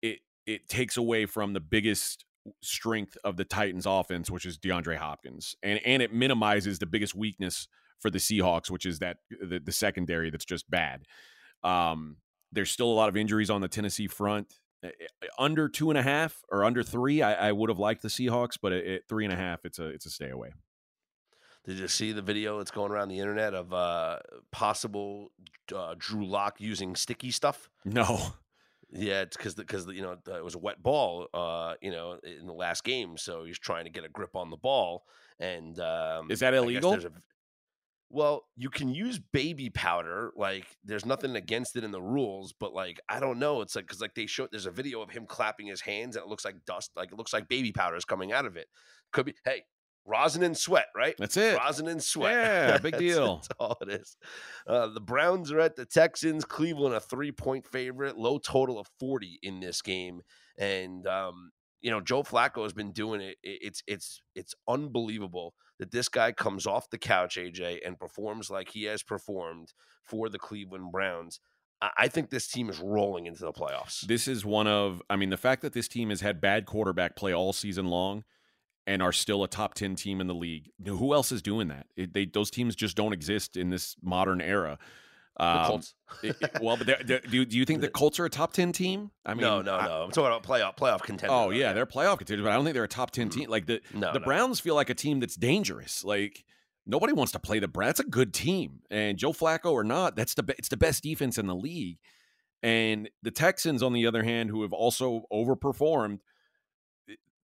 it 0.00 0.20
it 0.46 0.66
takes 0.68 0.96
away 0.96 1.26
from 1.26 1.52
the 1.52 1.60
biggest 1.60 2.24
strength 2.62 3.16
of 3.24 3.36
the 3.36 3.44
Titans 3.44 3.86
offense, 3.86 4.30
which 4.30 4.46
is 4.46 4.58
DeAndre 4.58 4.96
Hopkins. 4.96 5.56
And 5.62 5.80
and 5.84 6.02
it 6.02 6.12
minimizes 6.12 6.78
the 6.78 6.86
biggest 6.86 7.14
weakness 7.14 7.68
for 8.00 8.10
the 8.10 8.18
Seahawks, 8.18 8.70
which 8.70 8.86
is 8.86 8.98
that 8.98 9.18
the, 9.30 9.60
the 9.60 9.72
secondary 9.72 10.30
that's 10.30 10.44
just 10.44 10.70
bad. 10.70 11.04
Um, 11.62 12.18
there's 12.52 12.70
still 12.70 12.88
a 12.88 12.94
lot 12.94 13.08
of 13.08 13.16
injuries 13.16 13.50
on 13.50 13.60
the 13.60 13.68
Tennessee 13.68 14.06
front. 14.06 14.54
Under 15.38 15.68
two 15.68 15.90
and 15.90 15.98
a 15.98 16.02
half 16.02 16.42
or 16.50 16.62
under 16.62 16.82
three, 16.82 17.22
I, 17.22 17.48
I 17.48 17.52
would 17.52 17.70
have 17.70 17.78
liked 17.78 18.02
the 18.02 18.08
Seahawks, 18.08 18.58
but 18.60 18.72
at, 18.72 18.84
at 18.84 19.08
three 19.08 19.24
and 19.24 19.32
a 19.32 19.36
half, 19.36 19.64
it's 19.64 19.78
a 19.78 19.86
it's 19.86 20.04
a 20.04 20.10
stay 20.10 20.28
away. 20.28 20.52
Did 21.64 21.78
you 21.78 21.88
see 21.88 22.12
the 22.12 22.20
video 22.20 22.58
that's 22.58 22.70
going 22.70 22.92
around 22.92 23.08
the 23.08 23.18
internet 23.18 23.54
of 23.54 23.72
uh, 23.72 24.18
possible 24.52 25.32
uh, 25.74 25.94
Drew 25.96 26.26
Lock 26.26 26.60
using 26.60 26.94
sticky 26.94 27.30
stuff? 27.30 27.70
No. 27.86 28.34
Yeah, 28.94 29.22
it's 29.22 29.36
because 29.36 29.54
because 29.54 29.86
you 29.88 30.02
know 30.02 30.16
it 30.26 30.44
was 30.44 30.54
a 30.54 30.58
wet 30.58 30.82
ball, 30.82 31.26
uh, 31.34 31.74
you 31.82 31.90
know, 31.90 32.18
in 32.22 32.46
the 32.46 32.52
last 32.52 32.84
game, 32.84 33.16
so 33.16 33.44
he's 33.44 33.58
trying 33.58 33.84
to 33.84 33.90
get 33.90 34.04
a 34.04 34.08
grip 34.08 34.36
on 34.36 34.50
the 34.50 34.56
ball. 34.56 35.04
And 35.40 35.78
um, 35.80 36.30
is 36.30 36.40
that 36.40 36.54
illegal? 36.54 36.94
A, 36.94 37.10
well, 38.08 38.44
you 38.56 38.70
can 38.70 38.94
use 38.94 39.18
baby 39.18 39.70
powder. 39.70 40.30
Like, 40.36 40.66
there's 40.84 41.04
nothing 41.04 41.34
against 41.34 41.74
it 41.74 41.82
in 41.82 41.90
the 41.90 42.00
rules, 42.00 42.52
but 42.52 42.72
like, 42.72 43.00
I 43.08 43.18
don't 43.18 43.40
know. 43.40 43.60
It's 43.60 43.74
like 43.74 43.86
because 43.86 44.00
like 44.00 44.14
they 44.14 44.26
showed 44.26 44.50
there's 44.52 44.66
a 44.66 44.70
video 44.70 45.02
of 45.02 45.10
him 45.10 45.26
clapping 45.26 45.66
his 45.66 45.80
hands, 45.80 46.14
and 46.14 46.24
it 46.24 46.28
looks 46.28 46.44
like 46.44 46.64
dust. 46.64 46.92
Like 46.94 47.10
it 47.10 47.18
looks 47.18 47.32
like 47.32 47.48
baby 47.48 47.72
powder 47.72 47.96
is 47.96 48.04
coming 48.04 48.32
out 48.32 48.46
of 48.46 48.56
it. 48.56 48.68
Could 49.12 49.26
be. 49.26 49.34
Hey, 49.44 49.64
rosin 50.06 50.42
and 50.42 50.56
sweat, 50.56 50.86
right? 50.94 51.14
That's 51.18 51.36
it. 51.36 51.58
Rosin 51.58 51.88
and 51.88 52.02
sweat. 52.02 52.32
Yeah, 52.32 52.78
big 52.82 52.92
that's, 52.92 53.02
deal. 53.02 53.36
That's 53.36 53.48
all 53.58 53.78
it 53.82 53.88
is. 53.88 54.16
Uh, 54.66 54.88
the 54.88 55.00
Browns 55.00 55.50
are 55.52 55.60
at 55.60 55.76
the 55.76 55.86
Texans. 55.86 56.44
Cleveland, 56.44 56.94
a 56.94 57.00
three 57.00 57.32
point 57.32 57.66
favorite, 57.66 58.16
low 58.16 58.38
total 58.38 58.78
of 58.78 58.88
40 59.00 59.38
in 59.42 59.60
this 59.60 59.82
game. 59.82 60.22
And, 60.58 61.06
um, 61.06 61.50
you 61.80 61.90
know, 61.90 62.00
Joe 62.00 62.22
Flacco 62.22 62.62
has 62.62 62.72
been 62.72 62.92
doing 62.92 63.20
it. 63.20 63.36
It's 63.42 63.82
it's 63.86 64.22
it's 64.34 64.54
unbelievable 64.66 65.54
that 65.78 65.90
this 65.90 66.08
guy 66.08 66.32
comes 66.32 66.66
off 66.66 66.88
the 66.88 66.98
couch, 66.98 67.36
AJ, 67.36 67.80
and 67.84 67.98
performs 67.98 68.48
like 68.48 68.70
he 68.70 68.84
has 68.84 69.02
performed 69.02 69.74
for 70.02 70.28
the 70.28 70.38
Cleveland 70.38 70.92
Browns. 70.92 71.40
I 71.98 72.08
think 72.08 72.30
this 72.30 72.48
team 72.48 72.70
is 72.70 72.80
rolling 72.80 73.26
into 73.26 73.40
the 73.40 73.52
playoffs. 73.52 74.00
This 74.02 74.26
is 74.26 74.44
one 74.44 74.66
of, 74.66 75.02
I 75.10 75.16
mean, 75.16 75.28
the 75.28 75.36
fact 75.36 75.60
that 75.62 75.74
this 75.74 75.88
team 75.88 76.08
has 76.08 76.22
had 76.22 76.40
bad 76.40 76.64
quarterback 76.64 77.14
play 77.14 77.34
all 77.34 77.52
season 77.52 77.88
long 77.88 78.24
and 78.86 79.02
are 79.02 79.12
still 79.12 79.42
a 79.42 79.48
top 79.48 79.74
10 79.74 79.96
team 79.96 80.20
in 80.20 80.26
the 80.26 80.34
league. 80.34 80.70
Who 80.86 81.14
else 81.14 81.32
is 81.32 81.42
doing 81.42 81.68
that? 81.68 81.86
It, 81.96 82.12
they, 82.12 82.26
those 82.26 82.50
teams 82.50 82.76
just 82.76 82.96
don't 82.96 83.12
exist 83.12 83.56
in 83.56 83.70
this 83.70 83.96
modern 84.02 84.40
era. 84.40 84.78
Um, 85.36 85.66
Colts. 85.66 85.94
it, 86.22 86.36
it, 86.40 86.50
well, 86.60 86.76
but 86.76 86.86
they're, 86.86 87.02
they're, 87.04 87.20
do, 87.20 87.44
do 87.44 87.56
you 87.56 87.64
think 87.64 87.80
the 87.80 87.88
Colts 87.90 88.20
are 88.20 88.24
a 88.24 88.30
top 88.30 88.52
10 88.52 88.72
team? 88.72 89.10
I 89.24 89.34
mean, 89.34 89.40
no, 89.40 89.62
no, 89.62 89.74
I, 89.74 89.86
no. 89.86 90.02
I'm 90.02 90.10
talking 90.10 90.26
about 90.26 90.44
playoff 90.44 90.76
playoff 90.76 91.02
contenders. 91.02 91.34
Oh, 91.36 91.50
yeah, 91.50 91.72
they're 91.72 91.86
playoff 91.86 92.18
contenders, 92.18 92.44
but 92.44 92.52
I 92.52 92.54
don't 92.54 92.64
think 92.64 92.74
they're 92.74 92.84
a 92.84 92.88
top 92.88 93.10
10 93.10 93.30
team. 93.30 93.50
Like 93.50 93.66
the, 93.66 93.80
no, 93.92 94.12
the 94.12 94.20
no. 94.20 94.24
Browns 94.24 94.60
feel 94.60 94.74
like 94.74 94.90
a 94.90 94.94
team 94.94 95.20
that's 95.20 95.34
dangerous. 95.34 96.04
Like, 96.04 96.44
nobody 96.86 97.12
wants 97.12 97.32
to 97.32 97.38
play 97.38 97.58
the 97.58 97.68
Browns. 97.68 97.96
That's 97.96 98.08
a 98.08 98.10
good 98.10 98.32
team. 98.32 98.80
And 98.90 99.18
Joe 99.18 99.32
Flacco 99.32 99.72
or 99.72 99.84
not, 99.84 100.14
that's 100.14 100.34
the 100.34 100.44
it's 100.56 100.68
the 100.68 100.76
best 100.76 101.02
defense 101.02 101.38
in 101.38 101.46
the 101.46 101.54
league. 101.54 101.98
And 102.62 103.10
the 103.22 103.30
Texans, 103.30 103.82
on 103.82 103.92
the 103.92 104.06
other 104.06 104.22
hand, 104.22 104.50
who 104.50 104.62
have 104.62 104.72
also 104.72 105.24
overperformed, 105.32 106.20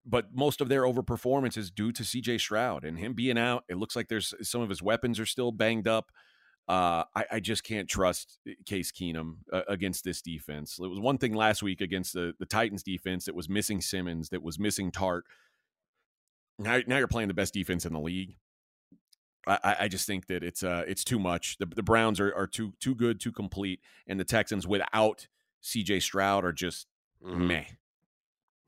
but 0.06 0.34
most 0.34 0.60
of 0.60 0.68
their 0.68 0.82
overperformance 0.82 1.56
is 1.56 1.70
due 1.70 1.92
to 1.92 2.02
CJ 2.02 2.40
Stroud 2.40 2.84
and 2.84 2.98
him 2.98 3.14
being 3.14 3.38
out. 3.38 3.64
It 3.68 3.76
looks 3.76 3.94
like 3.94 4.08
there's 4.08 4.34
some 4.42 4.60
of 4.60 4.68
his 4.68 4.82
weapons 4.82 5.20
are 5.20 5.26
still 5.26 5.52
banged 5.52 5.86
up. 5.86 6.10
Uh, 6.68 7.04
I, 7.16 7.24
I, 7.32 7.40
just 7.40 7.64
can't 7.64 7.88
trust 7.88 8.38
Case 8.64 8.92
Keenum 8.92 9.38
uh, 9.52 9.62
against 9.66 10.04
this 10.04 10.22
defense. 10.22 10.78
It 10.80 10.86
was 10.86 11.00
one 11.00 11.18
thing 11.18 11.34
last 11.34 11.64
week 11.64 11.80
against 11.80 12.12
the, 12.12 12.32
the 12.38 12.46
Titans 12.46 12.84
defense 12.84 13.24
that 13.24 13.34
was 13.34 13.48
missing 13.48 13.80
Simmons, 13.80 14.28
that 14.28 14.42
was 14.42 14.56
missing 14.56 14.92
Tart. 14.92 15.24
Now, 16.60 16.78
now 16.86 16.98
you're 16.98 17.08
playing 17.08 17.26
the 17.26 17.34
best 17.34 17.54
defense 17.54 17.86
in 17.86 17.92
the 17.92 17.98
league. 17.98 18.36
I, 19.48 19.76
I 19.80 19.88
just 19.88 20.06
think 20.06 20.26
that 20.26 20.44
it's 20.44 20.62
uh 20.62 20.84
it's 20.86 21.02
too 21.02 21.18
much. 21.18 21.56
The, 21.58 21.66
the 21.66 21.82
Browns 21.82 22.20
are, 22.20 22.32
are 22.34 22.46
too 22.46 22.74
too 22.78 22.94
good, 22.94 23.20
too 23.20 23.32
complete, 23.32 23.80
and 24.06 24.20
the 24.20 24.24
Texans 24.24 24.66
without 24.66 25.26
CJ 25.64 26.02
Stroud 26.02 26.44
are 26.44 26.52
just 26.52 26.86
mm-hmm. 27.24 27.46
meh. 27.46 27.64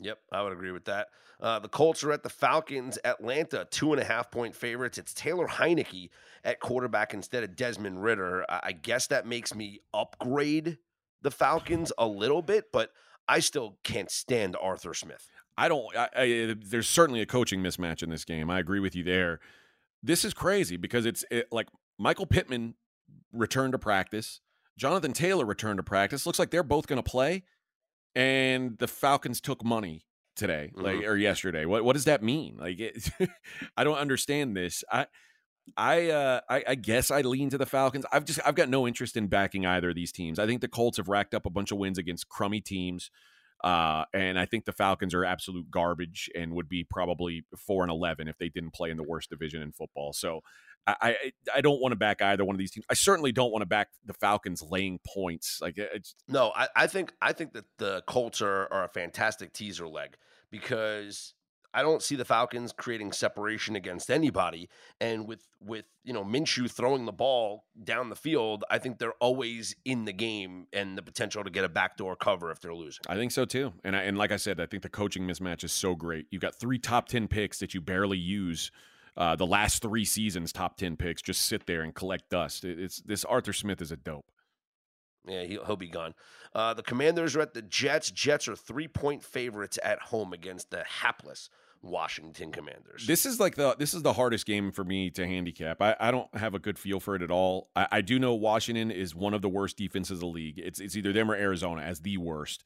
Yep, 0.03 0.19
I 0.33 0.43
would 0.43 0.53
agree 0.53 0.73
with 0.73 0.85
that. 0.87 1.09
Uh, 1.41 1.59
the 1.59 1.69
Colts 1.69 2.05
are 2.05 2.13
at 2.13 2.23
the 2.23 2.29
Falcons. 2.29 2.99
Atlanta, 3.05 3.67
two 3.71 3.93
and 3.93 4.01
a 4.01 4.05
half 4.05 4.31
point 4.31 4.55
favorites. 4.55 4.99
It's 4.99 5.13
Taylor 5.13 5.47
Heinicke 5.47 6.11
at 6.45 6.61
quarterback 6.61 7.15
instead 7.15 7.43
of 7.43 7.57
Desmond 7.57 8.03
Ridder. 8.03 8.45
I 8.49 8.73
guess 8.73 9.09
that 9.09 9.27
makes 9.27 9.55
me 9.55 9.81
upgrade 9.93 10.79
the 11.23 11.31
Falcons 11.31 11.93
a 11.99 12.07
little 12.07 12.43
bit, 12.43 12.67
but 12.73 12.93
I 13.29 13.41
still 13.41 13.79
can't 13.83 14.11
stand 14.11 14.57
Arthur 14.61 14.95
Smith. 14.95 15.29
I 15.57 15.69
don't. 15.69 15.85
I, 15.97 16.09
I, 16.17 16.55
there's 16.59 16.89
certainly 16.89 17.21
a 17.21 17.27
coaching 17.27 17.61
mismatch 17.61 18.03
in 18.03 18.11
this 18.11 18.25
game. 18.25 18.51
I 18.51 18.59
agree 18.59 18.81
with 18.81 18.95
you 18.95 19.05
there. 19.05 19.41
This 20.03 20.25
is 20.25 20.35
crazy 20.35 20.77
because 20.77 21.07
it's 21.07 21.25
it, 21.31 21.49
like 21.53 21.69
Michael 21.99 22.27
Pittman 22.27 22.75
returned 23.33 23.73
to 23.73 23.79
practice. 23.79 24.41
Jonathan 24.79 25.13
Taylor 25.13 25.45
returned 25.45 25.79
to 25.79 25.83
practice. 25.83 26.25
Looks 26.25 26.39
like 26.39 26.51
they're 26.51 26.63
both 26.63 26.87
going 26.87 27.03
to 27.03 27.09
play 27.09 27.43
and 28.15 28.79
the 28.79 28.89
Falcons 28.89 29.41
took 29.41 29.65
money 29.65 30.05
today, 30.37 30.71
mm-hmm. 30.73 30.85
like 30.85 31.03
or 31.05 31.17
yesterday. 31.17 31.65
What 31.65 31.85
what 31.85 31.95
does 31.95 32.05
that 32.05 32.23
mean? 32.23 32.57
Like, 32.59 32.81
it, 32.81 33.11
I 33.77 33.85
don't 33.85 33.99
understand 33.99 34.57
this. 34.57 34.85
I. 34.91 35.07
I, 35.77 36.11
uh, 36.11 36.41
I 36.51 36.65
I 36.67 36.75
guess 36.75 37.13
I 37.13 37.21
lean 37.21 37.49
to 37.51 37.57
the 37.57 37.67
Falcons. 37.67 38.05
I've 38.11 38.25
just 38.25 38.41
I've 38.45 38.57
got 38.57 38.69
no 38.69 38.89
interest 38.89 39.17
in 39.17 39.29
backing 39.29 39.65
either 39.65 39.91
of 39.91 39.95
these 39.95 40.11
teams. 40.11 40.41
I 40.41 40.47
think 40.47 40.61
the 40.61 40.67
Colts 40.67 40.97
have 40.97 41.07
racked 41.07 41.35
up 41.35 41.47
a 41.47 41.51
bunch 41.51 41.71
of 41.71 41.79
wins 41.79 41.99
against 41.99 42.29
crummy 42.29 42.61
teams, 42.61 43.13
uh, 43.63 44.05
and 44.13 44.39
I 44.39 44.47
think 44.47 44.65
the 44.65 44.73
Falcons 44.73 45.15
are 45.15 45.25
absolute 45.25 45.71
garbage 45.71 46.29
and 46.35 46.53
would 46.55 46.69
be 46.69 46.85
probably 46.85 47.45
four 47.57 47.83
and 47.83 47.91
eleven 47.91 48.29
if 48.29 48.39
they 48.39 48.49
didn't 48.49 48.73
play 48.73 48.91
in 48.91 48.97
the 48.97 49.03
worst 49.03 49.31
division 49.31 49.63
in 49.63 49.73
football. 49.73 50.13
So 50.13 50.41
I, 50.87 50.97
I, 51.01 51.33
I 51.57 51.61
don't 51.61 51.81
want 51.81 51.93
to 51.93 51.97
back 51.97 52.21
either 52.21 52.45
one 52.45 52.55
of 52.55 52.59
these 52.59 52.73
teams. 52.73 52.87
I 52.91 52.95
certainly 52.95 53.31
don't 53.31 53.53
want 53.53 53.63
to 53.63 53.67
back 53.67 53.89
the 54.05 54.15
Falcons 54.15 54.63
laying 54.63 54.99
points. 55.07 55.59
Like 55.63 55.75
it's 55.79 56.15
no, 56.29 56.53
I, 56.55 56.69
I 56.75 56.87
think 56.87 57.13
I 57.23 57.33
think 57.33 57.53
that 57.53 57.67
the 57.79 58.03
Colts 58.07 58.43
are, 58.43 58.69
are 58.73 58.85
a 58.85 58.89
fantastic 58.89 59.53
teaser 59.53 59.87
leg 59.87 60.17
because 60.51 61.35
I 61.75 61.83
don't 61.83 62.03
see 62.03 62.17
the 62.17 62.25
Falcons 62.25 62.73
creating 62.73 63.13
separation 63.13 63.77
against 63.77 64.11
anybody. 64.11 64.69
And 65.01 65.27
with 65.27 65.47
with 65.61 65.87
you 66.05 66.13
know 66.13 66.25
Minshew 66.25 66.71
throwing 66.71 67.05
the 67.05 67.13
ball 67.13 67.65
down 67.83 68.09
the 68.09 68.17
field, 68.17 68.65
I 68.71 68.79
think 68.79 68.99
they're 68.99 69.13
always 69.21 69.75
in 69.85 70.05
the 70.05 70.13
game 70.13 70.67
and 70.73 70.97
the 70.97 71.03
potential 71.03 71.45
to 71.45 71.51
get 71.51 71.65
a 71.65 71.69
backdoor 71.69 72.17
cover 72.17 72.51
if 72.51 72.61
they're 72.61 72.75
losing. 72.75 73.05
I 73.09 73.15
think 73.15 73.33
so 73.33 73.45
too. 73.45 73.73
And 73.85 73.97
I, 73.97 74.03
and 74.03 74.19
like 74.19 74.33
I 74.33 74.37
said, 74.37 74.61
I 74.61 74.67
think 74.67 74.83
the 74.83 74.89
coaching 74.89 75.27
mismatch 75.27 75.65
is 75.65 75.73
so 75.73 75.95
great. 75.95 76.27
You've 76.31 76.43
got 76.43 76.55
three 76.55 76.79
top 76.79 77.09
ten 77.09 77.29
picks 77.29 77.59
that 77.61 77.75
you 77.75 77.81
barely 77.81 78.19
use 78.19 78.71
uh, 79.17 79.37
the 79.37 79.47
last 79.47 79.83
three 79.83 80.05
seasons 80.05 80.53
top 80.53 80.77
10 80.77 80.97
picks 80.97 81.21
just 81.21 81.43
sit 81.43 81.67
there 81.67 81.83
and 81.83 81.95
collect 81.95 82.31
dust. 82.31 82.65
It's 82.65 82.99
this 83.03 83.25
Arthur 83.25 83.53
Smith 83.53 83.83
is 83.83 83.93
a 83.93 83.97
dope. 83.97 84.25
Yeah, 85.27 85.45
he'll, 85.45 85.65
he'll 85.65 85.77
be 85.77 85.89
gone. 85.89 86.15
Uh, 86.55 86.75
the 86.75 86.83
Commanders 86.83 87.37
are 87.37 87.43
at 87.43 87.55
the 87.55 87.63
Jets. 87.63 88.11
Jets 88.11 88.49
are 88.49 88.57
three 88.57 88.89
point 88.89 89.23
favorites 89.23 89.79
at 89.83 90.01
home 90.01 90.33
against 90.33 90.71
the 90.71 90.83
hapless 90.85 91.49
Washington 91.83 92.53
Commanders. 92.53 93.07
This 93.07 93.27
is 93.27 93.41
like 93.41 93.57
the 93.57 93.75
this 93.79 93.93
is 93.93 94.03
the 94.03 94.13
hardest 94.13 94.47
game 94.47 94.71
for 94.73 94.85
me 94.85 95.11
to 95.11 95.27
handicap. 95.27 95.83
I, 95.83 95.97
I 95.99 96.11
don't 96.11 96.33
have 96.37 96.55
a 96.55 96.59
good 96.59 96.79
feel 96.79 97.01
for 97.01 97.17
it 97.17 97.23
at 97.23 97.31
all. 97.31 97.69
I, 97.75 97.89
I 97.91 98.01
do 98.01 98.19
know 98.19 98.35
Washington 98.35 98.91
is 98.91 99.15
one 99.15 99.35
of 99.35 99.43
the 99.43 99.49
worst 99.49 99.77
defenses 99.77 100.19
of 100.19 100.21
the 100.21 100.27
league. 100.27 100.59
It's 100.59 100.81
it's 100.81 100.97
either 100.97 101.13
them 101.13 101.31
or 101.31 101.35
Arizona 101.35 101.83
as 101.83 102.01
the 102.01 102.17
worst. 102.19 102.65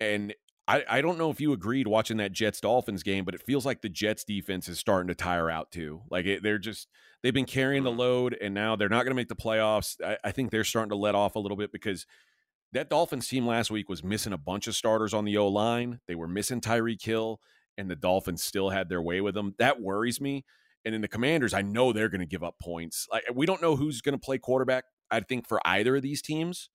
And 0.00 0.34
I, 0.66 0.84
I 0.88 1.00
don't 1.00 1.18
know 1.18 1.30
if 1.30 1.40
you 1.40 1.52
agreed 1.52 1.86
watching 1.88 2.18
that 2.18 2.32
Jets 2.32 2.60
Dolphins 2.60 3.02
game, 3.02 3.24
but 3.24 3.34
it 3.34 3.42
feels 3.42 3.66
like 3.66 3.82
the 3.82 3.88
Jets 3.88 4.24
defense 4.24 4.68
is 4.68 4.78
starting 4.78 5.08
to 5.08 5.14
tire 5.14 5.50
out 5.50 5.72
too. 5.72 6.02
Like 6.10 6.26
it, 6.26 6.42
they're 6.42 6.58
just 6.58 6.88
they've 7.22 7.34
been 7.34 7.44
carrying 7.44 7.82
the 7.82 7.90
mm-hmm. 7.90 7.98
load, 7.98 8.38
and 8.40 8.54
now 8.54 8.76
they're 8.76 8.88
not 8.88 9.04
going 9.04 9.10
to 9.10 9.16
make 9.16 9.28
the 9.28 9.36
playoffs. 9.36 9.96
I, 10.04 10.16
I 10.24 10.30
think 10.30 10.50
they're 10.50 10.64
starting 10.64 10.90
to 10.90 10.96
let 10.96 11.14
off 11.14 11.34
a 11.34 11.40
little 11.40 11.56
bit 11.56 11.72
because 11.72 12.06
that 12.72 12.88
Dolphins 12.88 13.26
team 13.26 13.46
last 13.46 13.70
week 13.70 13.88
was 13.88 14.04
missing 14.04 14.32
a 14.32 14.38
bunch 14.38 14.68
of 14.68 14.76
starters 14.76 15.12
on 15.12 15.24
the 15.24 15.36
O 15.36 15.48
line. 15.48 16.00
They 16.06 16.14
were 16.14 16.28
missing 16.28 16.60
Tyreek 16.60 17.02
Hill, 17.02 17.40
and 17.78 17.90
the 17.90 17.96
Dolphins 17.96 18.42
still 18.42 18.70
had 18.70 18.88
their 18.88 19.02
way 19.02 19.20
with 19.20 19.34
them. 19.34 19.54
That 19.58 19.80
worries 19.80 20.20
me. 20.20 20.44
And 20.84 20.94
then 20.94 21.02
the 21.02 21.08
Commanders, 21.08 21.52
I 21.52 21.62
know 21.62 21.92
they're 21.92 22.08
going 22.08 22.20
to 22.20 22.26
give 22.26 22.42
up 22.42 22.58
points. 22.60 23.06
We 23.34 23.46
don't 23.46 23.60
know 23.60 23.76
who's 23.76 24.00
going 24.00 24.14
to 24.14 24.24
play 24.24 24.38
quarterback. 24.38 24.84
I 25.10 25.20
think 25.20 25.46
for 25.46 25.60
either 25.64 25.96
of 25.96 26.02
these 26.02 26.22
teams, 26.22 26.70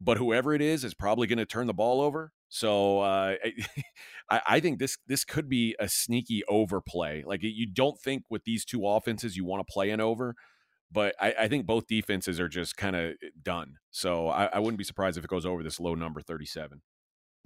but 0.00 0.18
whoever 0.18 0.54
it 0.54 0.62
is 0.62 0.84
is 0.84 0.94
probably 0.94 1.26
going 1.26 1.38
to 1.38 1.46
turn 1.46 1.66
the 1.66 1.74
ball 1.74 2.00
over. 2.00 2.32
So 2.48 3.00
uh, 3.00 3.34
I, 4.30 4.40
I 4.46 4.60
think 4.60 4.78
this 4.78 4.96
this 5.06 5.24
could 5.24 5.48
be 5.48 5.74
a 5.78 5.88
sneaky 5.88 6.42
overplay. 6.48 7.24
Like 7.26 7.40
you 7.42 7.66
don't 7.66 8.00
think 8.00 8.24
with 8.30 8.44
these 8.44 8.64
two 8.64 8.86
offenses 8.86 9.36
you 9.36 9.44
want 9.44 9.66
to 9.66 9.72
play 9.72 9.90
an 9.90 10.00
over, 10.00 10.34
but 10.92 11.14
I, 11.20 11.34
I 11.40 11.48
think 11.48 11.66
both 11.66 11.86
defenses 11.86 12.38
are 12.40 12.48
just 12.48 12.76
kind 12.76 12.96
of 12.96 13.10
eh, 13.22 13.28
done. 13.42 13.74
So 13.90 14.28
I, 14.28 14.46
I 14.46 14.58
wouldn't 14.58 14.78
be 14.78 14.84
surprised 14.84 15.18
if 15.18 15.24
it 15.24 15.30
goes 15.30 15.46
over 15.46 15.62
this 15.62 15.80
low 15.80 15.94
number 15.94 16.20
thirty 16.20 16.46
seven. 16.46 16.82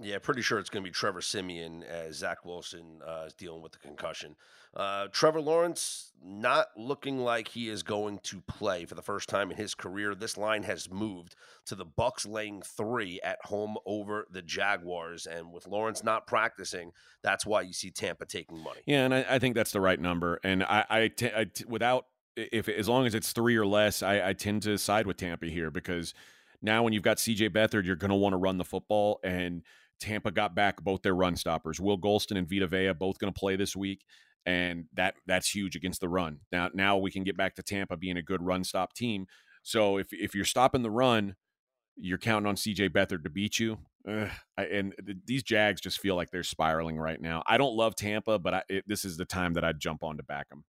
Yeah, 0.01 0.17
pretty 0.19 0.41
sure 0.41 0.59
it's 0.59 0.69
going 0.69 0.83
to 0.83 0.89
be 0.89 0.93
Trevor 0.93 1.21
Siemian 1.21 1.83
as 1.83 2.17
Zach 2.17 2.45
Wilson 2.45 3.01
uh, 3.05 3.25
is 3.27 3.33
dealing 3.33 3.61
with 3.61 3.71
the 3.71 3.77
concussion. 3.77 4.35
Uh, 4.75 5.07
Trevor 5.11 5.41
Lawrence 5.41 6.13
not 6.23 6.67
looking 6.77 7.19
like 7.19 7.49
he 7.49 7.69
is 7.69 7.83
going 7.83 8.19
to 8.23 8.41
play 8.41 8.85
for 8.85 8.95
the 8.95 9.01
first 9.01 9.27
time 9.27 9.51
in 9.51 9.57
his 9.57 9.75
career. 9.75 10.15
This 10.15 10.37
line 10.37 10.63
has 10.63 10.89
moved 10.89 11.35
to 11.65 11.75
the 11.75 11.85
Bucs 11.85 12.27
laying 12.27 12.61
three 12.61 13.19
at 13.21 13.39
home 13.43 13.77
over 13.85 14.27
the 14.31 14.41
Jaguars, 14.41 15.27
and 15.27 15.51
with 15.51 15.67
Lawrence 15.67 16.03
not 16.03 16.25
practicing, 16.25 16.91
that's 17.21 17.45
why 17.45 17.61
you 17.61 17.73
see 17.73 17.91
Tampa 17.91 18.25
taking 18.25 18.59
money. 18.59 18.79
Yeah, 18.85 19.05
and 19.05 19.13
I, 19.13 19.25
I 19.29 19.39
think 19.39 19.55
that's 19.55 19.71
the 19.71 19.81
right 19.81 19.99
number. 19.99 20.39
And 20.43 20.63
I, 20.63 20.85
I, 20.89 21.07
t- 21.09 21.31
I 21.35 21.43
t- 21.45 21.65
without 21.67 22.05
if 22.35 22.69
as 22.69 22.87
long 22.87 23.05
as 23.05 23.13
it's 23.13 23.33
three 23.33 23.57
or 23.57 23.65
less, 23.65 24.01
I, 24.01 24.29
I 24.29 24.33
tend 24.33 24.63
to 24.63 24.77
side 24.77 25.05
with 25.05 25.17
Tampa 25.17 25.47
here 25.47 25.69
because 25.69 26.13
now 26.61 26.83
when 26.83 26.93
you've 26.93 27.03
got 27.03 27.19
C.J. 27.19 27.49
Beathard, 27.49 27.85
you're 27.85 27.95
going 27.95 28.09
to 28.09 28.15
want 28.15 28.33
to 28.33 28.37
run 28.37 28.57
the 28.57 28.63
football 28.63 29.19
and 29.23 29.63
Tampa 30.01 30.31
got 30.31 30.55
back 30.55 30.81
both 30.81 31.01
their 31.01 31.15
run 31.15 31.35
stoppers. 31.35 31.79
Will 31.79 31.97
Gholston 31.97 32.37
and 32.37 32.49
Vita 32.49 32.67
Vea 32.67 32.93
both 32.93 33.19
going 33.19 33.31
to 33.31 33.39
play 33.39 33.55
this 33.55 33.75
week, 33.75 34.03
and 34.45 34.85
that 34.93 35.15
that's 35.25 35.53
huge 35.53 35.75
against 35.75 36.01
the 36.01 36.09
run. 36.09 36.39
Now 36.51 36.69
now 36.73 36.97
we 36.97 37.11
can 37.11 37.23
get 37.23 37.37
back 37.37 37.55
to 37.55 37.63
Tampa 37.63 37.95
being 37.95 38.17
a 38.17 38.21
good 38.21 38.41
run 38.41 38.63
stop 38.63 38.93
team. 38.93 39.27
So 39.63 39.97
if 39.97 40.07
if 40.11 40.35
you're 40.35 40.45
stopping 40.45 40.81
the 40.81 40.91
run, 40.91 41.35
you're 41.95 42.17
counting 42.17 42.47
on 42.47 42.55
CJ 42.55 42.89
Beathard 42.89 43.23
to 43.23 43.29
beat 43.29 43.59
you. 43.59 43.77
Ugh, 44.07 44.29
I, 44.57 44.63
and 44.63 44.95
th- 45.05 45.17
these 45.25 45.43
Jags 45.43 45.79
just 45.79 45.99
feel 45.99 46.15
like 46.15 46.31
they're 46.31 46.43
spiraling 46.43 46.97
right 46.97 47.21
now. 47.21 47.43
I 47.45 47.57
don't 47.57 47.75
love 47.75 47.95
Tampa, 47.95 48.39
but 48.39 48.53
I, 48.53 48.63
it, 48.67 48.83
this 48.87 49.05
is 49.05 49.17
the 49.17 49.25
time 49.25 49.53
that 49.53 49.63
I'd 49.63 49.79
jump 49.79 50.03
on 50.03 50.17
to 50.17 50.23
back 50.23 50.49
them. 50.49 50.63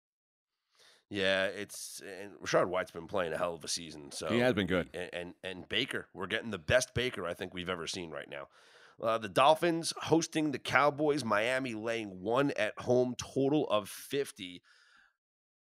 Yeah, 1.10 1.46
it's 1.46 2.00
and 2.20 2.32
Rachaad 2.40 2.68
White's 2.68 2.92
been 2.92 3.08
playing 3.08 3.32
a 3.32 3.38
hell 3.38 3.54
of 3.54 3.64
a 3.64 3.68
season. 3.68 4.12
So 4.12 4.28
he 4.28 4.38
has 4.38 4.54
been 4.54 4.68
good. 4.68 4.90
And, 4.94 5.10
and 5.12 5.34
and 5.42 5.68
Baker, 5.68 6.06
we're 6.14 6.28
getting 6.28 6.50
the 6.50 6.58
best 6.58 6.94
Baker 6.94 7.26
I 7.26 7.34
think 7.34 7.52
we've 7.52 7.68
ever 7.68 7.88
seen 7.88 8.10
right 8.10 8.28
now. 8.30 8.46
Uh, 9.02 9.18
the 9.18 9.28
Dolphins 9.28 9.92
hosting 9.96 10.50
the 10.50 10.58
Cowboys, 10.58 11.24
Miami 11.24 11.74
laying 11.74 12.20
one 12.20 12.52
at 12.52 12.78
home, 12.78 13.14
total 13.16 13.66
of 13.68 13.88
50. 13.88 14.62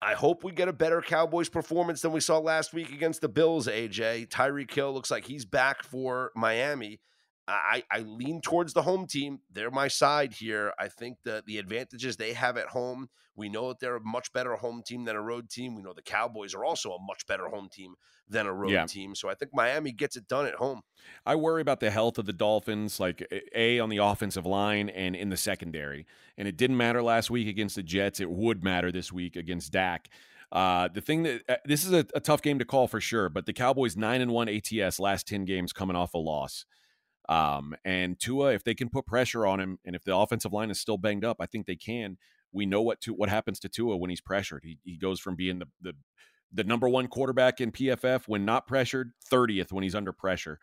I 0.02 0.14
hope 0.14 0.44
we 0.44 0.52
get 0.52 0.68
a 0.68 0.74
better 0.74 1.02
Cowboys 1.02 1.50
performance 1.50 2.02
than 2.02 2.12
we 2.12 2.20
saw 2.20 2.38
last 2.38 2.74
week 2.74 2.92
against 2.92 3.22
the 3.22 3.30
Bills, 3.30 3.68
AJ. 3.68 4.30
Tyreek 4.30 4.74
Hill 4.74 4.94
looks 4.94 5.12
like 5.12 5.26
he's 5.26 5.46
back 5.46 5.84
for 5.84 6.32
Miami. 6.36 7.00
I, 7.48 7.84
I 7.90 8.00
lean 8.00 8.42
towards 8.42 8.74
the 8.74 8.82
home 8.82 9.08
team. 9.08 9.40
They're 9.52 9.72
my 9.72 9.88
side 9.88 10.34
here. 10.34 10.74
I 10.78 10.90
think 10.90 11.18
that 11.24 11.46
the 11.46 11.60
advantages 11.60 12.18
they 12.18 12.34
have 12.34 12.58
at 12.58 12.68
home, 12.68 13.10
we 13.36 13.48
know 13.48 13.70
that 13.70 13.80
they're 13.80 13.96
a 13.96 14.04
much 14.04 14.34
better 14.34 14.56
home 14.56 14.82
team 14.86 15.06
than 15.06 15.16
a 15.16 15.22
road 15.22 15.50
team. 15.50 15.76
We 15.76 15.82
know 15.82 15.94
the 15.94 16.02
Cowboys 16.02 16.54
are 16.54 16.66
also 16.66 16.92
a 16.92 17.02
much 17.02 17.26
better 17.26 17.48
home 17.48 17.70
team 17.72 17.96
than 18.28 18.48
a 18.48 18.54
road 18.54 18.72
yeah. 18.72 18.86
team. 18.86 19.16
So 19.16 19.30
I 19.30 19.36
think 19.36 19.52
Miami 19.54 19.94
gets 19.94 20.18
it 20.18 20.28
done 20.28 20.46
at 20.46 20.56
home. 20.56 20.82
I 21.26 21.36
worry 21.36 21.62
about 21.62 21.80
the 21.80 21.92
health 21.92 22.18
of 22.18 22.26
the 22.26 22.34
Dolphins, 22.34 23.00
like 23.00 23.26
A, 23.56 23.80
on 23.80 23.90
the 23.90 23.98
offensive 23.98 24.46
line 24.46 24.90
and 24.90 25.16
in 25.16 25.30
the 25.30 25.38
secondary. 25.38 26.06
And 26.38 26.48
it 26.48 26.58
didn't 26.58 26.78
matter 26.78 27.02
last 27.02 27.30
week 27.30 27.48
against 27.48 27.76
the 27.76 27.84
Jets. 27.84 28.20
It 28.20 28.30
would 28.30 28.64
matter 28.64 28.92
this 28.92 29.14
week 29.14 29.38
against 29.38 29.72
Dak. 29.72 30.10
Uh, 30.52 30.88
the 30.94 31.02
thing 31.02 31.24
that 31.24 31.42
uh, 31.50 31.56
this 31.66 31.86
is 31.86 31.94
a, 31.94 32.06
a 32.16 32.20
tough 32.20 32.42
game 32.42 32.60
to 32.60 32.66
call 32.66 32.88
for 32.88 33.02
sure, 33.02 33.30
but 33.30 33.46
the 33.46 33.54
Cowboys 33.54 33.98
9 33.98 34.22
and 34.22 34.32
1 34.32 34.50
ATS 34.50 35.00
last 35.00 35.28
10 35.28 35.46
games 35.46 35.74
coming 35.74 35.96
off 35.96 36.14
a 36.14 36.18
loss. 36.18 36.66
Um, 37.30 37.76
and 37.84 38.20
Tua, 38.20 38.54
if 38.54 38.64
they 38.64 38.74
can 38.74 38.90
put 38.90 39.06
pressure 39.06 39.46
on 39.46 39.60
him, 39.60 39.80
and 39.86 39.96
if 39.96 40.04
the 40.04 40.16
offensive 40.16 40.54
line 40.54 40.72
is 40.72 40.80
still 40.80 40.98
banged 40.98 41.26
up, 41.26 41.38
I 41.40 41.46
think 41.46 41.66
they 41.66 41.76
can. 41.76 42.18
We 42.54 42.66
know 42.66 42.82
what 42.82 43.02
to, 43.02 43.14
what 43.14 43.30
happens 43.30 43.60
to 43.62 43.70
Tua 43.70 43.98
when 43.98 44.10
he's 44.10 44.22
pressured. 44.22 44.64
He 44.64 44.80
he 44.84 44.98
goes 44.98 45.20
from 45.20 45.36
being 45.36 45.60
the 45.60 45.68
the 45.82 45.94
the 46.52 46.64
number 46.64 46.88
one 46.88 47.08
quarterback 47.08 47.60
in 47.60 47.72
PFF 47.72 48.28
when 48.28 48.46
not 48.46 48.68
pressured, 48.68 49.12
30th 49.30 49.72
when 49.72 49.84
he's 49.84 49.96
under 49.96 50.14
pressure. 50.14 50.60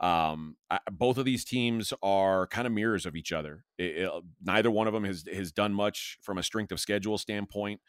Um, 0.00 0.56
I, 0.70 0.78
both 0.90 1.18
of 1.18 1.24
these 1.24 1.44
teams 1.44 1.92
are 2.02 2.46
kind 2.48 2.66
of 2.66 2.72
mirrors 2.72 3.06
of 3.06 3.16
each 3.16 3.32
other. 3.32 3.64
It, 3.78 3.98
it, 3.98 4.10
neither 4.42 4.70
one 4.70 4.86
of 4.86 4.92
them 4.92 5.04
has 5.04 5.24
has 5.32 5.52
done 5.52 5.74
much 5.74 6.18
from 6.22 6.38
a 6.38 6.42
strength 6.42 6.72
of 6.72 6.80
schedule 6.80 7.18
standpoint. 7.18 7.80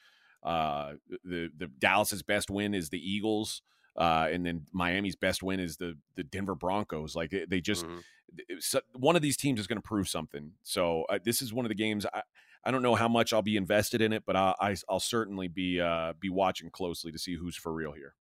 Uh, 0.43 0.93
the 1.23 1.49
the 1.55 1.67
Dallas's 1.79 2.23
best 2.23 2.49
win 2.49 2.73
is 2.73 2.89
the 2.89 2.99
Eagles. 2.99 3.61
Uh, 3.99 4.29
and 4.31 4.45
then 4.45 4.65
Miami's 4.71 5.17
best 5.17 5.43
win 5.43 5.59
is 5.59 5.77
the 5.77 5.97
the 6.15 6.23
Denver 6.23 6.55
Broncos. 6.55 7.15
Like 7.15 7.33
they 7.49 7.59
just 7.59 7.85
mm-hmm. 7.85 8.77
one 8.93 9.17
of 9.17 9.21
these 9.21 9.35
teams 9.35 9.59
is 9.59 9.67
going 9.67 9.81
to 9.81 9.87
prove 9.87 10.07
something. 10.07 10.53
So 10.63 11.03
uh, 11.09 11.19
this 11.23 11.41
is 11.41 11.53
one 11.53 11.65
of 11.65 11.69
the 11.69 11.75
games. 11.75 12.05
I, 12.13 12.21
I 12.63 12.71
don't 12.71 12.81
know 12.81 12.95
how 12.95 13.07
much 13.07 13.33
I'll 13.33 13.41
be 13.41 13.57
invested 13.57 14.01
in 14.01 14.13
it, 14.13 14.23
but 14.25 14.35
I, 14.35 14.53
I 14.59 14.75
will 14.89 14.99
certainly 14.99 15.47
be 15.49 15.81
uh, 15.81 16.13
be 16.19 16.29
watching 16.29 16.69
closely 16.69 17.11
to 17.11 17.19
see 17.19 17.35
who's 17.35 17.57
for 17.57 17.73
real 17.73 17.91
here. 17.91 18.15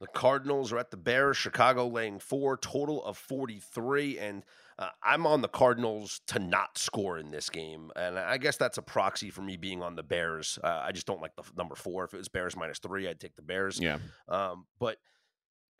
The 0.00 0.06
Cardinals 0.06 0.72
are 0.72 0.78
at 0.78 0.90
the 0.90 0.96
Bears. 0.96 1.36
Chicago 1.36 1.86
laying 1.86 2.18
four, 2.18 2.56
total 2.56 3.04
of 3.04 3.18
43. 3.18 4.18
And 4.18 4.44
uh, 4.80 4.88
I'm 5.02 5.26
on 5.26 5.42
the 5.42 5.48
Cardinals 5.48 6.22
to 6.28 6.38
not 6.38 6.78
score 6.78 7.18
in 7.18 7.30
this 7.30 7.50
game. 7.50 7.92
And 7.94 8.18
I 8.18 8.38
guess 8.38 8.56
that's 8.56 8.78
a 8.78 8.82
proxy 8.82 9.28
for 9.30 9.42
me 9.42 9.58
being 9.58 9.82
on 9.82 9.94
the 9.94 10.02
Bears. 10.02 10.58
Uh, 10.64 10.82
I 10.82 10.92
just 10.92 11.06
don't 11.06 11.20
like 11.20 11.36
the 11.36 11.42
number 11.56 11.74
four. 11.74 12.04
If 12.04 12.14
it 12.14 12.16
was 12.16 12.28
Bears 12.28 12.56
minus 12.56 12.78
three, 12.78 13.06
I'd 13.06 13.20
take 13.20 13.36
the 13.36 13.42
Bears. 13.42 13.78
Yeah. 13.78 13.98
Um, 14.28 14.64
but 14.78 14.96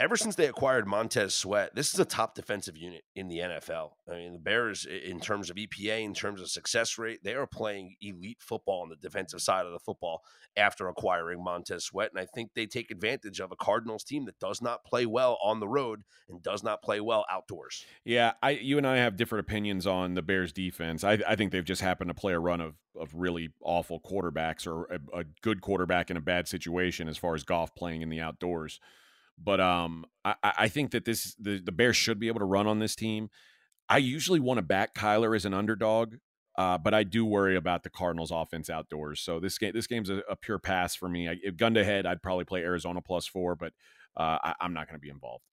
ever 0.00 0.16
since 0.16 0.34
they 0.34 0.46
acquired 0.46 0.86
Montez 0.86 1.34
Sweat, 1.34 1.74
this 1.74 1.92
is 1.92 2.00
a 2.00 2.06
top 2.06 2.34
defensive 2.34 2.76
unit 2.76 3.04
in 3.14 3.28
the 3.28 3.38
NFL. 3.38 3.90
I 4.10 4.14
mean, 4.14 4.32
the 4.32 4.38
Bears, 4.38 4.86
in 4.86 5.20
terms 5.20 5.50
of 5.50 5.56
EPA, 5.56 6.02
in 6.02 6.14
terms 6.14 6.40
of 6.40 6.50
success 6.50 6.98
rate, 6.98 7.20
they 7.22 7.34
are 7.34 7.46
playing 7.46 7.96
elite 8.00 8.38
football 8.40 8.80
on 8.80 8.88
the 8.88 8.96
defensive 8.96 9.42
side 9.42 9.66
of 9.66 9.72
the 9.72 9.78
football 9.78 10.22
after 10.56 10.88
acquiring 10.88 11.44
Montez 11.44 11.84
Sweat. 11.84 12.10
And 12.12 12.20
I 12.20 12.24
think 12.24 12.52
they 12.54 12.66
take 12.66 12.90
advantage 12.90 13.40
of 13.40 13.52
a 13.52 13.56
Cardinals 13.56 14.02
team 14.02 14.24
that 14.24 14.38
does 14.40 14.62
not 14.62 14.84
play 14.84 15.04
well 15.04 15.38
on 15.44 15.60
the 15.60 15.68
road 15.68 16.02
and 16.30 16.42
does 16.42 16.62
not 16.64 16.82
play 16.82 17.00
well 17.00 17.26
outdoors. 17.30 17.84
Yeah, 18.04 18.32
I, 18.42 18.52
you 18.52 18.78
and 18.78 18.86
I 18.86 18.96
have 18.96 19.16
different 19.16 19.46
opinions 19.46 19.86
on 19.86 20.14
the 20.14 20.22
Bears 20.22 20.52
defense. 20.52 21.04
I, 21.04 21.18
I 21.28 21.36
think 21.36 21.52
they've 21.52 21.62
just 21.62 21.82
happened 21.82 22.08
to 22.08 22.14
play 22.14 22.32
a 22.32 22.40
run 22.40 22.60
of 22.60 22.74
of 22.98 23.14
really 23.14 23.50
awful 23.62 24.00
quarterbacks 24.00 24.66
or 24.66 24.84
a, 24.86 25.20
a 25.20 25.24
good 25.42 25.60
quarterback 25.60 26.10
in 26.10 26.16
a 26.16 26.20
bad 26.20 26.48
situation 26.48 27.08
as 27.08 27.16
far 27.16 27.36
as 27.36 27.44
Goff 27.44 27.72
playing 27.74 28.02
in 28.02 28.08
the 28.08 28.20
outdoors. 28.20 28.80
But 29.42 29.60
um, 29.60 30.04
I, 30.24 30.34
I 30.42 30.68
think 30.68 30.90
that 30.90 31.04
this 31.04 31.34
the, 31.36 31.60
the 31.64 31.72
Bears 31.72 31.96
should 31.96 32.18
be 32.18 32.28
able 32.28 32.40
to 32.40 32.46
run 32.46 32.66
on 32.66 32.78
this 32.78 32.94
team. 32.94 33.30
I 33.88 33.98
usually 33.98 34.40
want 34.40 34.58
to 34.58 34.62
back 34.62 34.94
Kyler 34.94 35.34
as 35.34 35.44
an 35.44 35.54
underdog, 35.54 36.16
uh, 36.56 36.78
but 36.78 36.94
I 36.94 37.02
do 37.02 37.24
worry 37.24 37.56
about 37.56 37.82
the 37.82 37.90
Cardinals' 37.90 38.30
offense 38.30 38.68
outdoors. 38.68 39.20
So 39.20 39.40
this 39.40 39.58
game, 39.58 39.72
this 39.74 39.86
game's 39.86 40.10
a, 40.10 40.22
a 40.28 40.36
pure 40.36 40.58
pass 40.58 40.94
for 40.94 41.08
me. 41.08 41.28
I, 41.28 41.36
if 41.42 41.56
gun 41.56 41.74
to 41.74 41.84
head, 41.84 42.06
I'd 42.06 42.22
probably 42.22 42.44
play 42.44 42.60
Arizona 42.60 43.00
plus 43.00 43.26
four, 43.26 43.56
but 43.56 43.72
uh, 44.16 44.38
I, 44.42 44.54
I'm 44.60 44.74
not 44.74 44.86
going 44.86 44.98
to 44.98 45.02
be 45.02 45.10
involved. 45.10 45.44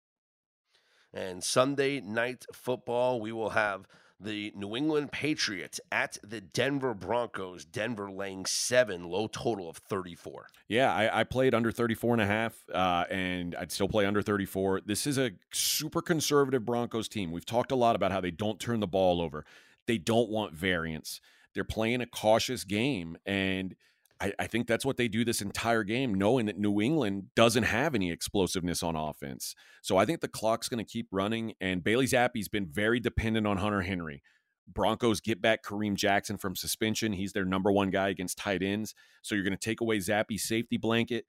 And 1.14 1.44
Sunday 1.44 2.02
night 2.02 2.46
football, 2.54 3.22
we 3.22 3.32
will 3.32 3.52
have 3.52 3.88
the 4.20 4.52
New 4.56 4.76
England 4.76 5.12
Patriots 5.12 5.80
at 5.92 6.18
the 6.24 6.42
Denver 6.42 6.94
Broncos. 6.94 7.66
Denver 7.66 8.10
laying 8.12 8.46
seven, 8.46 9.04
low 9.04 9.28
total 9.28 9.70
of 9.70 9.78
34. 9.78 10.48
Yeah, 10.68 10.94
I, 10.94 11.22
I 11.22 11.24
played 11.24 11.54
under 11.54 11.72
34 11.72 12.14
and 12.14 12.22
a 12.22 12.26
half, 12.26 12.54
uh, 12.74 13.06
and 13.10 13.56
I'd 13.56 13.72
still 13.72 13.88
play 13.88 14.06
under 14.06 14.22
34. 14.22 14.82
This 14.86 15.06
is 15.08 15.18
a 15.18 15.32
super 15.52 16.02
conservative 16.02 16.66
Broncos 16.66 17.08
team. 17.08 17.32
We've 17.32 17.46
talked 17.46 17.72
a 17.72 17.76
lot 17.76 17.96
about 17.96 18.12
how 18.12 18.22
they 18.22 18.32
don't 18.32 18.60
turn 18.60 18.80
the 18.80 18.88
ball 18.88 19.22
over, 19.22 19.46
they 19.86 19.98
don't 19.98 20.30
want 20.30 20.54
variance. 20.54 21.22
They're 21.54 21.64
playing 21.64 22.02
a 22.02 22.06
cautious 22.06 22.64
game, 22.64 23.18
and– 23.26 23.76
I, 24.20 24.34
I, 24.40 24.48
think 24.48 24.68
that's 24.68 24.86
what 24.86 24.98
they 24.98 25.08
do 25.08 25.24
this 25.24 25.42
entire 25.42 25.84
game, 25.84 26.14
knowing 26.14 26.46
that 26.48 26.58
New 26.58 26.82
England 26.82 27.28
doesn't 27.36 27.64
have 27.64 27.96
any 27.96 28.12
explosiveness 28.12 28.84
on 28.84 28.96
offense. 28.96 29.56
So 29.82 29.98
I 29.98 30.06
think 30.06 30.22
the 30.22 30.28
clock's 30.28 30.70
going 30.70 30.84
to 30.84 30.90
keep 30.90 31.08
running, 31.12 31.54
and 31.62 31.84
Bailey 31.84 32.06
Zappe's 32.06 32.48
been 32.48 32.68
very 32.68 33.00
dependent 33.00 33.48
on 33.48 33.58
Hunter 33.58 33.82
Henry. 33.82 34.22
Broncos 34.68 35.22
get 35.22 35.42
back 35.42 35.64
Kareem 35.64 35.96
Jackson 35.96 36.38
from 36.38 36.56
suspension. 36.56 37.14
He's 37.14 37.34
their 37.34 37.46
number 37.46 37.72
one 37.72 37.90
guy 37.90 38.10
against 38.10 38.38
tight 38.38 38.62
ends. 38.62 38.94
So 39.22 39.34
you're 39.34 39.44
going 39.44 39.58
to 39.58 39.58
take 39.58 39.82
away 39.82 39.98
Zappe's 39.98 40.44
safety 40.44 40.78
blanket. 40.78 41.26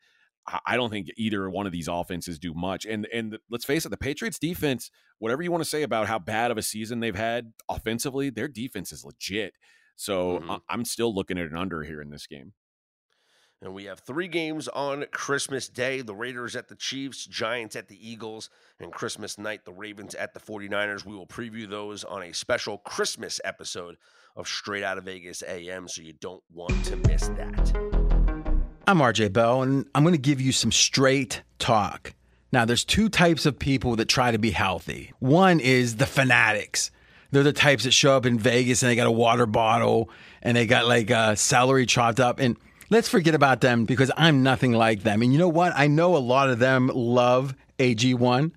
I 0.67 0.77
don't 0.77 0.91
think 0.91 1.09
either 1.17 1.49
one 1.51 1.67
of 1.67 1.73
these 1.73 1.89
offenses 1.89 2.39
do 2.39 2.55
much. 2.55 2.87
And 2.87 3.07
and 3.13 3.39
let's 3.51 3.67
face 3.67 3.85
it, 3.85 3.91
the 3.91 3.99
Patriots 3.99 4.39
defense, 4.39 4.91
whatever 5.19 5.43
you 5.43 5.51
want 5.51 5.63
to 5.63 5.69
say 5.69 5.83
about 5.83 6.09
how 6.09 6.19
bad 6.19 6.51
of 6.51 6.57
a 6.57 6.63
season 6.63 7.01
they've 7.01 7.15
had 7.15 7.53
offensively, 7.69 8.31
their 8.31 8.49
defense 8.49 8.91
is 8.91 9.05
legit. 9.05 9.53
So 9.97 10.39
mm-hmm. 10.39 10.55
I'm 10.69 10.85
still 10.85 11.15
looking 11.15 11.39
at 11.39 11.51
an 11.51 11.57
under 11.57 11.83
here 11.83 12.01
in 12.01 12.11
this 12.11 12.27
game. 12.27 12.53
And 13.61 13.75
we 13.75 13.87
have 13.87 13.99
three 13.99 14.29
games 14.29 14.69
on 14.69 15.05
Christmas 15.11 15.69
Day 15.69 16.01
the 16.01 16.15
Raiders 16.15 16.55
at 16.55 16.69
the 16.69 16.77
Chiefs, 16.77 17.27
Giants 17.27 17.75
at 17.75 17.89
the 17.89 18.09
Eagles, 18.09 18.51
and 18.79 18.93
Christmas 18.93 19.37
night, 19.37 19.65
the 19.65 19.73
Ravens 19.73 20.15
at 20.15 20.33
the 20.33 20.39
49ers. 20.39 21.05
We 21.05 21.17
will 21.17 21.27
preview 21.27 21.69
those 21.69 22.05
on 22.05 22.23
a 22.23 22.33
special 22.33 22.79
Christmas 22.79 23.41
episode 23.43 23.97
of 24.37 24.47
Straight 24.47 24.85
Out 24.85 24.97
of 24.97 25.05
Vegas 25.05 25.43
AM, 25.43 25.89
so 25.89 26.03
you 26.03 26.13
don't 26.13 26.43
want 26.55 26.85
to 26.85 26.95
miss 27.09 27.27
that. 27.29 27.77
I'm 28.87 28.99
RJ 28.99 29.33
Bell, 29.33 29.63
and 29.63 29.87
I'm 29.93 30.05
going 30.05 30.15
to 30.15 30.19
give 30.19 30.41
you 30.41 30.53
some 30.53 30.71
straight 30.71 31.43
talk. 31.59 32.15
Now, 32.53 32.65
there's 32.65 32.85
two 32.85 33.09
types 33.09 33.45
of 33.45 33.59
people 33.59 33.97
that 33.97 34.07
try 34.07 34.31
to 34.31 34.39
be 34.39 34.53
healthy. 34.53 35.13
One 35.19 35.59
is 35.59 35.97
the 35.97 36.07
fanatics. 36.07 36.93
They're 37.33 37.43
the 37.43 37.53
types 37.53 37.85
that 37.85 37.91
show 37.91 38.17
up 38.17 38.25
in 38.25 38.39
Vegas 38.39 38.83
and 38.83 38.91
they 38.91 38.97
got 38.97 39.07
a 39.07 39.13
water 39.13 39.47
bottle 39.47 40.11
and 40.43 40.57
they 40.57 40.65
got 40.65 40.87
like 40.87 41.11
uh, 41.11 41.35
celery 41.35 41.85
chopped 41.85 42.21
up. 42.21 42.39
And 42.41 42.57
let's 42.91 43.09
forget 43.09 43.35
about 43.35 43.61
them 43.61 43.85
because 43.85 44.11
I'm 44.17 44.43
nothing 44.43 44.73
like 44.73 45.03
them. 45.03 45.23
And 45.23 45.33
you 45.33 45.39
know 45.39 45.49
what? 45.49 45.73
I 45.75 45.87
know 45.87 46.17
a 46.17 46.19
lot 46.19 46.51
of 46.51 46.59
them 46.59 46.91
love 46.95 47.55
AG1, 47.79 48.53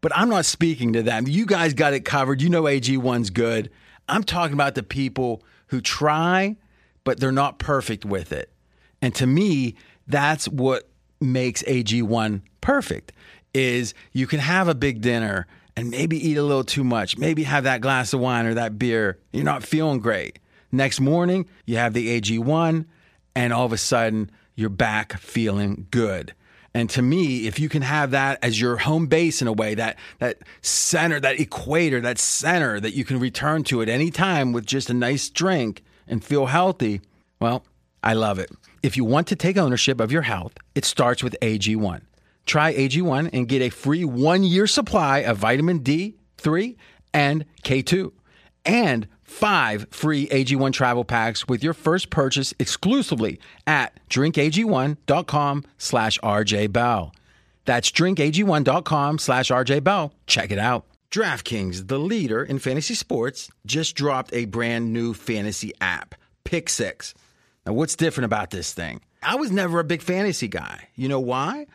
but 0.00 0.12
I'm 0.14 0.28
not 0.28 0.44
speaking 0.44 0.92
to 0.94 1.02
them. 1.02 1.26
You 1.26 1.46
guys 1.46 1.74
got 1.74 1.94
it 1.94 2.04
covered. 2.04 2.42
You 2.42 2.48
know 2.48 2.64
AG1's 2.64 3.30
good. 3.30 3.70
I'm 4.08 4.24
talking 4.24 4.54
about 4.54 4.74
the 4.74 4.82
people 4.82 5.42
who 5.68 5.80
try, 5.80 6.56
but 7.04 7.20
they're 7.20 7.32
not 7.32 7.58
perfect 7.58 8.04
with 8.04 8.32
it. 8.32 8.50
And 9.00 9.14
to 9.16 9.26
me, 9.26 9.76
that's 10.06 10.48
what 10.48 10.88
makes 11.20 11.62
AG1 11.62 12.42
perfect 12.60 13.12
is 13.54 13.94
you 14.12 14.26
can 14.26 14.40
have 14.40 14.68
a 14.68 14.74
big 14.74 15.00
dinner 15.00 15.46
and 15.76 15.90
maybe 15.90 16.16
eat 16.28 16.36
a 16.36 16.42
little 16.42 16.64
too 16.64 16.84
much, 16.84 17.16
maybe 17.16 17.44
have 17.44 17.64
that 17.64 17.80
glass 17.80 18.12
of 18.12 18.20
wine 18.20 18.46
or 18.46 18.54
that 18.54 18.78
beer. 18.78 19.18
You're 19.32 19.44
not 19.44 19.62
feeling 19.62 20.00
great. 20.00 20.38
Next 20.70 21.00
morning, 21.00 21.48
you 21.66 21.76
have 21.76 21.92
the 21.92 22.20
AG1 22.20 22.86
and 23.34 23.52
all 23.52 23.66
of 23.66 23.72
a 23.72 23.78
sudden 23.78 24.30
you're 24.54 24.68
back 24.68 25.18
feeling 25.18 25.86
good. 25.90 26.34
And 26.74 26.88
to 26.90 27.02
me, 27.02 27.46
if 27.46 27.58
you 27.58 27.68
can 27.68 27.82
have 27.82 28.12
that 28.12 28.38
as 28.42 28.60
your 28.60 28.78
home 28.78 29.06
base 29.06 29.42
in 29.42 29.48
a 29.48 29.52
way, 29.52 29.74
that 29.74 29.98
that 30.20 30.38
center, 30.62 31.20
that 31.20 31.38
equator, 31.38 32.00
that 32.00 32.18
center 32.18 32.80
that 32.80 32.94
you 32.94 33.04
can 33.04 33.20
return 33.20 33.62
to 33.64 33.82
at 33.82 33.88
any 33.88 34.10
time 34.10 34.52
with 34.52 34.64
just 34.64 34.88
a 34.88 34.94
nice 34.94 35.28
drink 35.28 35.82
and 36.08 36.24
feel 36.24 36.46
healthy, 36.46 37.02
well, 37.40 37.64
I 38.02 38.14
love 38.14 38.38
it. 38.38 38.50
If 38.82 38.96
you 38.96 39.04
want 39.04 39.26
to 39.28 39.36
take 39.36 39.56
ownership 39.56 40.00
of 40.00 40.10
your 40.10 40.22
health, 40.22 40.54
it 40.74 40.84
starts 40.84 41.22
with 41.22 41.36
AG1. 41.42 42.00
Try 42.46 42.74
AG1 42.74 43.30
and 43.32 43.48
get 43.48 43.62
a 43.62 43.68
free 43.68 44.04
one 44.04 44.42
year 44.42 44.66
supply 44.66 45.18
of 45.18 45.36
vitamin 45.36 45.80
D3 45.80 46.76
and 47.12 47.44
K2 47.62 48.12
and 48.64 49.06
five 49.32 49.86
free 49.90 50.28
AG1 50.28 50.72
travel 50.72 51.04
packs 51.04 51.48
with 51.48 51.64
your 51.64 51.74
first 51.74 52.10
purchase 52.10 52.54
exclusively 52.58 53.40
at 53.66 53.98
drinkag1.com 54.08 55.64
slash 55.78 56.18
rjbell. 56.20 57.12
That's 57.64 57.90
drinkag1.com 57.90 59.18
slash 59.18 59.50
rjbell. 59.50 60.12
Check 60.26 60.52
it 60.52 60.58
out. 60.58 60.86
DraftKings, 61.10 61.88
the 61.88 61.98
leader 61.98 62.42
in 62.42 62.58
fantasy 62.58 62.94
sports, 62.94 63.50
just 63.66 63.94
dropped 63.94 64.32
a 64.32 64.46
brand 64.46 64.92
new 64.92 65.12
fantasy 65.12 65.72
app, 65.80 66.14
Pick 66.44 66.70
Six. 66.70 67.14
Now, 67.66 67.74
what's 67.74 67.96
different 67.96 68.24
about 68.24 68.50
this 68.50 68.72
thing? 68.72 69.02
I 69.22 69.36
was 69.36 69.50
never 69.52 69.78
a 69.78 69.84
big 69.84 70.00
fantasy 70.00 70.48
guy. 70.48 70.88
You 70.96 71.08
know 71.08 71.20
why? 71.20 71.66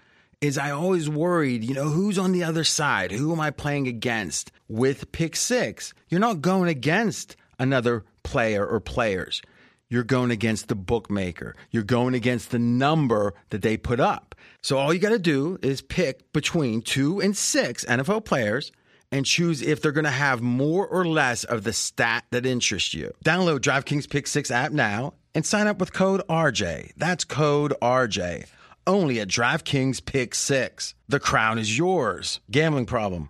Is 0.42 0.58
I 0.58 0.72
always 0.72 1.08
worried, 1.08 1.64
you 1.64 1.74
know, 1.76 1.90
who's 1.90 2.18
on 2.18 2.32
the 2.32 2.44
other 2.44 2.64
side? 2.64 3.12
Who 3.12 3.32
am 3.32 3.40
I 3.40 3.52
playing 3.52 3.88
against? 3.88 4.52
With 4.68 5.12
Pick 5.12 5.36
Six, 5.36 5.94
you're 6.10 6.20
not 6.20 6.42
going 6.42 6.68
against 6.68 7.38
another 7.60 8.06
player 8.24 8.66
or 8.66 8.80
players. 8.80 9.42
You're 9.90 10.04
going 10.04 10.32
against 10.32 10.68
the 10.68 10.76
bookmaker. 10.76 11.56
You're 11.72 11.84
going 11.84 12.14
against 12.14 12.52
the 12.52 12.60
number 12.60 13.34
that 13.50 13.62
they 13.62 13.78
put 13.78 14.00
up. 14.00 14.36
So 14.62 14.78
all 14.78 14.94
you 14.94 15.00
got 15.00 15.10
to 15.10 15.20
do 15.20 15.58
is 15.62 15.82
pick 15.82 16.32
between 16.34 16.82
two 16.82 17.22
and 17.22 17.38
six 17.38 17.86
NFL 17.86 18.26
players 18.26 18.72
and 19.12 19.26
choose 19.26 19.62
if 19.62 19.82
they're 19.82 19.94
going 19.94 20.04
to 20.04 20.12
have 20.12 20.42
more 20.42 20.86
or 20.86 21.06
less 21.06 21.46
of 21.46 21.64
the 21.64 21.72
stat 21.72 22.26
that 22.32 22.46
interests 22.46 22.94
you. 22.94 23.14
Download 23.24 23.60
DraftKings 23.60 24.10
Pick 24.10 24.28
6 24.28 24.52
app 24.52 24.72
now 24.72 25.14
and 25.34 25.46
sign 25.46 25.68
up 25.68 25.80
with 25.80 25.94
code 25.94 26.22
RJ. 26.30 26.92
That's 26.98 27.24
code 27.24 27.74
RJ. 27.82 28.48
Only 28.86 29.20
at 29.20 29.30
DraftKings 29.30 30.04
Pick 30.04 30.36
6. 30.36 30.96
The 31.08 31.20
crown 31.20 31.60
is 31.60 31.78
yours. 31.78 32.42
Gambling 32.52 32.86
problem? 32.88 33.30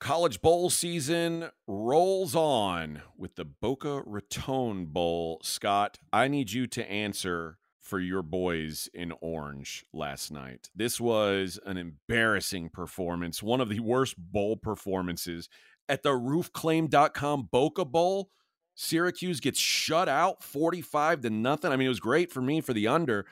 College 0.00 0.40
Bowl 0.40 0.70
season 0.70 1.50
rolls 1.66 2.36
on 2.36 3.02
with 3.16 3.34
the 3.34 3.44
Boca 3.44 4.00
Raton 4.06 4.86
Bowl. 4.86 5.40
Scott, 5.42 5.98
I 6.12 6.28
need 6.28 6.52
you 6.52 6.68
to 6.68 6.88
answer 6.88 7.58
for 7.80 7.98
your 7.98 8.22
boys 8.22 8.88
in 8.94 9.12
orange 9.20 9.84
last 9.92 10.30
night. 10.30 10.70
This 10.74 11.00
was 11.00 11.58
an 11.66 11.78
embarrassing 11.78 12.68
performance, 12.68 13.42
one 13.42 13.60
of 13.60 13.70
the 13.70 13.80
worst 13.80 14.14
bowl 14.16 14.56
performances 14.56 15.48
at 15.88 16.04
the 16.04 16.10
roofclaim.com 16.10 17.48
Boca 17.50 17.84
Bowl. 17.84 18.30
Syracuse 18.76 19.40
gets 19.40 19.58
shut 19.58 20.08
out 20.08 20.44
45 20.44 21.22
to 21.22 21.30
nothing. 21.30 21.72
I 21.72 21.76
mean, 21.76 21.86
it 21.86 21.88
was 21.88 21.98
great 21.98 22.30
for 22.30 22.40
me 22.40 22.60
for 22.60 22.72
the 22.72 22.86
under, 22.86 23.26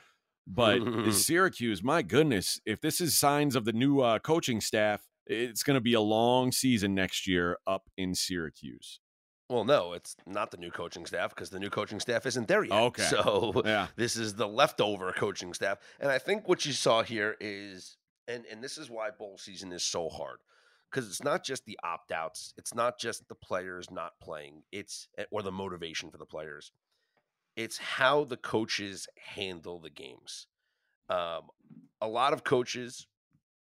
but 0.48 0.81
Syracuse, 1.12 1.85
my 1.85 2.02
goodness, 2.02 2.61
if 2.66 2.81
this 2.81 3.00
is 3.00 3.16
signs 3.16 3.55
of 3.55 3.64
the 3.64 3.72
new 3.72 4.00
uh, 4.00 4.18
coaching 4.18 4.61
staff, 4.61 5.07
it's 5.27 5.62
going 5.62 5.75
to 5.77 5.81
be 5.81 5.95
a 5.95 6.01
long 6.01 6.53
season 6.53 6.95
next 6.95 7.27
year 7.27 7.59
up 7.67 7.89
in 7.97 8.15
Syracuse. 8.15 9.01
Well, 9.49 9.65
no, 9.65 9.93
it's 9.93 10.17
not 10.27 10.51
the 10.51 10.57
new 10.57 10.71
coaching 10.73 11.07
staff 11.07 11.35
because 11.35 11.51
the 11.51 11.61
new 11.61 11.71
coaching 11.71 12.01
staff 12.01 12.27
isn't 12.27 12.49
there 12.49 12.65
yet. 12.65 12.73
Okay. 12.73 13.03
So 13.03 13.62
Yeah. 13.65 13.89
this 13.97 14.17
is 14.17 14.35
the 14.35 14.49
leftover 14.49 15.12
coaching 15.12 15.55
staff. 15.55 15.79
And 16.01 16.11
I 16.11 16.19
think 16.19 16.49
what 16.49 16.67
you 16.67 16.73
saw 16.73 17.03
here 17.03 17.37
is, 17.41 17.97
and, 18.27 18.45
and 18.51 18.62
this 18.62 18.77
is 18.77 18.91
why 18.91 19.11
bowl 19.11 19.39
season 19.39 19.73
is 19.73 19.85
so 19.85 20.09
hard 20.09 20.39
because 20.91 21.09
it's 21.09 21.23
not 21.23 21.45
just 21.45 21.65
the 21.65 21.79
opt 21.85 22.11
outs, 22.11 22.55
it's 22.57 22.75
not 22.75 22.99
just 22.99 23.29
the 23.29 23.35
players 23.35 23.91
not 23.91 24.12
playing, 24.21 24.62
it's 24.73 25.09
eh, 25.19 25.25
or 25.31 25.43
the 25.43 25.53
motivation 25.53 26.11
for 26.11 26.19
the 26.19 26.27
players. 26.27 26.73
It's 27.55 27.79
how 27.79 28.25
the 28.25 28.37
coaches 28.37 29.07
handle 29.35 29.79
the 29.79 29.91
games. 29.91 30.47
Um, 31.09 31.43
a 32.01 32.09
lot 32.09 32.33
of 32.33 32.45
coaches 32.45 33.07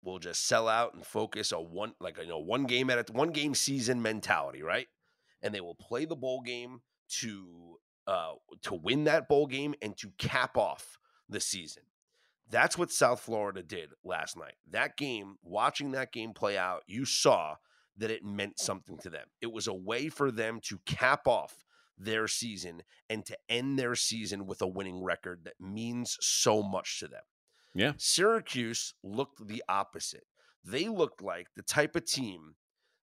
will 0.03 0.19
just 0.19 0.47
sell 0.47 0.69
out 0.69 0.95
and 0.95 1.05
focus 1.07 1.53
on 1.53 1.65
one, 1.65 1.95
like 2.01 2.19
you 2.19 2.27
know, 2.27 2.39
one 2.39 2.65
game 2.65 2.91
at 2.91 3.11
a 3.11 3.13
one 3.13 3.31
game 3.31 3.55
season 3.55 4.03
mentality, 4.03 4.63
right? 4.63 4.89
And 5.43 5.55
they 5.55 5.61
will 5.61 5.75
play 5.75 6.05
the 6.05 6.17
bowl 6.17 6.43
game 6.43 6.81
to 7.21 7.79
uh, 8.07 8.33
to 8.63 8.75
win 8.75 9.05
that 9.05 9.29
bowl 9.29 9.47
game 9.47 9.75
and 9.81 9.97
to 9.99 10.11
cap 10.19 10.57
off 10.57 10.99
the 11.29 11.41
season. 11.41 11.85
That's 12.51 12.77
what 12.77 12.91
South 12.91 13.21
Florida 13.21 13.63
did 13.63 13.91
last 14.05 14.37
night. 14.37 14.55
That 14.71 14.97
game, 14.97 15.37
watching 15.43 15.93
that 15.93 16.13
game 16.13 16.35
play 16.35 16.59
out, 16.59 16.83
you 16.87 17.05
saw 17.05 17.57
that 17.97 18.11
it 18.11 18.25
meant 18.25 18.59
something 18.59 18.99
to 18.99 19.11
them. 19.11 19.27
It 19.41 19.53
was 19.53 19.67
a 19.67 19.75
way 19.75 20.09
for 20.09 20.31
them 20.31 20.61
to 20.65 20.79
cap 20.85 21.27
off 21.27 21.65
their 21.97 22.27
season 22.27 22.83
and 23.09 23.25
to 23.27 23.37
end 23.49 23.79
their 23.79 23.95
season 23.95 24.47
with 24.47 24.61
a 24.61 24.67
winning 24.67 25.03
record 25.03 25.45
that 25.45 25.61
means 25.61 26.19
so 26.21 26.63
much 26.63 27.01
to 27.01 27.09
them. 27.09 27.23
Yeah. 27.75 27.93
Syracuse 27.97 28.95
looked 29.03 29.47
the 29.47 29.63
opposite. 29.69 30.25
They 30.65 30.89
looked 30.89 31.23
like 31.23 31.49
the 31.57 31.63
type 31.63 31.97
of 31.97 32.05
team 32.05 32.55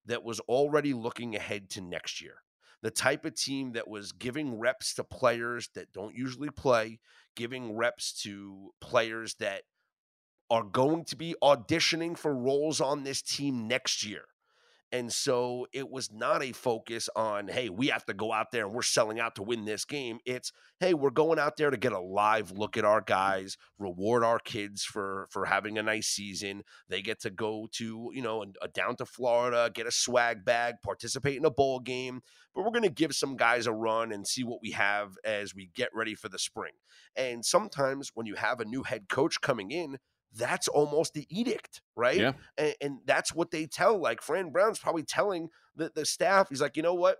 that 0.06 0.24
was 0.24 0.40
already 0.42 0.94
looking 0.94 1.36
ahead 1.36 1.70
to 1.72 1.82
next 1.82 2.22
year. 2.22 2.36
The 2.82 2.92
type 2.92 3.26
of 3.26 3.36
team 3.36 3.74
that 3.74 3.90
was 3.90 4.14
giving 4.14 4.58
reps 4.58 4.94
to 4.96 5.04
players 5.04 5.70
that 5.76 5.92
don't 5.92 6.16
usually 6.16 6.50
play, 6.50 7.00
giving 7.36 7.76
reps 7.76 8.14
to 8.24 8.72
players 8.80 9.36
that 9.36 9.64
are 10.50 10.64
going 10.64 11.04
to 11.06 11.16
be 11.16 11.36
auditioning 11.44 12.18
for 12.18 12.34
roles 12.34 12.80
on 12.80 13.04
this 13.04 13.22
team 13.22 13.68
next 13.68 14.06
year. 14.06 14.24
And 14.92 15.14
so 15.14 15.68
it 15.72 15.90
was 15.90 16.12
not 16.12 16.42
a 16.42 16.52
focus 16.52 17.10
on, 17.16 17.48
hey, 17.48 17.70
we 17.70 17.88
have 17.88 18.06
to 18.06 18.14
go 18.14 18.34
out 18.34 18.52
there 18.52 18.66
and 18.66 18.74
we're 18.74 18.82
selling 18.82 19.20
out 19.20 19.36
to 19.36 19.44
win 19.44 19.66
this 19.66 19.86
game. 19.86 20.18
It's, 20.26 20.52
hey, 20.80 20.96
we're 20.96 21.12
going 21.12 21.38
out 21.38 21.58
there 21.58 21.70
to 21.70 21.78
get 21.78 21.92
a 21.92 22.00
live 22.00 22.52
look 22.52 22.76
at 22.76 22.86
our 22.86 23.02
guys, 23.02 23.56
reward 23.78 24.24
our 24.24 24.40
kids 24.40 24.84
for 24.84 25.28
for 25.30 25.46
having 25.46 25.78
a 25.78 25.84
nice 25.84 26.08
season. 26.08 26.64
They 26.88 27.04
get 27.04 27.22
to 27.22 27.30
go 27.30 27.68
to, 27.74 28.10
you 28.14 28.22
know, 28.24 28.44
a, 28.62 28.68
down 28.68 28.96
to 28.96 29.06
Florida, 29.06 29.70
get 29.72 29.86
a 29.86 29.92
swag 29.92 30.44
bag, 30.44 30.76
participate 30.84 31.38
in 31.38 31.46
a 31.46 31.52
bowl 31.52 31.80
game. 31.80 32.22
But 32.56 32.64
we're 32.64 32.72
going 32.72 32.82
to 32.82 32.90
give 32.90 33.14
some 33.14 33.38
guys 33.38 33.68
a 33.68 33.72
run 33.72 34.12
and 34.12 34.26
see 34.26 34.44
what 34.44 34.60
we 34.62 34.72
have 34.72 35.12
as 35.24 35.54
we 35.54 35.70
get 35.76 35.90
ready 35.94 36.16
for 36.16 36.30
the 36.30 36.40
spring. 36.40 36.74
And 37.16 37.46
sometimes 37.46 38.12
when 38.16 38.26
you 38.26 38.36
have 38.36 38.60
a 38.60 38.66
new 38.66 38.82
head 38.82 39.08
coach 39.08 39.40
coming 39.40 39.70
in, 39.70 40.00
that's 40.36 40.68
almost 40.68 41.14
the 41.14 41.26
edict, 41.30 41.82
right? 41.96 42.18
Yeah. 42.18 42.32
And, 42.58 42.76
and 42.82 43.00
that's 43.06 43.34
what 43.34 43.52
they 43.52 43.66
tell. 43.66 44.00
Like 44.00 44.22
Fran 44.22 44.52
Brown's 44.52 44.80
probably 44.80 45.04
telling 45.04 45.50
the, 45.76 45.92
the 45.94 46.06
staff, 46.06 46.50
he's 46.50 46.62
like, 46.62 46.78
you 46.78 46.84
know 46.84 46.94
what? 46.94 47.18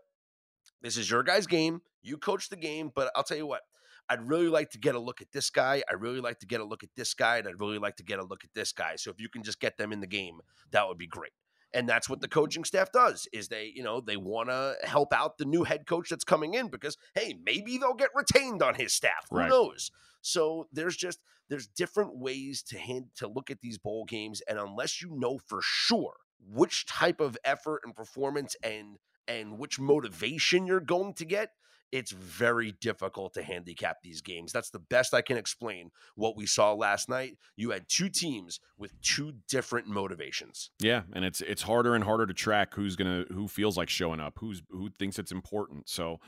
This 0.82 0.98
is 0.98 1.10
your 1.10 1.24
guys' 1.24 1.48
game. 1.48 1.82
You 2.02 2.18
coach 2.18 2.50
the 2.50 2.56
game, 2.56 2.92
but 2.94 3.12
I'll 3.16 3.24
tell 3.24 3.38
you 3.38 3.48
what, 3.48 3.62
I'd 4.10 4.28
really 4.28 4.48
like 4.48 4.70
to 4.72 4.80
get 4.80 4.96
a 4.96 5.00
look 5.00 5.22
at 5.22 5.32
this 5.34 5.50
guy. 5.50 5.84
I 5.90 5.94
really 5.96 6.22
like 6.22 6.40
to 6.40 6.46
get 6.46 6.62
a 6.62 6.64
look 6.64 6.84
at 6.84 6.90
this 6.96 7.14
guy, 7.14 7.38
and 7.38 7.48
I'd 7.48 7.60
really 7.60 7.78
like 7.78 7.98
to 7.98 8.04
get 8.04 8.20
a 8.20 8.24
look 8.24 8.44
at 8.44 8.54
this 8.54 8.72
guy. 8.72 8.96
So 8.96 9.12
if 9.12 9.20
you 9.20 9.30
can 9.30 9.44
just 9.44 9.60
get 9.60 9.78
them 9.78 9.92
in 9.92 10.00
the 10.00 10.08
game, 10.08 10.40
that 10.72 10.88
would 10.88 10.98
be 10.98 11.08
great. 11.08 11.34
And 11.74 11.88
that's 11.88 12.10
what 12.10 12.22
the 12.22 12.28
coaching 12.28 12.64
staff 12.64 12.92
does 12.92 13.28
is 13.32 13.50
they, 13.50 13.72
you 13.76 13.84
know, 13.84 14.02
they 14.02 14.18
want 14.18 14.50
to 14.50 14.76
help 14.84 15.14
out 15.14 15.38
the 15.38 15.46
new 15.46 15.64
head 15.64 15.86
coach 15.86 16.10
that's 16.10 16.24
coming 16.24 16.56
in 16.56 16.70
because 16.70 16.98
hey, 17.14 17.38
maybe 17.46 17.78
they'll 17.78 17.94
get 17.94 18.10
retained 18.16 18.64
on 18.64 18.74
his 18.76 18.92
staff. 18.94 19.28
Who 19.30 19.38
Right. 19.38 19.50
knows? 19.50 19.92
So 20.22 20.68
there's 20.72 20.96
just 20.96 21.20
there's 21.50 21.68
different 21.68 22.18
ways 22.18 22.62
to 22.64 22.78
hand, 22.78 23.08
to 23.16 23.28
look 23.28 23.50
at 23.50 23.62
these 23.62 23.78
bowl 23.78 24.06
games 24.06 24.42
and 24.48 24.60
unless 24.60 25.02
you 25.02 25.10
know 25.12 25.38
for 25.38 25.60
sure 25.62 26.16
which 26.48 26.86
type 26.86 27.20
of 27.20 27.38
effort 27.44 27.82
and 27.84 27.96
performance 27.96 28.56
and 28.64 28.98
and 29.28 29.60
which 29.60 29.80
motivation 29.80 30.66
you're 30.66 30.80
going 30.80 31.14
to 31.14 31.26
get, 31.26 31.52
it's 31.92 32.12
very 32.12 32.72
difficult 32.72 33.34
to 33.34 33.44
handicap 33.44 33.98
these 34.04 34.22
games. 34.22 34.52
That's 34.52 34.70
the 34.70 34.80
best 34.80 35.14
I 35.14 35.22
can 35.22 35.38
explain 35.38 35.92
what 36.16 36.36
we 36.36 36.46
saw 36.46 36.74
last 36.74 37.10
night. 37.10 37.38
You 37.56 37.72
had 37.72 37.88
two 37.88 38.10
teams 38.10 38.60
with 38.78 39.00
two 39.02 39.34
different 39.48 39.88
motivations. 39.88 40.72
Yeah, 40.80 41.04
and 41.14 41.26
it's 41.26 41.42
it's 41.42 41.64
harder 41.64 41.96
and 41.96 42.04
harder 42.04 42.26
to 42.26 42.34
track 42.34 42.74
who's 42.76 42.96
gonna 42.96 43.26
who 43.32 43.48
feels 43.48 43.78
like 43.78 43.90
showing 43.90 44.20
up, 44.20 44.38
who's 44.40 44.62
who 44.70 44.90
thinks 44.90 45.20
it's 45.20 45.32
important. 45.32 45.90
So 45.90 46.20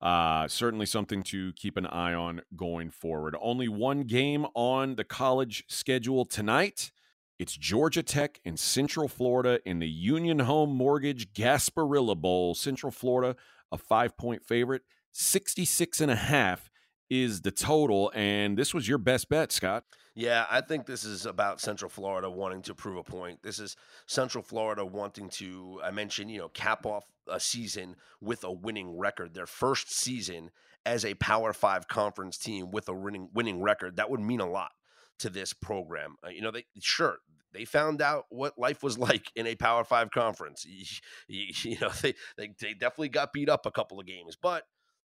uh 0.00 0.46
certainly 0.48 0.86
something 0.86 1.22
to 1.24 1.52
keep 1.54 1.76
an 1.76 1.86
eye 1.86 2.14
on 2.14 2.42
going 2.54 2.90
forward. 2.90 3.36
Only 3.40 3.68
one 3.68 4.02
game 4.02 4.46
on 4.54 4.96
the 4.96 5.04
college 5.04 5.64
schedule 5.68 6.24
tonight. 6.24 6.92
It's 7.38 7.56
Georgia 7.56 8.02
Tech 8.02 8.40
in 8.44 8.56
Central 8.56 9.08
Florida 9.08 9.60
in 9.66 9.78
the 9.78 9.88
Union 9.88 10.38
Home 10.38 10.74
Mortgage 10.74 11.34
Gasparilla 11.34 12.16
Bowl. 12.16 12.54
Central 12.54 12.90
Florida, 12.90 13.36
a 13.70 13.76
five 13.76 14.16
point 14.16 14.42
favorite, 14.42 14.82
66 15.12 16.00
and 16.00 16.10
a 16.10 16.16
half 16.16 16.70
is 17.10 17.42
the 17.42 17.50
total. 17.50 18.10
And 18.14 18.56
this 18.56 18.72
was 18.72 18.88
your 18.88 18.98
best 18.98 19.28
bet, 19.28 19.52
Scott. 19.52 19.84
Yeah, 20.16 20.46
I 20.50 20.62
think 20.62 20.86
this 20.86 21.04
is 21.04 21.26
about 21.26 21.60
Central 21.60 21.90
Florida 21.90 22.30
wanting 22.30 22.62
to 22.62 22.74
prove 22.74 22.96
a 22.96 23.02
point. 23.04 23.42
This 23.42 23.58
is 23.58 23.76
Central 24.06 24.42
Florida 24.42 24.82
wanting 24.82 25.28
to, 25.28 25.78
I 25.84 25.90
mentioned, 25.90 26.30
you 26.30 26.38
know, 26.38 26.48
cap 26.48 26.86
off 26.86 27.04
a 27.28 27.38
season 27.38 27.96
with 28.22 28.42
a 28.42 28.50
winning 28.50 28.96
record. 28.96 29.34
Their 29.34 29.46
first 29.46 29.94
season 29.94 30.50
as 30.86 31.04
a 31.04 31.12
Power 31.14 31.52
Five 31.52 31.86
conference 31.86 32.38
team 32.38 32.70
with 32.70 32.88
a 32.88 32.94
winning 32.94 33.28
winning 33.34 33.60
record. 33.60 33.96
That 33.96 34.08
would 34.08 34.20
mean 34.20 34.40
a 34.40 34.48
lot 34.48 34.70
to 35.18 35.28
this 35.28 35.52
program. 35.52 36.16
Uh, 36.24 36.30
you 36.30 36.40
know, 36.40 36.50
they 36.50 36.64
sure 36.80 37.18
they 37.52 37.66
found 37.66 38.00
out 38.00 38.24
what 38.30 38.58
life 38.58 38.82
was 38.82 38.96
like 38.98 39.30
in 39.36 39.46
a 39.46 39.54
Power 39.54 39.84
Five 39.84 40.10
conference. 40.12 40.64
You, 41.28 41.44
you 41.62 41.76
know, 41.78 41.90
they, 42.00 42.14
they 42.38 42.54
they 42.58 42.72
definitely 42.72 43.10
got 43.10 43.34
beat 43.34 43.50
up 43.50 43.66
a 43.66 43.70
couple 43.70 44.00
of 44.00 44.06
games, 44.06 44.34
but 44.40 44.64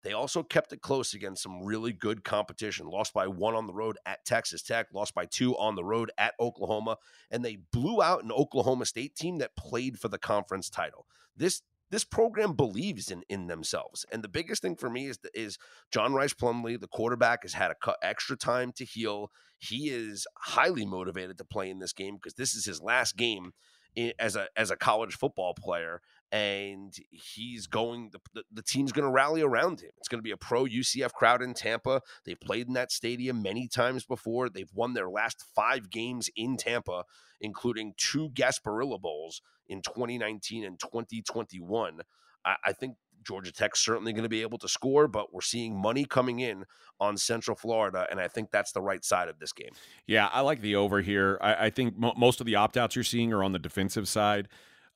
they 0.07 0.13
also 0.13 0.41
kept 0.41 0.71
it 0.71 0.81
close 0.81 1.13
against 1.13 1.43
some 1.43 1.61
really 1.65 1.91
good 1.91 2.23
competition. 2.23 2.87
Lost 2.87 3.13
by 3.13 3.27
one 3.27 3.55
on 3.55 3.67
the 3.67 3.73
road 3.73 3.97
at 4.05 4.23
Texas 4.23 4.61
Tech, 4.61 4.87
lost 4.93 5.13
by 5.13 5.25
two 5.25 5.57
on 5.57 5.75
the 5.75 5.83
road 5.83 6.11
at 6.17 6.33
Oklahoma, 6.39 6.95
and 7.29 7.43
they 7.43 7.57
blew 7.73 8.01
out 8.01 8.23
an 8.23 8.31
Oklahoma 8.31 8.85
State 8.85 9.15
team 9.17 9.39
that 9.39 9.57
played 9.57 9.99
for 9.99 10.07
the 10.07 10.17
conference 10.17 10.69
title. 10.69 11.05
This 11.35 11.61
this 11.91 12.05
program 12.05 12.53
believes 12.53 13.11
in 13.11 13.23
in 13.27 13.47
themselves, 13.47 14.05
and 14.09 14.23
the 14.23 14.29
biggest 14.29 14.61
thing 14.61 14.77
for 14.77 14.89
me 14.89 15.07
is 15.07 15.19
is 15.33 15.57
John 15.91 16.13
Rhys 16.13 16.33
Plumlee, 16.33 16.79
the 16.79 16.87
quarterback, 16.87 17.43
has 17.43 17.51
had 17.53 17.71
a 17.71 17.75
cu- 17.75 17.91
extra 18.01 18.37
time 18.37 18.71
to 18.77 18.85
heal. 18.85 19.29
He 19.59 19.89
is 19.89 20.25
highly 20.37 20.85
motivated 20.85 21.37
to 21.39 21.43
play 21.43 21.69
in 21.69 21.79
this 21.79 21.91
game 21.91 22.15
because 22.15 22.35
this 22.35 22.55
is 22.55 22.63
his 22.63 22.81
last 22.81 23.17
game 23.17 23.51
i- 23.97 24.13
as 24.19 24.35
a 24.35 24.47
as 24.55 24.71
a 24.71 24.77
college 24.77 25.15
football 25.15 25.53
player 25.53 26.01
and 26.31 26.93
he's 27.09 27.67
going 27.67 28.11
the, 28.33 28.43
the, 28.51 28.61
team's 28.61 28.91
going 28.91 29.05
to 29.05 29.11
rally 29.11 29.41
around 29.41 29.79
him. 29.79 29.91
It's 29.97 30.09
going 30.09 30.19
to 30.19 30.23
be 30.23 30.31
a 30.31 30.37
pro 30.37 30.65
ucf 30.65 31.13
crowd 31.13 31.41
in 31.41 31.53
tampa. 31.53 32.01
They've 32.25 32.39
played 32.39 32.67
in 32.67 32.73
that 32.73 32.91
stadium 32.91 33.41
many 33.41 33.67
times 33.67 34.03
before. 34.03 34.49
They've 34.49 34.71
won 34.73 34.93
their 34.93 35.09
last 35.09 35.45
five 35.55 35.89
games 35.89 36.29
in 36.35 36.57
tampa 36.57 37.03
including 37.41 37.93
two 37.97 38.29
gasparilla 38.29 38.99
bowls 38.99 39.41
in 39.67 39.81
2019 39.81 40.63
and 40.63 40.79
2021 40.79 41.99
i, 42.45 42.55
I 42.65 42.73
think 42.73 42.95
georgia 43.25 43.51
tech's 43.51 43.83
certainly 43.83 44.13
going 44.13 44.23
to 44.23 44.29
be 44.29 44.41
able 44.41 44.57
to 44.59 44.67
score 44.67 45.07
but 45.07 45.33
we're 45.33 45.41
seeing 45.41 45.79
money 45.79 46.05
coming 46.05 46.39
in 46.39 46.63
on 46.99 47.17
central 47.17 47.55
florida 47.55 48.07
and 48.09 48.19
i 48.19 48.27
think 48.27 48.51
that's 48.51 48.71
the 48.71 48.81
right 48.81 49.03
side 49.03 49.27
of 49.27 49.39
this 49.39 49.51
game. 49.51 49.71
Yeah, 50.05 50.29
I 50.31 50.41
like 50.41 50.61
the 50.61 50.75
over 50.75 51.01
here. 51.01 51.37
I, 51.41 51.65
I 51.65 51.69
think 51.69 51.97
mo- 51.97 52.13
most 52.17 52.39
of 52.39 52.45
the 52.45 52.55
opt 52.55 52.77
outs 52.77 52.95
you're 52.95 53.03
seeing 53.03 53.33
are 53.33 53.43
on 53.43 53.51
the 53.51 53.59
defensive 53.59 54.07
side. 54.07 54.47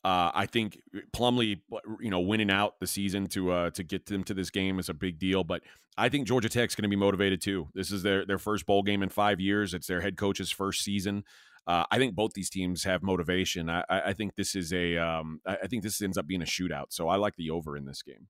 Uh, 0.03 0.31
I 0.33 0.47
think 0.47 0.81
Plumlee, 1.15 1.61
you 1.99 2.09
know, 2.09 2.19
winning 2.19 2.49
out 2.49 2.79
the 2.79 2.87
season 2.87 3.27
to 3.27 3.51
uh, 3.51 3.69
to 3.71 3.83
get 3.83 4.07
them 4.07 4.23
to 4.23 4.33
this 4.33 4.49
game 4.49 4.79
is 4.79 4.89
a 4.89 4.93
big 4.93 5.19
deal. 5.19 5.43
But 5.43 5.61
I 5.97 6.09
think 6.09 6.27
Georgia 6.27 6.49
Tech's 6.49 6.75
going 6.75 6.83
to 6.83 6.89
be 6.89 6.95
motivated 6.95 7.41
too. 7.41 7.67
This 7.75 7.91
is 7.91 8.01
their 8.01 8.25
their 8.25 8.39
first 8.39 8.65
bowl 8.65 8.81
game 8.81 9.03
in 9.03 9.09
five 9.09 9.39
years. 9.39 9.73
It's 9.73 9.87
their 9.87 10.01
head 10.01 10.17
coach's 10.17 10.49
first 10.51 10.83
season. 10.83 11.23
Uh, 11.67 11.85
I 11.91 11.99
think 11.99 12.15
both 12.15 12.33
these 12.33 12.49
teams 12.49 12.83
have 12.85 13.03
motivation. 13.03 13.69
I, 13.69 13.83
I 13.89 14.13
think 14.13 14.35
this 14.35 14.55
is 14.55 14.73
a 14.73 14.97
um, 14.97 15.39
I 15.45 15.67
think 15.67 15.83
this 15.83 16.01
ends 16.01 16.17
up 16.17 16.25
being 16.25 16.41
a 16.41 16.45
shootout. 16.45 16.87
So 16.89 17.07
I 17.07 17.17
like 17.17 17.35
the 17.35 17.51
over 17.51 17.77
in 17.77 17.85
this 17.85 18.01
game. 18.01 18.27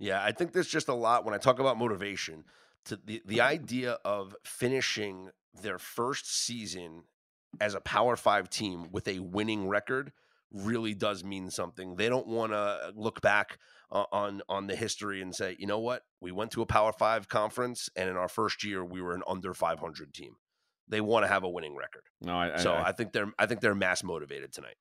Yeah, 0.00 0.22
I 0.22 0.32
think 0.32 0.52
there's 0.52 0.68
just 0.68 0.88
a 0.88 0.94
lot 0.94 1.24
when 1.24 1.32
I 1.32 1.38
talk 1.38 1.60
about 1.60 1.78
motivation 1.78 2.44
to 2.86 2.96
the 2.96 3.22
the 3.24 3.40
idea 3.40 3.98
of 4.04 4.34
finishing 4.42 5.30
their 5.62 5.78
first 5.78 6.34
season 6.44 7.04
as 7.60 7.74
a 7.74 7.80
Power 7.80 8.16
5 8.16 8.48
team 8.48 8.88
with 8.90 9.06
a 9.06 9.18
winning 9.20 9.68
record 9.68 10.12
really 10.52 10.94
does 10.94 11.24
mean 11.24 11.50
something. 11.50 11.96
They 11.96 12.08
don't 12.08 12.26
want 12.26 12.52
to 12.52 12.92
look 12.94 13.20
back 13.20 13.58
uh, 13.90 14.04
on 14.12 14.42
on 14.48 14.66
the 14.66 14.76
history 14.76 15.22
and 15.22 15.34
say, 15.34 15.56
"You 15.58 15.66
know 15.66 15.78
what? 15.78 16.02
We 16.20 16.32
went 16.32 16.50
to 16.52 16.62
a 16.62 16.66
Power 16.66 16.92
5 16.92 17.28
conference 17.28 17.88
and 17.96 18.08
in 18.08 18.16
our 18.16 18.28
first 18.28 18.64
year 18.64 18.84
we 18.84 19.00
were 19.00 19.14
an 19.14 19.22
under 19.26 19.54
500 19.54 20.14
team." 20.14 20.36
They 20.88 21.00
want 21.00 21.24
to 21.24 21.28
have 21.28 21.44
a 21.44 21.48
winning 21.48 21.76
record. 21.76 22.02
No, 22.20 22.36
I, 22.36 22.56
So 22.56 22.72
I, 22.72 22.88
I 22.88 22.92
think 22.92 23.12
they're 23.12 23.32
I 23.38 23.46
think 23.46 23.60
they're 23.60 23.74
mass 23.74 24.02
motivated 24.02 24.52
tonight. 24.52 24.76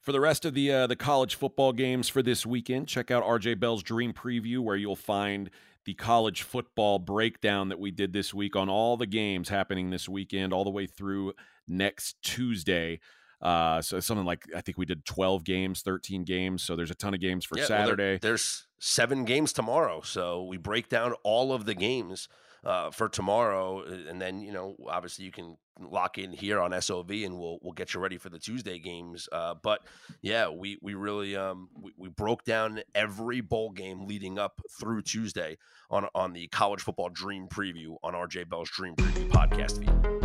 For 0.00 0.12
the 0.12 0.20
rest 0.20 0.46
of 0.46 0.54
the 0.54 0.72
uh, 0.72 0.86
the 0.86 0.96
college 0.96 1.34
football 1.34 1.72
games 1.72 2.08
for 2.08 2.22
this 2.22 2.46
weekend, 2.46 2.88
check 2.88 3.10
out 3.10 3.22
RJ 3.22 3.60
Bell's 3.60 3.82
Dream 3.82 4.14
Preview, 4.14 4.60
where 4.60 4.76
you'll 4.76 4.96
find 4.96 5.50
the 5.84 5.94
college 5.94 6.42
football 6.42 6.98
breakdown 6.98 7.68
that 7.68 7.78
we 7.78 7.90
did 7.90 8.12
this 8.12 8.32
week 8.32 8.56
on 8.56 8.68
all 8.68 8.96
the 8.96 9.06
games 9.06 9.48
happening 9.48 9.90
this 9.90 10.08
weekend, 10.08 10.52
all 10.52 10.64
the 10.64 10.70
way 10.70 10.86
through 10.86 11.34
next 11.68 12.16
Tuesday. 12.22 13.00
Uh, 13.42 13.80
so 13.80 14.00
something 14.00 14.26
like 14.26 14.44
I 14.54 14.60
think 14.60 14.76
we 14.78 14.86
did 14.86 15.04
twelve 15.04 15.44
games, 15.44 15.82
thirteen 15.82 16.24
games. 16.24 16.62
So 16.62 16.76
there's 16.76 16.90
a 16.90 16.94
ton 16.94 17.14
of 17.14 17.20
games 17.20 17.44
for 17.44 17.56
Yeah, 17.56 17.62
well, 17.62 17.68
there- 17.68 17.86
Saturday. 17.86 18.18
there's 18.20 18.66
seven 18.78 19.24
games 19.24 19.52
tomorrow, 19.52 20.00
so 20.02 20.44
we 20.44 20.56
break 20.56 20.88
down 20.88 21.14
all 21.22 21.52
of 21.52 21.64
the 21.66 21.74
games 21.74 22.28
uh, 22.64 22.90
for 22.90 23.08
tomorrow, 23.08 23.82
and 23.82 24.20
then 24.20 24.40
you 24.40 24.52
know, 24.52 24.76
obviously, 24.88 25.24
you 25.24 25.30
can 25.32 25.56
lock 25.80 26.18
in 26.18 26.30
here 26.30 26.60
on 26.60 26.78
SOV, 26.78 27.10
and 27.10 27.38
we'll 27.38 27.58
we'll 27.62 27.72
get 27.72 27.94
you 27.94 28.00
ready 28.00 28.18
for 28.18 28.28
the 28.28 28.38
Tuesday 28.38 28.78
games. 28.78 29.26
Uh, 29.32 29.54
but 29.54 29.80
yeah, 30.20 30.50
we 30.50 30.76
we 30.82 30.92
really 30.92 31.34
um, 31.36 31.70
we, 31.80 31.92
we 31.96 32.08
broke 32.10 32.44
down 32.44 32.82
every 32.94 33.40
bowl 33.40 33.70
game 33.70 34.06
leading 34.06 34.38
up 34.38 34.60
through 34.78 35.00
Tuesday 35.00 35.56
on 35.90 36.06
on 36.14 36.34
the 36.34 36.46
college 36.48 36.82
football 36.82 37.08
dream 37.08 37.48
preview 37.48 37.96
on 38.02 38.12
RJ 38.12 38.50
Bell's 38.50 38.68
Dream 38.68 38.94
Preview 38.94 39.30
podcast 39.30 39.78
feed. 39.78 40.19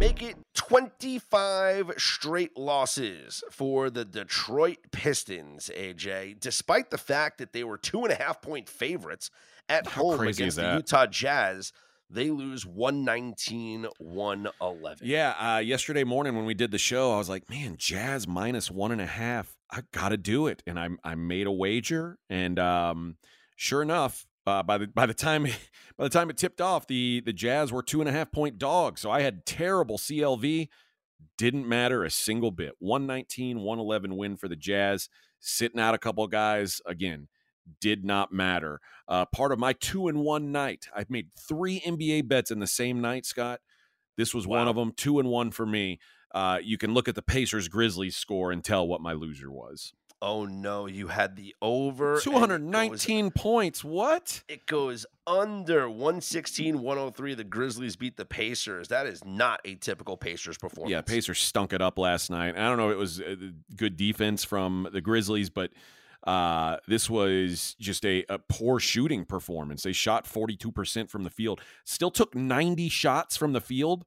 Make 0.00 0.22
it 0.22 0.36
25 0.54 1.92
straight 1.98 2.56
losses 2.56 3.44
for 3.50 3.90
the 3.90 4.06
Detroit 4.06 4.78
Pistons, 4.92 5.70
AJ, 5.76 6.40
despite 6.40 6.88
the 6.88 6.96
fact 6.96 7.36
that 7.36 7.52
they 7.52 7.64
were 7.64 7.76
two 7.76 8.04
and 8.04 8.10
a 8.10 8.14
half 8.14 8.40
point 8.40 8.66
favorites 8.66 9.30
at 9.68 9.86
How 9.86 10.04
home 10.04 10.26
against 10.26 10.56
the? 10.56 10.72
Utah 10.76 11.04
Jazz. 11.04 11.74
They 12.08 12.30
lose 12.30 12.64
119 12.64 13.88
111. 13.98 15.06
Yeah, 15.06 15.34
uh, 15.38 15.58
yesterday 15.58 16.04
morning 16.04 16.34
when 16.34 16.46
we 16.46 16.54
did 16.54 16.70
the 16.70 16.78
show, 16.78 17.12
I 17.12 17.18
was 17.18 17.28
like, 17.28 17.50
"Man, 17.50 17.76
Jazz 17.76 18.26
minus 18.26 18.70
one 18.70 18.92
and 18.92 19.02
a 19.02 19.06
half. 19.06 19.54
I 19.70 19.82
got 19.92 20.08
to 20.08 20.16
do 20.16 20.46
it." 20.46 20.62
And 20.66 20.80
I 20.80 20.88
I 21.04 21.14
made 21.14 21.46
a 21.46 21.52
wager, 21.52 22.18
and 22.30 22.58
um, 22.58 23.18
sure 23.54 23.82
enough, 23.82 24.26
uh, 24.50 24.62
by 24.62 24.78
the 24.78 24.88
by 24.88 25.06
the 25.06 25.14
time 25.14 25.44
by 25.96 26.04
the 26.04 26.10
time 26.10 26.30
it 26.30 26.36
tipped 26.36 26.60
off, 26.60 26.86
the 26.86 27.22
the 27.24 27.32
Jazz 27.32 27.72
were 27.72 27.82
two 27.82 28.00
and 28.00 28.08
a 28.08 28.12
half 28.12 28.32
point 28.32 28.58
dogs. 28.58 29.00
So 29.00 29.10
I 29.10 29.22
had 29.22 29.46
terrible 29.46 29.98
CLV. 29.98 30.68
Didn't 31.38 31.68
matter 31.68 32.04
a 32.04 32.10
single 32.10 32.50
bit. 32.50 32.72
119, 32.78 33.58
111 33.58 34.16
win 34.16 34.36
for 34.36 34.48
the 34.48 34.56
Jazz. 34.56 35.08
Sitting 35.38 35.80
out 35.80 35.94
a 35.94 35.98
couple 35.98 36.24
of 36.24 36.30
guys 36.30 36.80
again 36.86 37.28
did 37.80 38.04
not 38.04 38.32
matter. 38.32 38.80
Uh, 39.08 39.24
part 39.26 39.52
of 39.52 39.58
my 39.58 39.72
two 39.72 40.08
and 40.08 40.18
one 40.18 40.52
night. 40.52 40.88
I've 40.94 41.10
made 41.10 41.28
three 41.32 41.80
NBA 41.80 42.28
bets 42.28 42.50
in 42.50 42.58
the 42.58 42.66
same 42.66 43.00
night, 43.00 43.26
Scott. 43.26 43.60
This 44.16 44.34
was 44.34 44.46
one 44.46 44.68
of 44.68 44.76
them. 44.76 44.92
Two 44.96 45.18
and 45.18 45.28
one 45.28 45.50
for 45.50 45.66
me. 45.66 45.98
Uh, 46.34 46.58
you 46.62 46.78
can 46.78 46.94
look 46.94 47.08
at 47.08 47.14
the 47.14 47.22
Pacers 47.22 47.68
Grizzlies 47.68 48.16
score 48.16 48.52
and 48.52 48.62
tell 48.62 48.86
what 48.86 49.00
my 49.00 49.12
loser 49.12 49.50
was. 49.50 49.92
Oh 50.22 50.44
no, 50.44 50.86
you 50.86 51.08
had 51.08 51.36
the 51.36 51.54
over. 51.62 52.20
219 52.20 53.24
goes- 53.30 53.32
points. 53.42 53.82
What? 53.82 54.42
It 54.48 54.66
goes 54.66 55.06
under 55.26 55.88
116 55.88 56.80
103. 56.80 57.34
The 57.34 57.44
Grizzlies 57.44 57.96
beat 57.96 58.16
the 58.16 58.26
Pacers. 58.26 58.88
That 58.88 59.06
is 59.06 59.24
not 59.24 59.60
a 59.64 59.76
typical 59.76 60.16
Pacers 60.18 60.58
performance. 60.58 60.90
Yeah, 60.90 61.00
Pacers 61.00 61.38
stunk 61.38 61.72
it 61.72 61.80
up 61.80 61.98
last 61.98 62.30
night. 62.30 62.56
I 62.56 62.68
don't 62.68 62.76
know 62.76 62.90
if 62.90 62.94
it 62.94 62.98
was 62.98 63.20
uh, 63.20 63.34
good 63.76 63.96
defense 63.96 64.44
from 64.44 64.88
the 64.92 65.00
Grizzlies, 65.00 65.48
but 65.50 65.70
Uh, 66.26 66.76
this 66.86 67.08
was 67.08 67.74
just 67.80 68.04
a, 68.04 68.22
a, 68.28 68.38
poor 68.38 68.78
shooting 68.78 69.24
performance. 69.24 69.84
They 69.84 69.92
shot 69.94 70.26
42% 70.26 71.08
from 71.08 71.24
the 71.24 71.30
field, 71.30 71.62
still 71.86 72.10
took 72.10 72.34
90 72.34 72.90
shots 72.90 73.38
from 73.38 73.54
the 73.54 73.60
field, 73.62 74.04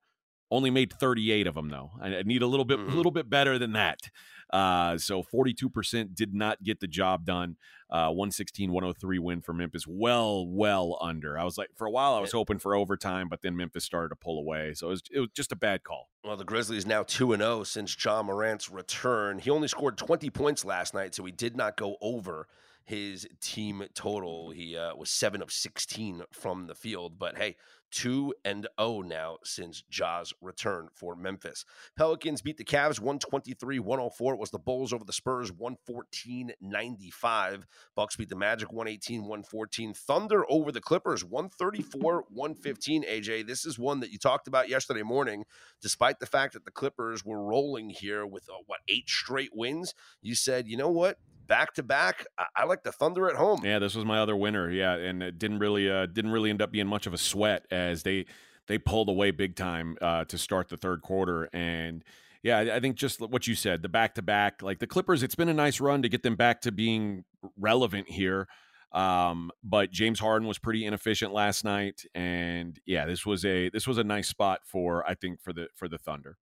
only 0.52 0.70
made 0.70 0.94
38 0.94 1.48
of 1.48 1.56
them 1.56 1.70
though. 1.70 1.90
I, 2.00 2.22
need 2.22 2.44
a 2.44 2.46
little 2.46 2.66
bit, 2.66 2.80
a 2.80 2.84
Mhm. 2.84 2.94
little 2.94 3.12
bit 3.12 3.32
better 3.32 3.58
than 3.58 3.72
that. 3.74 4.12
Uh, 4.54 5.00
so 5.00 5.24
42% 5.24 6.14
did 6.14 6.36
not 6.36 6.62
get 6.64 6.80
the 6.80 6.88
job 6.88 7.26
done. 7.26 7.58
Uh, 7.90 8.10
116 8.10 8.72
103 8.72 9.20
win 9.20 9.42
for 9.42 9.52
Memphis. 9.52 9.86
Well, 9.88 10.48
well 10.48 10.98
under. 11.02 11.40
I 11.40 11.44
was 11.44 11.58
like, 11.58 11.70
for 11.76 11.88
a 11.88 11.92
while, 11.92 12.14
I 12.14 12.20
was 12.20 12.32
hoping 12.32 12.60
for 12.60 12.76
overtime, 12.76 13.30
but 13.30 13.42
then 13.42 13.56
Memphis 13.56 13.84
started 13.84 14.10
to 14.10 14.16
pull 14.16 14.38
away. 14.38 14.76
So 14.76 14.88
it 14.88 14.92
was, 14.92 15.04
it 15.12 15.20
was 15.20 15.30
just 15.36 15.52
a 15.52 15.56
bad 15.56 15.84
call. 15.84 16.10
Well, 16.24 16.38
the 16.38 16.46
Grizzlies 16.46 16.86
now 16.86 17.02
2 17.02 17.34
and 17.34 17.42
0 17.42 17.64
since 17.64 17.98
Ja 18.04 18.22
Morant's 18.22 18.70
return. 18.70 19.40
He 19.40 19.50
only 19.50 19.68
scored 19.68 19.98
20 19.98 20.30
points 20.30 20.64
last 20.64 20.94
night, 20.94 21.16
so 21.16 21.26
he 21.26 21.32
did 21.32 21.58
not 21.58 21.76
go 21.76 21.98
over 22.00 22.48
his 22.86 23.28
team 23.42 23.84
total. 23.94 24.52
He 24.52 24.78
uh, 24.78 24.96
was 24.96 25.10
7 25.10 25.42
of 25.42 25.52
16 25.52 26.24
from 26.32 26.68
the 26.68 26.76
field, 26.76 27.18
but 27.18 27.38
hey, 27.38 27.56
2 27.94 28.34
and 28.44 28.68
0 28.80 29.02
now 29.02 29.38
since 29.44 29.84
Ja's 29.90 30.34
return 30.42 30.88
for 30.92 31.16
Memphis. 31.16 31.64
Pelicans 31.96 32.42
beat 32.42 32.58
the 32.58 32.64
Cavs 32.64 33.00
123 33.00 33.80
104. 33.80 34.34
It 34.34 34.40
was 34.40 34.50
the 34.50 34.58
Bulls 34.58 34.92
over 34.92 35.06
the 35.06 35.14
Spurs 35.14 35.52
114 35.52 36.54
95. 36.60 37.68
Bucks 37.96 38.16
beat 38.16 38.30
the 38.30 38.36
Magic 38.36 38.74
118 38.74 39.22
114. 39.22 39.94
Thunder 39.94 40.44
over 40.50 40.72
the 40.72 40.82
Clippers 40.82 41.24
134 41.24 42.26
115. 42.30 43.04
AJ, 43.04 43.46
this 43.46 43.64
is 43.66 43.78
one 43.78 44.00
that 44.00 44.12
you 44.12 44.18
talked 44.18 44.48
about 44.48 44.70
yesterday 44.70 45.04
morning. 45.04 45.46
Despite 45.82 46.20
the 46.20 46.26
fact 46.26 46.54
that 46.54 46.66
the 46.66 46.72
Clippers 46.72 47.24
were 47.24 47.44
rolling 47.44 47.90
here 47.90 48.26
with 48.26 48.50
uh, 48.50 48.54
what 48.66 48.80
eight 48.88 49.08
straight 49.08 49.52
wins, 49.54 49.94
you 50.22 50.34
said, 50.34 50.68
you 50.68 50.78
know 50.78 50.90
what? 50.90 51.20
Back 51.46 51.74
to 51.76 51.84
back, 51.84 52.26
I, 52.56 52.66
like 52.66 52.84
the 52.84 52.92
Thunder 52.92 53.30
at 53.30 53.36
home. 53.36 53.62
Yeah, 53.64 53.80
this 53.80 53.96
was 53.96 54.06
my 54.06 54.20
other 54.20 54.36
winner. 54.36 54.70
Yeah, 54.70 54.96
and 54.96 55.22
it 55.22 55.38
didn't 55.38 55.60
really 55.60 55.90
uh, 55.90 56.06
didn't 56.06 56.32
really 56.32 56.50
end 56.50 56.62
up 56.62 56.72
being 56.72 56.88
much 56.88 57.06
of 57.06 57.14
a 57.14 57.18
sweat 57.18 57.66
as 57.70 58.04
they 58.04 58.26
they 58.68 58.78
pulled 58.78 59.10
away 59.10 59.32
big 59.32 59.56
time 59.56 59.98
uh, 60.02 60.26
to 60.26 60.38
start 60.38 60.70
the 60.70 60.78
third 60.78 61.02
quarter. 61.02 61.50
And 61.54 62.04
yeah, 62.44 62.60
I 62.60 62.80
think 62.80 62.96
just 62.96 63.22
what 63.22 63.48
you 63.48 63.56
said, 63.56 63.82
the 63.82 63.90
back 63.90 64.16
to 64.16 64.22
back, 64.22 64.62
like 64.62 64.80
the 64.80 64.88
Clippers, 64.88 65.24
it's 65.24 65.36
been 65.36 65.50
a 65.50 65.54
nice 65.54 65.80
run 65.80 66.02
to 66.02 66.10
get 66.10 66.24
them 66.24 66.36
back 66.36 66.62
to 66.62 66.72
being 66.72 67.24
relevant 67.58 68.10
here. 68.10 68.48
Um, 68.92 69.50
but 69.64 69.92
James 69.92 70.20
Harden 70.20 70.48
was 70.48 70.60
pretty 70.60 70.86
inefficient 70.86 71.34
last 71.34 71.64
night, 71.64 72.06
and 72.14 72.80
yeah, 72.86 73.06
this 73.06 73.26
was 73.26 73.44
a 73.44 73.70
this 73.70 73.88
was 73.88 73.98
a 73.98 74.04
nice 74.04 74.28
spot 74.28 74.60
for 74.66 75.04
I 75.10 75.16
think 75.16 75.42
for 75.42 75.52
the 75.52 75.68
for 75.74 75.88
the 75.88 75.98
Thunder. 75.98 76.38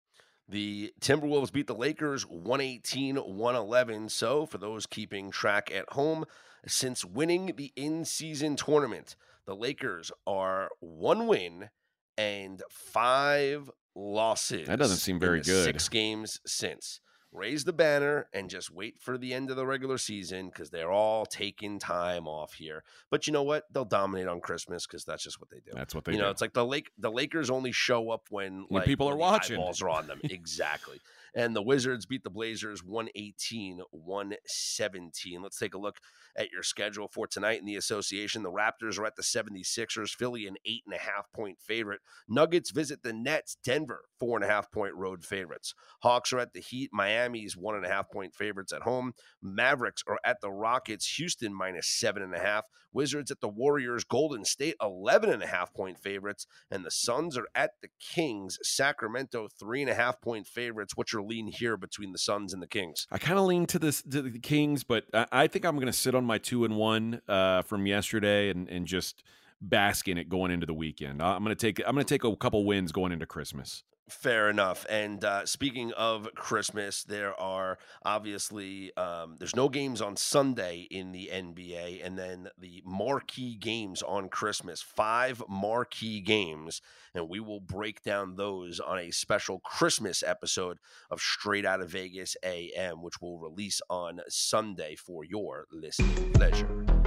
The 0.50 0.92
Timberwolves 1.00 1.52
beat 1.52 1.68
the 1.68 1.76
Lakers 1.76 2.26
118 2.26 3.18
111. 3.18 4.10
So, 4.10 4.48
for 4.48 4.58
those 4.58 4.88
keeping 4.88 5.30
track 5.30 5.72
at 5.72 5.86
home, 5.94 6.26
since 6.66 7.06
winning 7.06 7.54
the 7.56 7.72
in 7.76 8.04
season 8.04 8.56
tournament, 8.56 9.16
the 9.46 9.56
Lakers 9.56 10.12
are 10.26 10.70
one 10.80 11.28
win 11.28 11.70
and 12.18 12.64
five 12.70 13.70
losses. 13.96 14.68
That 14.68 14.80
doesn't 14.80 14.98
seem 14.98 15.20
very 15.20 15.42
good. 15.42 15.66
Six 15.66 15.88
games 15.88 16.40
since. 16.48 17.00
Raise 17.32 17.64
the 17.64 17.74
banner 17.74 18.28
and 18.34 18.50
just 18.50 18.72
wait 18.72 19.00
for 19.00 19.18
the 19.18 19.36
end 19.36 19.52
of 19.52 19.56
the 19.56 19.66
regular 19.66 20.00
season 20.00 20.48
because 20.50 20.72
they're 20.72 20.92
all 20.92 21.28
taking 21.28 21.78
time 21.78 22.28
off 22.28 22.54
here. 22.54 22.84
But 23.12 23.28
you 23.28 23.34
know 23.34 23.44
what? 23.44 23.72
They'll 23.72 23.86
dominate 23.86 24.28
on 24.28 24.42
Christmas 24.42 24.88
because 24.88 25.06
that's 25.06 25.24
just 25.24 25.40
what 25.40 25.52
they 25.52 25.60
do. 25.60 25.72
That's 25.74 25.94
what 25.94 26.06
they 26.06 26.14
you 26.14 26.18
know, 26.18 26.32
it's 26.32 26.42
like 26.42 26.54
the 26.54 26.66
Lake 26.66 26.90
the 26.98 27.12
Lakers 27.12 27.52
only 27.52 27.72
show 27.72 28.10
up 28.10 28.28
when, 28.32 28.66
When 28.70 28.80
like, 28.80 28.86
people 28.86 29.08
are 29.08 29.14
the 29.14 29.18
watching. 29.18 29.58
Eyeballs 29.58 29.82
are 29.84 29.90
on 29.90 30.08
them. 30.08 30.20
exactly. 30.24 31.00
And 31.36 31.56
the 31.56 31.62
Wizards 31.62 32.06
beat 32.06 32.24
the 32.24 32.30
Blazers 32.30 32.84
118 32.84 33.82
117. 33.92 35.42
Let's 35.42 35.60
take 35.60 35.74
a 35.74 35.80
look 35.80 35.98
at 36.36 36.52
your 36.52 36.64
schedule 36.64 37.08
for 37.08 37.28
tonight 37.28 37.60
in 37.60 37.66
the 37.66 37.76
association. 37.76 38.44
The 38.44 38.52
Raptors 38.52 38.98
are 39.00 39.06
at 39.06 39.16
the 39.16 39.24
76ers, 39.24 40.12
Philly 40.12 40.48
an 40.48 40.56
eight 40.66 40.84
and 40.86 40.96
a 40.96 41.00
half 41.00 41.32
point 41.34 41.60
favorite. 41.60 42.02
Nuggets 42.28 42.72
visit 42.72 43.04
the 43.04 43.14
Nets, 43.14 43.58
Denver, 43.64 44.06
four 44.20 44.38
and 44.38 44.46
a 44.46 44.48
half 44.48 44.72
point 44.72 44.96
road 44.96 45.24
favorites. 45.24 45.74
Hawks 46.02 46.34
are 46.34 46.40
at 46.40 46.54
the 46.54 46.62
Heat, 46.62 46.90
Miami's 46.94 47.58
one 47.58 47.76
and 47.76 47.86
a 47.86 47.90
half 47.90 48.10
point 48.12 48.36
favorites 48.36 48.74
at 48.74 48.84
home. 48.84 49.14
Mavericks 49.42 50.04
are 50.08 50.20
at 50.24 50.42
the 50.42 50.52
Rockets, 50.52 51.16
Houston 51.18 51.54
minus 51.54 51.88
seven 51.88 52.22
and 52.22 52.36
a 52.36 52.40
half. 52.40 52.66
Wizards 52.92 53.30
at 53.32 53.40
the 53.40 53.50
Warriors, 53.50 54.04
Golden 54.04 54.44
State 54.44 54.76
11 54.82 55.30
and 55.30 55.44
a 55.44 55.48
half 55.48 55.74
point 55.74 56.00
favorites. 56.00 56.48
And 56.72 56.84
the 56.84 56.92
Suns 56.92 57.38
are 57.38 57.48
at 57.54 57.72
the 57.82 57.90
Kings, 58.00 58.58
Sacramento 58.64 59.48
three 59.60 59.82
and 59.82 59.90
a 59.90 59.96
half 59.96 60.22
point 60.22 60.48
favorites. 60.48 60.94
What's 60.96 61.14
your 61.14 61.19
lean 61.22 61.48
here 61.48 61.78
between 61.78 62.12
the 62.12 62.18
Suns 62.18 62.54
and 62.54 62.62
the 62.62 62.68
Kings? 62.68 63.08
I 63.12 63.18
kind 63.18 63.40
of 63.40 63.46
lean 63.46 63.66
to 63.68 63.80
this 63.80 64.02
to 64.04 64.22
the 64.22 64.40
Kings, 64.40 64.84
but 64.84 65.06
I, 65.14 65.26
I 65.32 65.48
think 65.48 65.66
I'm 65.66 65.76
going 65.76 65.88
to 65.88 65.94
sit 65.94 66.16
on 66.16 66.26
my 66.26 66.38
two 66.38 66.66
and 66.66 66.76
one 66.76 67.22
uh, 67.28 67.62
from 67.64 67.86
yesterday 67.86 68.50
and 68.50 68.68
and 68.70 68.86
just 68.86 69.24
bask 69.62 70.08
in 70.08 70.18
it 70.18 70.30
going 70.30 70.52
into 70.52 70.66
the 70.66 70.74
weekend. 70.74 71.22
I'm 71.22 71.44
going 71.44 71.56
to 71.56 71.60
take 71.60 71.86
I'm 71.86 71.94
going 71.94 72.06
to 72.06 72.14
take 72.14 72.24
a 72.24 72.36
couple 72.36 72.66
wins 72.66 72.92
going 72.92 73.12
into 73.12 73.26
Christmas. 73.26 73.84
Fair 74.10 74.50
enough. 74.50 74.88
And 74.90 75.24
uh, 75.24 75.46
speaking 75.46 75.94
of 75.94 76.28
Christmas, 76.34 77.04
there 77.04 77.40
are 77.40 77.78
obviously 78.04 78.96
um, 78.98 79.36
there's 79.38 79.56
no 79.56 79.70
games 79.70 80.02
on 80.02 80.18
Sunday 80.18 80.88
in 80.90 81.12
the 81.12 81.30
NBA, 81.32 82.04
and 82.04 82.18
then 82.18 82.50
the 82.58 82.82
marquee 82.84 83.56
games 83.56 84.02
on 84.02 84.28
Christmas. 84.28 84.82
Five 84.82 85.44
marquee 85.48 86.22
games, 86.22 86.82
and 87.14 87.30
we 87.30 87.40
will 87.40 87.60
break 87.60 88.02
down 88.02 88.36
those 88.36 88.80
on 88.80 88.98
a 88.98 89.12
special 89.12 89.60
Christmas 89.60 90.24
episode 90.24 90.80
of 91.12 91.22
Straight 91.22 91.66
Out 91.66 91.82
of 91.82 91.92
Vegas 91.92 92.36
AM, 92.44 93.04
which 93.04 93.22
will 93.22 93.38
release 93.38 93.80
on 93.92 94.22
Sunday 94.28 94.96
for 94.96 95.24
your 95.24 95.68
listening 95.72 96.32
pleasure. 96.34 96.99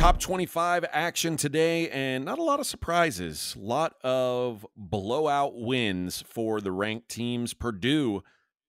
Top 0.00 0.18
25 0.18 0.86
action 0.92 1.36
today, 1.36 1.90
and 1.90 2.24
not 2.24 2.38
a 2.38 2.42
lot 2.42 2.58
of 2.58 2.64
surprises. 2.66 3.54
A 3.54 3.62
lot 3.62 3.96
of 4.02 4.66
blowout 4.74 5.52
wins 5.60 6.24
for 6.26 6.62
the 6.62 6.72
ranked 6.72 7.10
teams. 7.10 7.52
Purdue 7.52 8.22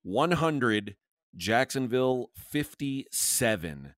100, 0.04 0.98
Jacksonville 1.38 2.32
57, 2.36 3.94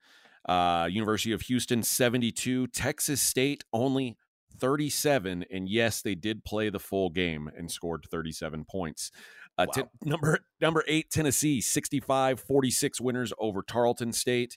uh, 0.47 0.87
University 0.91 1.31
of 1.31 1.41
Houston 1.41 1.81
72, 1.81 2.67
Texas 2.67 3.19
State 3.19 3.63
only 3.73 4.15
37. 4.59 5.43
And 5.51 5.67
yes, 5.67 6.03
they 6.03 6.13
did 6.13 6.45
play 6.45 6.69
the 6.69 6.79
full 6.79 7.09
game 7.09 7.49
and 7.57 7.71
scored 7.71 8.05
37 8.11 8.63
points. 8.69 9.09
Uh, 9.57 9.65
Wow. 9.75 9.83
t- 9.83 9.89
number 10.09 10.39
number 10.61 10.83
eight, 10.87 11.09
Tennessee 11.09 11.61
65 11.61 12.39
46 12.39 13.01
winners 13.01 13.33
over 13.39 13.63
Tarleton 13.63 14.13
State. 14.13 14.55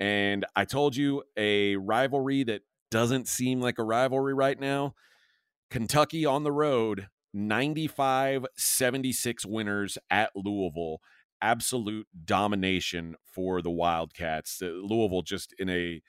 And 0.00 0.46
I 0.56 0.64
told 0.64 0.96
you 0.96 1.22
a 1.36 1.76
rivalry 1.76 2.42
that 2.44 2.62
doesn't 2.90 3.28
seem 3.28 3.60
like 3.60 3.78
a 3.78 3.84
rivalry 3.84 4.34
right 4.34 4.58
now. 4.58 4.94
Kentucky 5.70 6.24
on 6.26 6.42
the 6.42 6.50
road, 6.50 7.08
95 7.32 8.46
76 8.56 9.46
winners 9.46 9.98
at 10.10 10.30
Louisville. 10.34 11.00
Absolute 11.42 12.06
domination 12.24 13.14
for 13.24 13.62
the 13.62 13.70
Wildcats. 13.70 14.60
Louisville 14.60 15.22
just 15.22 15.54
in 15.58 15.68
a 15.68 16.02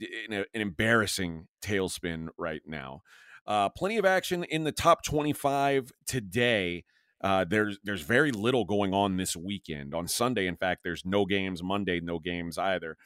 in 0.00 0.32
a, 0.32 0.44
an 0.54 0.60
embarrassing 0.60 1.48
tailspin 1.62 2.28
right 2.38 2.62
now. 2.66 3.02
Uh, 3.46 3.68
plenty 3.70 3.96
of 3.96 4.04
action 4.04 4.44
in 4.44 4.64
the 4.64 4.72
top 4.72 5.02
25 5.02 5.90
today. 6.06 6.84
Uh, 7.20 7.44
there's 7.48 7.78
there's 7.82 8.02
very 8.02 8.30
little 8.30 8.64
going 8.64 8.94
on 8.94 9.16
this 9.16 9.36
weekend. 9.36 9.94
On 9.94 10.06
Sunday, 10.06 10.46
in 10.46 10.56
fact, 10.56 10.82
there's 10.84 11.04
no 11.04 11.24
games. 11.24 11.62
Monday, 11.62 12.00
no 12.00 12.18
games 12.18 12.56
either. 12.56 12.96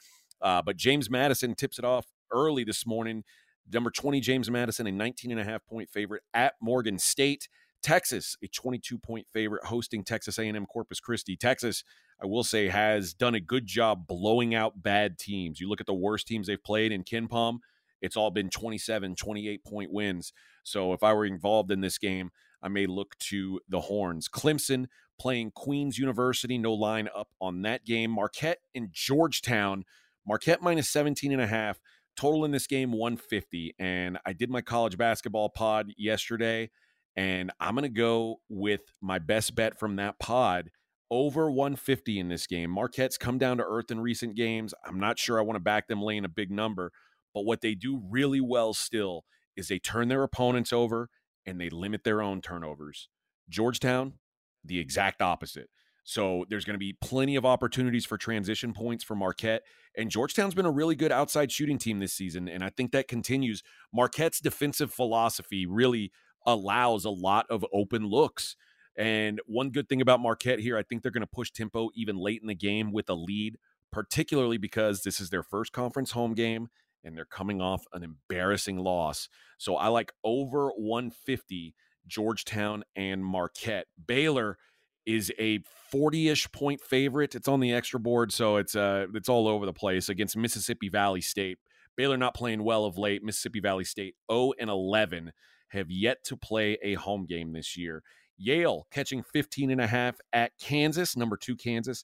Uh, 0.43 0.61
but 0.61 0.77
James 0.77 1.09
Madison 1.09 1.55
tips 1.55 1.79
it 1.79 1.85
off 1.85 2.05
early 2.31 2.63
this 2.63 2.85
morning. 2.85 3.23
Number 3.71 3.89
20, 3.89 4.19
James 4.19 4.51
Madison, 4.51 4.85
a 4.85 4.91
19 4.91 5.31
and 5.31 5.39
a 5.39 5.43
half 5.43 5.65
point 5.65 5.89
favorite 5.89 6.21
at 6.33 6.53
Morgan 6.61 6.99
State. 6.99 7.47
Texas, 7.81 8.37
a 8.43 8.47
22 8.47 8.97
point 8.97 9.27
favorite 9.31 9.65
hosting 9.65 10.03
Texas 10.03 10.37
A&M 10.37 10.65
Corpus 10.65 10.99
Christi. 10.99 11.35
Texas, 11.35 11.83
I 12.21 12.25
will 12.25 12.43
say, 12.43 12.69
has 12.69 13.13
done 13.13 13.35
a 13.35 13.39
good 13.39 13.65
job 13.65 14.07
blowing 14.07 14.53
out 14.53 14.83
bad 14.83 15.17
teams. 15.17 15.59
You 15.59 15.67
look 15.67 15.81
at 15.81 15.87
the 15.87 15.93
worst 15.93 16.27
teams 16.27 16.47
they've 16.47 16.63
played 16.63 16.91
in 16.91 17.03
KenPom, 17.03 17.59
it's 18.03 18.17
all 18.17 18.29
been 18.31 18.49
27, 18.49 19.15
28 19.15 19.63
point 19.63 19.91
wins. 19.91 20.33
So 20.63 20.93
if 20.93 21.03
I 21.03 21.13
were 21.13 21.25
involved 21.25 21.71
in 21.71 21.81
this 21.81 21.97
game, 21.97 22.31
I 22.61 22.67
may 22.67 22.85
look 22.85 23.17
to 23.19 23.61
the 23.67 23.79
horns. 23.79 24.27
Clemson 24.27 24.87
playing 25.17 25.51
Queens 25.51 25.97
University, 25.97 26.57
no 26.57 26.73
line 26.73 27.07
up 27.15 27.29
on 27.39 27.61
that 27.63 27.85
game. 27.85 28.11
Marquette 28.11 28.59
and 28.75 28.89
Georgetown, 28.91 29.85
Marquette 30.27 30.61
minus 30.61 30.89
17 30.89 31.31
and 31.31 31.41
a 31.41 31.47
half. 31.47 31.79
Total 32.15 32.45
in 32.45 32.51
this 32.51 32.67
game 32.67 32.91
150. 32.91 33.75
And 33.79 34.19
I 34.25 34.33
did 34.33 34.49
my 34.49 34.61
college 34.61 34.97
basketball 34.97 35.49
pod 35.49 35.91
yesterday, 35.97 36.69
and 37.15 37.51
I'm 37.59 37.75
going 37.75 37.83
to 37.83 37.89
go 37.89 38.37
with 38.49 38.81
my 39.01 39.19
best 39.19 39.55
bet 39.55 39.79
from 39.79 39.95
that 39.95 40.19
pod 40.19 40.69
over 41.09 41.51
150 41.51 42.19
in 42.19 42.29
this 42.29 42.47
game. 42.47 42.71
Marquette's 42.71 43.17
come 43.17 43.37
down 43.37 43.57
to 43.57 43.63
earth 43.63 43.91
in 43.91 43.99
recent 43.99 44.35
games. 44.35 44.73
I'm 44.85 44.99
not 44.99 45.19
sure 45.19 45.37
I 45.37 45.43
want 45.43 45.57
to 45.57 45.63
back 45.63 45.87
them 45.87 46.01
laying 46.01 46.25
a 46.25 46.29
big 46.29 46.49
number, 46.49 46.91
but 47.33 47.45
what 47.45 47.61
they 47.61 47.75
do 47.75 48.01
really 48.09 48.41
well 48.41 48.73
still 48.73 49.23
is 49.55 49.67
they 49.67 49.79
turn 49.79 50.07
their 50.07 50.23
opponents 50.23 50.73
over 50.73 51.09
and 51.45 51.59
they 51.59 51.69
limit 51.69 52.03
their 52.03 52.21
own 52.21 52.41
turnovers. 52.41 53.09
Georgetown, 53.49 54.13
the 54.63 54.79
exact 54.79 55.21
opposite. 55.21 55.69
So 56.03 56.45
there's 56.49 56.65
going 56.65 56.75
to 56.75 56.79
be 56.79 56.97
plenty 56.99 57.35
of 57.35 57.45
opportunities 57.45 58.05
for 58.05 58.17
transition 58.17 58.73
points 58.73 59.03
for 59.03 59.15
Marquette. 59.15 59.63
And 59.95 60.09
Georgetown's 60.09 60.55
been 60.55 60.65
a 60.65 60.71
really 60.71 60.95
good 60.95 61.11
outside 61.11 61.51
shooting 61.51 61.77
team 61.77 61.99
this 61.99 62.13
season. 62.13 62.47
And 62.47 62.63
I 62.63 62.69
think 62.69 62.91
that 62.91 63.07
continues. 63.07 63.63
Marquette's 63.93 64.39
defensive 64.39 64.91
philosophy 64.91 65.65
really 65.65 66.11
allows 66.45 67.05
a 67.05 67.09
lot 67.09 67.45
of 67.49 67.65
open 67.73 68.07
looks. 68.07 68.55
And 68.95 69.41
one 69.45 69.71
good 69.71 69.89
thing 69.89 70.01
about 70.01 70.19
Marquette 70.19 70.59
here, 70.59 70.77
I 70.77 70.83
think 70.83 71.01
they're 71.01 71.11
going 71.11 71.21
to 71.21 71.27
push 71.27 71.51
tempo 71.51 71.89
even 71.95 72.17
late 72.17 72.41
in 72.41 72.47
the 72.47 72.55
game 72.55 72.91
with 72.91 73.09
a 73.09 73.15
lead, 73.15 73.57
particularly 73.91 74.57
because 74.57 75.01
this 75.01 75.19
is 75.19 75.29
their 75.29 75.43
first 75.43 75.71
conference 75.71 76.11
home 76.11 76.33
game 76.33 76.69
and 77.03 77.17
they're 77.17 77.25
coming 77.25 77.61
off 77.61 77.85
an 77.93 78.03
embarrassing 78.03 78.77
loss. 78.77 79.29
So 79.57 79.75
I 79.75 79.87
like 79.87 80.13
over 80.23 80.69
150 80.69 81.75
Georgetown 82.07 82.83
and 82.95 83.25
Marquette. 83.25 83.87
Baylor 84.05 84.57
is 85.05 85.31
a 85.39 85.59
40-ish 85.93 86.51
point 86.51 86.81
favorite. 86.81 87.35
It's 87.35 87.47
on 87.47 87.59
the 87.59 87.73
extra 87.73 87.99
board, 87.99 88.31
so 88.31 88.57
it's 88.57 88.75
uh 88.75 89.07
it's 89.13 89.29
all 89.29 89.47
over 89.47 89.65
the 89.65 89.73
place 89.73 90.09
against 90.09 90.37
Mississippi 90.37 90.89
Valley 90.89 91.21
State. 91.21 91.59
Baylor 91.95 92.17
not 92.17 92.33
playing 92.33 92.63
well 92.63 92.85
of 92.85 92.97
late. 92.97 93.23
Mississippi 93.23 93.59
Valley 93.59 93.83
State 93.83 94.15
0 94.31 94.53
and 94.59 94.69
11 94.69 95.31
have 95.69 95.89
yet 95.89 96.23
to 96.25 96.37
play 96.37 96.77
a 96.83 96.95
home 96.95 97.25
game 97.25 97.53
this 97.53 97.77
year. 97.77 98.03
Yale 98.37 98.87
catching 98.91 99.23
15 99.23 99.71
and 99.71 99.81
a 99.81 99.87
half 99.87 100.15
at 100.31 100.51
Kansas, 100.59 101.15
number 101.15 101.37
2 101.37 101.55
Kansas. 101.55 102.03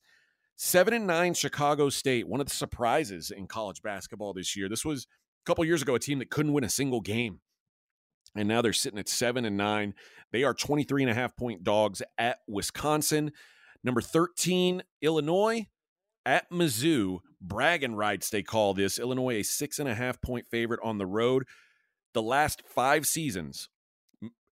7 0.58 0.94
and 0.94 1.08
9 1.08 1.34
Chicago 1.36 1.90
State, 1.90 2.28
one 2.28 2.42
of 2.42 2.48
the 2.48 2.54
surprises 2.54 3.32
in 3.32 3.48
college 3.48 3.82
basketball 3.82 4.34
this 4.34 4.58
year. 4.58 4.68
This 4.68 4.84
was 4.84 5.06
a 5.06 5.46
couple 5.46 5.64
years 5.64 5.82
ago 5.82 5.96
a 5.96 6.00
team 6.00 6.20
that 6.20 6.30
couldn't 6.30 6.52
win 6.52 6.66
a 6.66 6.70
single 6.70 7.00
game 7.00 7.40
and 8.36 8.48
now 8.48 8.62
they're 8.62 8.74
sitting 8.74 9.00
at 9.00 9.10
seven 9.10 9.46
and 9.46 9.58
nine. 9.58 9.94
They 10.32 10.44
are 10.44 10.54
23 10.54 11.04
and 11.04 11.12
a 11.12 11.16
half 11.16 11.36
point 11.36 11.64
dogs 11.64 12.02
at 12.18 12.40
Wisconsin. 12.48 13.32
Number 13.84 14.02
13, 14.02 14.84
Illinois 15.02 15.68
at 16.26 16.50
Mizzou. 16.52 17.20
Bragging 17.42 17.96
rights, 17.96 18.30
they 18.30 18.44
call 18.44 18.74
this. 18.74 19.00
Illinois, 19.00 19.40
a 19.40 19.44
six 19.44 19.80
and 19.80 19.88
a 19.88 19.96
half 19.96 20.22
point 20.22 20.46
favorite 20.52 20.82
on 20.84 20.98
the 20.98 21.06
road. 21.06 21.46
The 22.14 22.22
last 22.22 22.64
five 22.66 23.08
seasons, 23.08 23.70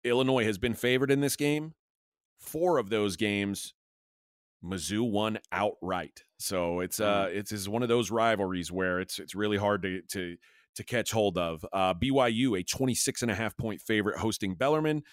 Illinois 0.03 0.45
has 0.45 0.57
been 0.57 0.73
favored 0.73 1.11
in 1.11 1.21
this 1.21 1.35
game. 1.35 1.75
Four 2.39 2.79
of 2.79 2.89
those 2.89 3.17
games, 3.17 3.75
Mizzou 4.63 5.09
won 5.09 5.39
outright. 5.51 6.23
So 6.39 6.79
it's 6.79 6.99
uh 6.99 7.25
mm. 7.25 7.35
it's, 7.35 7.51
it's 7.51 7.67
one 7.67 7.83
of 7.83 7.89
those 7.89 8.09
rivalries 8.09 8.71
where 8.71 8.99
it's 8.99 9.19
it's 9.19 9.35
really 9.35 9.57
hard 9.57 9.83
to 9.83 10.01
to 10.09 10.37
to 10.75 10.83
catch 10.83 11.11
hold 11.11 11.37
of. 11.37 11.65
Uh, 11.71 11.93
BYU, 11.93 12.59
a 12.59 12.63
26 12.63 13.21
and 13.21 13.31
a 13.31 13.35
half 13.35 13.55
point 13.57 13.81
favorite 13.81 14.17
hosting 14.17 14.55
Bellarmine. 14.55 15.03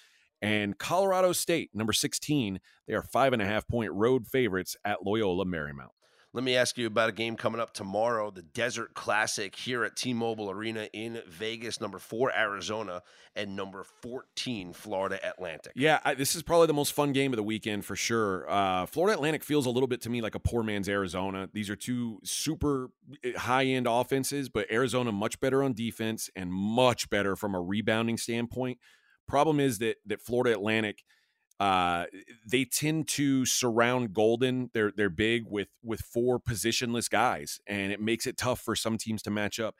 And 0.40 0.78
Colorado 0.78 1.32
State, 1.32 1.70
number 1.74 1.92
16, 1.92 2.60
they 2.86 2.94
are 2.94 3.02
five 3.02 3.32
and 3.32 3.42
a 3.42 3.46
half 3.46 3.66
point 3.66 3.92
road 3.92 4.26
favorites 4.26 4.76
at 4.84 5.04
Loyola 5.04 5.44
Marymount. 5.44 5.90
Let 6.34 6.44
me 6.44 6.56
ask 6.56 6.76
you 6.76 6.86
about 6.86 7.08
a 7.08 7.12
game 7.12 7.36
coming 7.36 7.58
up 7.58 7.72
tomorrow, 7.72 8.30
the 8.30 8.42
Desert 8.42 8.92
Classic 8.92 9.56
here 9.56 9.82
at 9.82 9.96
T-Mobile 9.96 10.50
Arena 10.50 10.86
in 10.92 11.22
Vegas. 11.26 11.80
Number 11.80 11.98
four, 11.98 12.30
Arizona, 12.36 13.02
and 13.34 13.56
number 13.56 13.82
fourteen, 14.02 14.74
Florida 14.74 15.18
Atlantic. 15.26 15.72
Yeah, 15.74 16.00
I, 16.04 16.12
this 16.12 16.36
is 16.36 16.42
probably 16.42 16.66
the 16.66 16.74
most 16.74 16.92
fun 16.92 17.12
game 17.12 17.32
of 17.32 17.38
the 17.38 17.42
weekend 17.42 17.86
for 17.86 17.96
sure. 17.96 18.48
Uh, 18.48 18.84
Florida 18.84 19.16
Atlantic 19.16 19.42
feels 19.42 19.64
a 19.64 19.70
little 19.70 19.86
bit 19.86 20.02
to 20.02 20.10
me 20.10 20.20
like 20.20 20.34
a 20.34 20.40
poor 20.40 20.62
man's 20.62 20.88
Arizona. 20.88 21.48
These 21.52 21.70
are 21.70 21.76
two 21.76 22.20
super 22.24 22.90
eh, 23.24 23.32
high-end 23.34 23.86
offenses, 23.88 24.50
but 24.50 24.70
Arizona 24.70 25.10
much 25.12 25.40
better 25.40 25.62
on 25.62 25.72
defense 25.72 26.28
and 26.36 26.52
much 26.52 27.08
better 27.08 27.36
from 27.36 27.54
a 27.54 27.60
rebounding 27.60 28.18
standpoint. 28.18 28.78
Problem 29.26 29.58
is 29.58 29.78
that 29.78 29.96
that 30.04 30.20
Florida 30.20 30.52
Atlantic– 30.54 31.04
uh, 31.60 32.04
they 32.46 32.64
tend 32.64 33.08
to 33.08 33.44
surround 33.44 34.10
Goldin. 34.10 34.70
They're 34.72 34.92
they're 34.96 35.10
big 35.10 35.44
with 35.48 35.68
with 35.82 36.00
four 36.00 36.38
positionless 36.38 37.10
guys, 37.10 37.60
and 37.66 37.92
it 37.92 38.00
makes 38.00 38.26
it 38.26 38.36
tough 38.36 38.60
for 38.60 38.76
some 38.76 38.96
teams 38.96 39.22
to 39.22 39.30
match 39.30 39.58
up. 39.58 39.74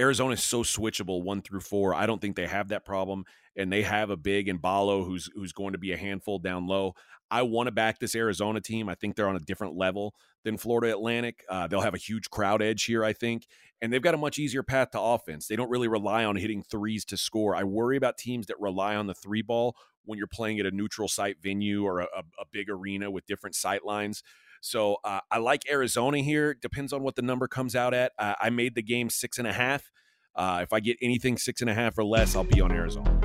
Arizona 0.00 0.34
is 0.34 0.42
so 0.42 0.64
switchable 0.64 1.22
one 1.22 1.40
through 1.40 1.60
four. 1.60 1.94
I 1.94 2.06
don't 2.06 2.20
think 2.20 2.34
they 2.34 2.48
have 2.48 2.68
that 2.68 2.84
problem, 2.84 3.24
and 3.56 3.72
they 3.72 3.82
have 3.82 4.10
a 4.10 4.16
big 4.16 4.48
and 4.48 4.60
Ballo 4.60 5.04
who's 5.04 5.30
who's 5.34 5.52
going 5.52 5.72
to 5.72 5.78
be 5.78 5.92
a 5.92 5.96
handful 5.96 6.40
down 6.40 6.66
low. 6.66 6.94
I 7.30 7.42
want 7.42 7.68
to 7.68 7.72
back 7.72 7.98
this 7.98 8.14
Arizona 8.14 8.60
team. 8.60 8.88
I 8.88 8.94
think 8.94 9.14
they're 9.14 9.28
on 9.28 9.36
a 9.36 9.40
different 9.40 9.76
level 9.76 10.14
than 10.44 10.58
Florida 10.58 10.92
Atlantic. 10.92 11.44
Uh, 11.48 11.66
they'll 11.66 11.80
have 11.80 11.94
a 11.94 11.98
huge 11.98 12.28
crowd 12.30 12.60
edge 12.60 12.84
here, 12.84 13.04
I 13.04 13.12
think, 13.12 13.46
and 13.82 13.92
they've 13.92 14.02
got 14.02 14.14
a 14.14 14.18
much 14.18 14.38
easier 14.38 14.62
path 14.62 14.90
to 14.92 15.00
offense. 15.00 15.46
They 15.46 15.56
don't 15.56 15.70
really 15.70 15.88
rely 15.88 16.24
on 16.24 16.36
hitting 16.36 16.62
threes 16.62 17.04
to 17.06 17.16
score. 17.16 17.54
I 17.54 17.64
worry 17.64 17.96
about 17.96 18.16
teams 18.18 18.46
that 18.46 18.58
rely 18.60 18.96
on 18.96 19.06
the 19.06 19.14
three 19.14 19.42
ball 19.42 19.76
when 20.04 20.18
you're 20.18 20.26
playing 20.26 20.60
at 20.60 20.66
a 20.66 20.70
neutral 20.70 21.08
site 21.08 21.36
venue 21.42 21.84
or 21.84 22.00
a, 22.00 22.06
a 22.06 22.44
big 22.52 22.70
arena 22.70 23.10
with 23.10 23.26
different 23.26 23.54
sight 23.54 23.84
lines. 23.84 24.22
So 24.60 24.96
uh, 25.04 25.20
I 25.30 25.38
like 25.38 25.62
Arizona 25.70 26.18
here. 26.18 26.54
Depends 26.54 26.92
on 26.92 27.02
what 27.02 27.16
the 27.16 27.22
number 27.22 27.46
comes 27.46 27.76
out 27.76 27.92
at. 27.92 28.12
Uh, 28.18 28.34
I 28.40 28.50
made 28.50 28.74
the 28.74 28.82
game 28.82 29.10
six 29.10 29.38
and 29.38 29.46
a 29.46 29.52
half. 29.52 29.90
Uh, 30.34 30.60
if 30.62 30.72
I 30.72 30.80
get 30.80 30.96
anything 31.02 31.36
six 31.36 31.60
and 31.60 31.70
a 31.70 31.74
half 31.74 31.98
or 31.98 32.04
less, 32.04 32.34
I'll 32.34 32.44
be 32.44 32.60
on 32.60 32.72
Arizona. 32.72 33.23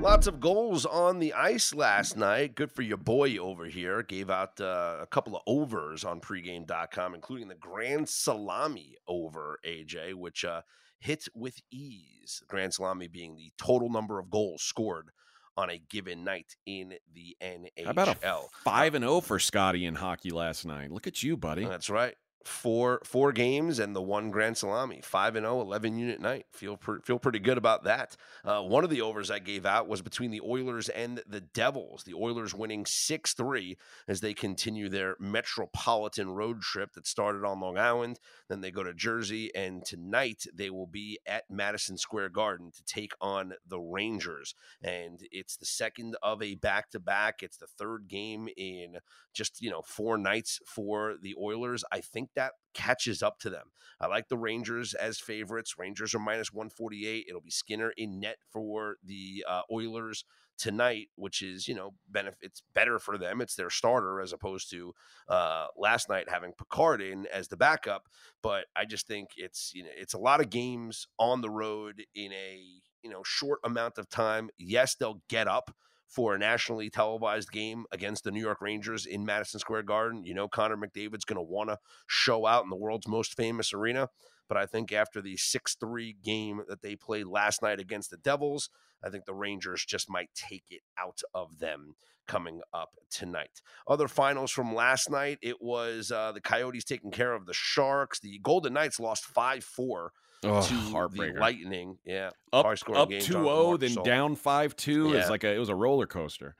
Lots 0.00 0.28
of 0.28 0.38
goals 0.38 0.86
on 0.86 1.18
the 1.18 1.32
ice 1.34 1.74
last 1.74 2.16
night. 2.16 2.54
Good 2.54 2.70
for 2.70 2.82
your 2.82 2.96
boy 2.96 3.36
over 3.36 3.66
here. 3.66 4.04
Gave 4.04 4.30
out 4.30 4.60
uh, 4.60 4.98
a 5.00 5.06
couple 5.06 5.34
of 5.34 5.42
overs 5.46 6.04
on 6.04 6.20
pregame.com, 6.20 7.14
including 7.14 7.48
the 7.48 7.56
Grand 7.56 8.08
Salami 8.08 8.94
over, 9.08 9.58
AJ, 9.66 10.14
which 10.14 10.44
uh, 10.44 10.62
hit 11.00 11.26
with 11.34 11.60
ease. 11.72 12.42
Grand 12.46 12.72
Salami 12.74 13.08
being 13.08 13.34
the 13.34 13.52
total 13.58 13.90
number 13.90 14.20
of 14.20 14.30
goals 14.30 14.62
scored 14.62 15.10
on 15.56 15.68
a 15.68 15.78
given 15.90 16.22
night 16.22 16.54
in 16.64 16.94
the 17.12 17.36
NHL. 17.42 17.84
How 17.84 17.90
about 17.90 18.08
a 18.22 18.40
five 18.62 18.94
and 18.94 19.02
0 19.02 19.20
for 19.20 19.40
Scotty 19.40 19.84
in 19.84 19.96
hockey 19.96 20.30
last 20.30 20.64
night? 20.64 20.92
Look 20.92 21.08
at 21.08 21.24
you, 21.24 21.36
buddy. 21.36 21.64
That's 21.64 21.90
right 21.90 22.14
four 22.44 23.00
four 23.04 23.32
games 23.32 23.78
and 23.78 23.94
the 23.94 24.02
one 24.02 24.30
grand 24.30 24.56
salami 24.56 25.00
5 25.02 25.36
and 25.36 25.44
0 25.44 25.60
11 25.60 25.98
unit 25.98 26.20
night. 26.20 26.46
Feel 26.50 26.78
feel 27.04 27.18
pretty 27.18 27.38
good 27.38 27.58
about 27.58 27.84
that. 27.84 28.16
Uh, 28.44 28.62
one 28.62 28.84
of 28.84 28.90
the 28.90 29.00
overs 29.00 29.30
i 29.30 29.38
gave 29.38 29.66
out 29.66 29.88
was 29.88 30.02
between 30.02 30.30
the 30.30 30.40
oilers 30.40 30.88
and 30.88 31.22
the 31.26 31.40
devils. 31.40 32.04
The 32.04 32.14
oilers 32.14 32.54
winning 32.54 32.84
6-3 32.84 33.76
as 34.06 34.20
they 34.20 34.34
continue 34.34 34.88
their 34.88 35.16
metropolitan 35.18 36.30
road 36.30 36.62
trip 36.62 36.92
that 36.94 37.06
started 37.06 37.44
on 37.44 37.60
long 37.60 37.78
island. 37.78 38.18
Then 38.48 38.60
they 38.60 38.70
go 38.70 38.82
to 38.82 38.94
jersey 38.94 39.54
and 39.54 39.84
tonight 39.84 40.46
they 40.54 40.70
will 40.70 40.86
be 40.86 41.18
at 41.26 41.50
madison 41.50 41.98
square 41.98 42.28
garden 42.28 42.70
to 42.72 42.84
take 42.84 43.12
on 43.20 43.54
the 43.66 43.80
rangers. 43.80 44.54
And 44.82 45.20
it's 45.30 45.56
the 45.56 45.66
second 45.66 46.16
of 46.22 46.42
a 46.42 46.54
back-to-back. 46.54 47.42
It's 47.42 47.56
the 47.56 47.66
third 47.66 48.08
game 48.08 48.48
in 48.56 48.98
just 49.32 49.60
you 49.60 49.70
know 49.70 49.82
four 49.82 50.18
nights 50.18 50.60
for 50.66 51.14
the 51.20 51.34
oilers. 51.40 51.84
I 51.92 52.00
think 52.00 52.27
that 52.34 52.52
catches 52.74 53.22
up 53.22 53.38
to 53.40 53.50
them. 53.50 53.72
I 54.00 54.06
like 54.06 54.28
the 54.28 54.38
Rangers 54.38 54.94
as 54.94 55.18
favorites. 55.18 55.74
Rangers 55.78 56.14
are 56.14 56.20
minus 56.20 56.52
148. 56.52 57.26
It'll 57.28 57.40
be 57.40 57.50
Skinner 57.50 57.92
in 57.96 58.20
net 58.20 58.36
for 58.52 58.96
the 59.04 59.44
uh, 59.48 59.62
Oilers 59.72 60.24
tonight, 60.56 61.08
which 61.14 61.40
is, 61.40 61.68
you 61.68 61.74
know, 61.74 61.94
benefits 62.08 62.62
better 62.74 62.98
for 62.98 63.16
them. 63.16 63.40
It's 63.40 63.54
their 63.54 63.70
starter 63.70 64.20
as 64.20 64.32
opposed 64.32 64.70
to 64.70 64.92
uh, 65.28 65.66
last 65.76 66.08
night 66.08 66.28
having 66.28 66.52
Pickard 66.52 67.00
in 67.00 67.26
as 67.32 67.48
the 67.48 67.56
backup. 67.56 68.08
But 68.42 68.66
I 68.76 68.84
just 68.84 69.06
think 69.06 69.30
it's, 69.36 69.72
you 69.74 69.84
know, 69.84 69.90
it's 69.96 70.14
a 70.14 70.18
lot 70.18 70.40
of 70.40 70.50
games 70.50 71.06
on 71.18 71.40
the 71.40 71.50
road 71.50 72.02
in 72.14 72.32
a, 72.32 72.60
you 73.02 73.10
know, 73.10 73.22
short 73.24 73.60
amount 73.64 73.98
of 73.98 74.08
time. 74.08 74.50
Yes, 74.58 74.94
they'll 74.94 75.22
get 75.28 75.48
up 75.48 75.74
for 76.08 76.34
a 76.34 76.38
nationally 76.38 76.88
televised 76.88 77.52
game 77.52 77.84
against 77.92 78.24
the 78.24 78.30
New 78.30 78.40
York 78.40 78.60
Rangers 78.60 79.06
in 79.06 79.24
Madison 79.24 79.60
Square 79.60 79.84
Garden. 79.84 80.24
You 80.24 80.34
know, 80.34 80.48
Connor 80.48 80.76
McDavid's 80.76 81.24
going 81.24 81.36
to 81.36 81.42
want 81.42 81.68
to 81.70 81.78
show 82.06 82.46
out 82.46 82.64
in 82.64 82.70
the 82.70 82.76
world's 82.76 83.06
most 83.06 83.36
famous 83.36 83.72
arena. 83.74 84.08
But 84.48 84.56
I 84.56 84.64
think 84.64 84.92
after 84.92 85.20
the 85.20 85.36
6 85.36 85.76
3 85.78 86.16
game 86.24 86.62
that 86.68 86.80
they 86.80 86.96
played 86.96 87.26
last 87.26 87.62
night 87.62 87.78
against 87.78 88.10
the 88.10 88.16
Devils, 88.16 88.70
I 89.04 89.10
think 89.10 89.26
the 89.26 89.34
Rangers 89.34 89.84
just 89.86 90.10
might 90.10 90.30
take 90.34 90.64
it 90.70 90.80
out 90.98 91.20
of 91.34 91.58
them 91.58 91.94
coming 92.26 92.60
up 92.72 92.90
tonight. 93.10 93.60
Other 93.86 94.08
finals 94.08 94.50
from 94.50 94.74
last 94.74 95.10
night, 95.10 95.38
it 95.42 95.60
was 95.60 96.10
uh, 96.10 96.32
the 96.32 96.40
Coyotes 96.40 96.84
taking 96.84 97.10
care 97.10 97.34
of 97.34 97.46
the 97.46 97.54
Sharks. 97.54 98.20
The 98.20 98.38
Golden 98.42 98.72
Knights 98.72 98.98
lost 98.98 99.24
5 99.24 99.62
4 99.62 100.12
oh, 100.44 100.62
to 100.62 100.74
the 100.74 101.32
Lightning. 101.38 101.98
Yeah, 102.04 102.30
up 102.52 102.66
up 102.66 103.10
2-0, 103.10 103.80
then 103.80 103.94
down 104.04 104.36
five 104.36 104.76
two. 104.76 105.10
Yeah. 105.10 105.20
It's 105.20 105.30
like 105.30 105.44
a, 105.44 105.54
it 105.54 105.58
was 105.58 105.68
a 105.68 105.74
roller 105.74 106.06
coaster. 106.06 106.54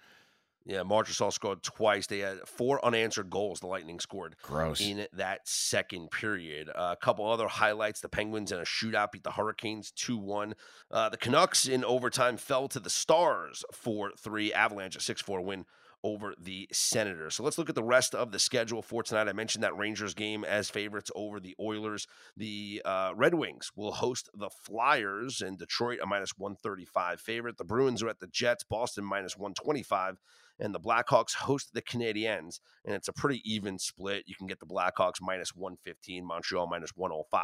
Yeah, 0.69 0.83
Marchessault 0.83 1.33
scored 1.33 1.63
twice. 1.63 2.07
They 2.07 2.19
had 2.19 2.41
four 2.47 2.85
unanswered 2.85 3.31
goals. 3.31 3.61
The 3.61 3.67
Lightning 3.67 3.99
scored 4.01 4.37
Gross. 4.43 4.83
in 4.83 5.07
that 5.15 5.49
second 5.49 6.11
period. 6.11 6.69
Uh, 6.69 6.95
a 6.95 6.97
couple 7.03 7.27
other 7.27 7.49
highlights: 7.49 8.03
the 8.03 8.09
Penguins 8.11 8.53
in 8.53 8.59
a 8.59 8.65
shootout 8.65 9.11
beat 9.11 9.25
the 9.25 9.31
Hurricanes 9.31 9.91
two 9.93 10.19
one. 10.19 10.55
Uh, 10.91 11.09
the 11.09 11.17
Canucks 11.17 11.67
in 11.67 11.85
overtime 11.85 12.37
fell 12.37 12.69
to 12.69 12.81
the 12.81 12.91
Stars 12.91 13.65
four 13.73 14.13
three. 14.19 14.53
Avalanche 14.53 14.95
a 14.95 15.01
six 15.01 15.23
four 15.23 15.41
win 15.41 15.65
over 16.05 16.35
the 16.41 16.69
Senators. 16.73 17.35
So 17.35 17.43
let's 17.43 17.59
look 17.59 17.69
at 17.69 17.75
the 17.75 17.83
rest 17.83 18.15
of 18.15 18.33
the 18.33 18.39
schedule 18.39 18.83
for 18.83 19.03
tonight. 19.03 19.29
I 19.29 19.33
mentioned 19.33 19.65
that 19.65 19.77
Rangers 19.77 20.15
game 20.15 20.45
as 20.45 20.71
favorites 20.71 21.11
over 21.15 21.41
the 21.41 21.57
Oilers. 21.61 22.07
The 22.37 22.83
uh, 22.85 23.13
Red 23.17 23.35
Wings 23.35 23.71
will 23.75 23.93
host 23.93 24.29
the 24.35 24.51
Flyers, 24.51 25.41
in 25.41 25.57
Detroit 25.57 25.99
a 26.03 26.07
minus 26.07 26.39
135 26.39 27.21
favorite. 27.21 27.59
The 27.59 27.65
Bruins 27.65 28.03
are 28.03 28.09
at 28.09 28.21
the 28.21 28.27
Jets, 28.27 28.65
Boston 28.65 29.05
minus 29.05 29.37
125 29.37 30.19
and 30.61 30.75
the 30.75 30.81
Blackhawks 30.81 31.35
host 31.35 31.73
the 31.73 31.83
Canadiens, 31.83 32.61
and 32.85 32.95
it's 32.95 33.09
a 33.09 33.13
pretty 33.13 33.41
even 33.45 33.79
split. 33.79 34.25
You 34.27 34.35
can 34.35 34.47
get 34.47 34.61
the 34.61 34.67
Blackhawks 34.67 35.21
minus 35.21 35.55
115, 35.55 36.25
Montreal 36.25 36.67
minus 36.67 36.91
105 36.97 37.43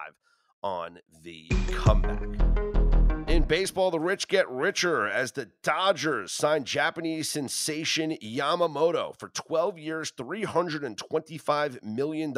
on 0.62 0.98
the 1.22 1.48
comeback. 1.70 2.73
Baseball, 3.46 3.90
the 3.90 4.00
rich 4.00 4.28
get 4.28 4.48
richer 4.48 5.06
as 5.06 5.32
the 5.32 5.50
Dodgers 5.62 6.32
sign 6.32 6.64
Japanese 6.64 7.28
sensation 7.28 8.16
Yamamoto 8.22 9.18
for 9.18 9.28
12 9.28 9.78
years, 9.78 10.12
$325 10.12 11.82
million 11.82 12.34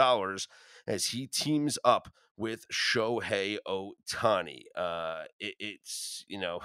as 0.86 1.07
he 1.07 1.28
teams 1.28 1.78
up 1.84 2.09
with 2.36 2.66
Shohei 2.72 3.59
Ohtani. 3.68 4.62
Uh, 4.74 5.22
it, 5.38 5.54
it's, 5.61 6.24
you 6.26 6.40
know, 6.40 6.59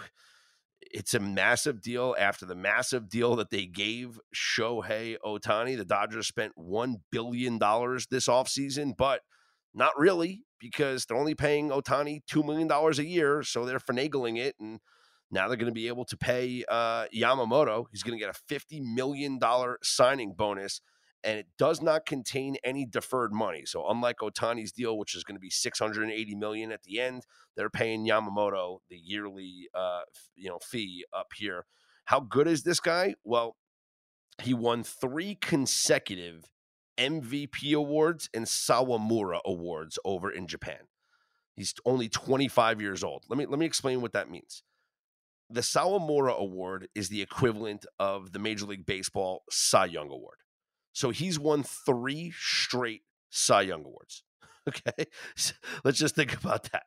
it's 0.81 1.13
a 1.13 1.19
massive 1.19 1.79
deal 1.79 2.15
after 2.19 2.47
the 2.47 2.55
massive 2.55 3.09
deal 3.09 3.35
that 3.35 3.51
they 3.51 3.67
gave 3.67 4.19
Shohei 4.35 5.17
Ohtani. 5.23 5.77
The 5.77 5.85
Dodgers 5.85 6.27
spent 6.27 6.53
$1 6.57 6.95
billion 7.11 7.59
this 7.59 8.27
offseason, 8.27 8.97
but 8.97 9.21
not 9.74 9.97
really 9.97 10.43
because 10.59 11.05
they're 11.05 11.17
only 11.17 11.36
paying 11.36 11.69
Ohtani 11.69 12.22
$2 12.32 12.45
million 12.45 12.69
a 12.72 13.03
year. 13.03 13.43
So 13.43 13.65
they're 13.65 13.80
finagling 13.80 14.38
it. 14.38 14.55
And 14.59 14.80
now 15.32 15.47
they're 15.47 15.57
going 15.57 15.72
to 15.72 15.74
be 15.74 15.88
able 15.88 16.05
to 16.05 16.17
pay 16.17 16.63
uh, 16.69 17.05
Yamamoto. 17.15 17.86
He's 17.91 18.03
going 18.03 18.17
to 18.17 18.24
get 18.24 18.36
a 18.36 18.53
$50 18.53 18.82
million 18.82 19.39
signing 19.82 20.34
bonus 20.34 20.82
and 21.24 21.38
it 21.38 21.47
does 21.57 21.82
not 21.82 22.05
contain 22.05 22.57
any 22.63 22.86
deferred 22.86 23.34
money. 23.34 23.63
So 23.65 23.88
unlike 23.89 24.17
Ohtani's 24.17 24.72
deal, 24.72 24.97
which 24.97 25.15
is 25.15 25.24
going 25.24 25.36
to 25.36 25.41
be 25.41 25.49
680 25.49 26.36
million 26.36 26.72
at 26.72 26.84
the 26.84 26.99
end, 26.99 27.26
they're 27.55 27.69
paying 27.69 28.07
Yamamoto 28.07 28.80
the 28.89 28.97
yearly 28.97 29.69
uh, 29.74 30.01
you 30.36 30.49
know 30.49 30.59
fee 30.59 31.05
up 31.13 31.28
here. 31.36 31.65
How 32.05 32.19
good 32.19 32.47
is 32.47 32.63
this 32.63 32.80
guy? 32.80 33.15
Well, 33.24 33.55
he 34.41 34.53
won 34.53 34.84
three 34.84 35.36
consecutive 35.36 36.51
MVP 37.02 37.74
awards 37.74 38.30
and 38.34 38.45
Sawamura 38.45 39.39
awards 39.43 39.97
over 40.06 40.30
in 40.30 40.47
Japan. 40.47 40.88
He's 41.56 41.74
only 41.86 42.08
25 42.08 42.80
years 42.80 43.04
old. 43.04 43.24
Let 43.28 43.38
me 43.38 43.45
let 43.45 43.60
me 43.60 43.66
explain 43.66 44.02
what 44.02 44.14
that 44.14 44.30
means. 44.30 44.64
The 45.49 45.62
Sawamura 45.62 46.38
Award 46.38 46.88
is 46.95 47.10
the 47.10 47.22
equivalent 47.22 47.86
of 47.99 48.32
the 48.32 48.39
Major 48.39 48.66
League 48.66 48.86
Baseball 48.86 49.43
Cy 49.49 49.86
Young 49.86 50.10
Award. 50.10 50.38
So 50.93 51.10
he's 51.10 51.38
won 51.38 51.64
three 51.64 52.32
straight 52.38 53.02
Cy 53.30 53.62
Young 53.62 53.86
Awards. 53.86 54.24
Okay. 54.70 55.08
So 55.36 55.56
let's 55.84 55.97
just 55.97 56.14
think 56.14 56.36
about 56.36 56.72
that. 56.72 56.84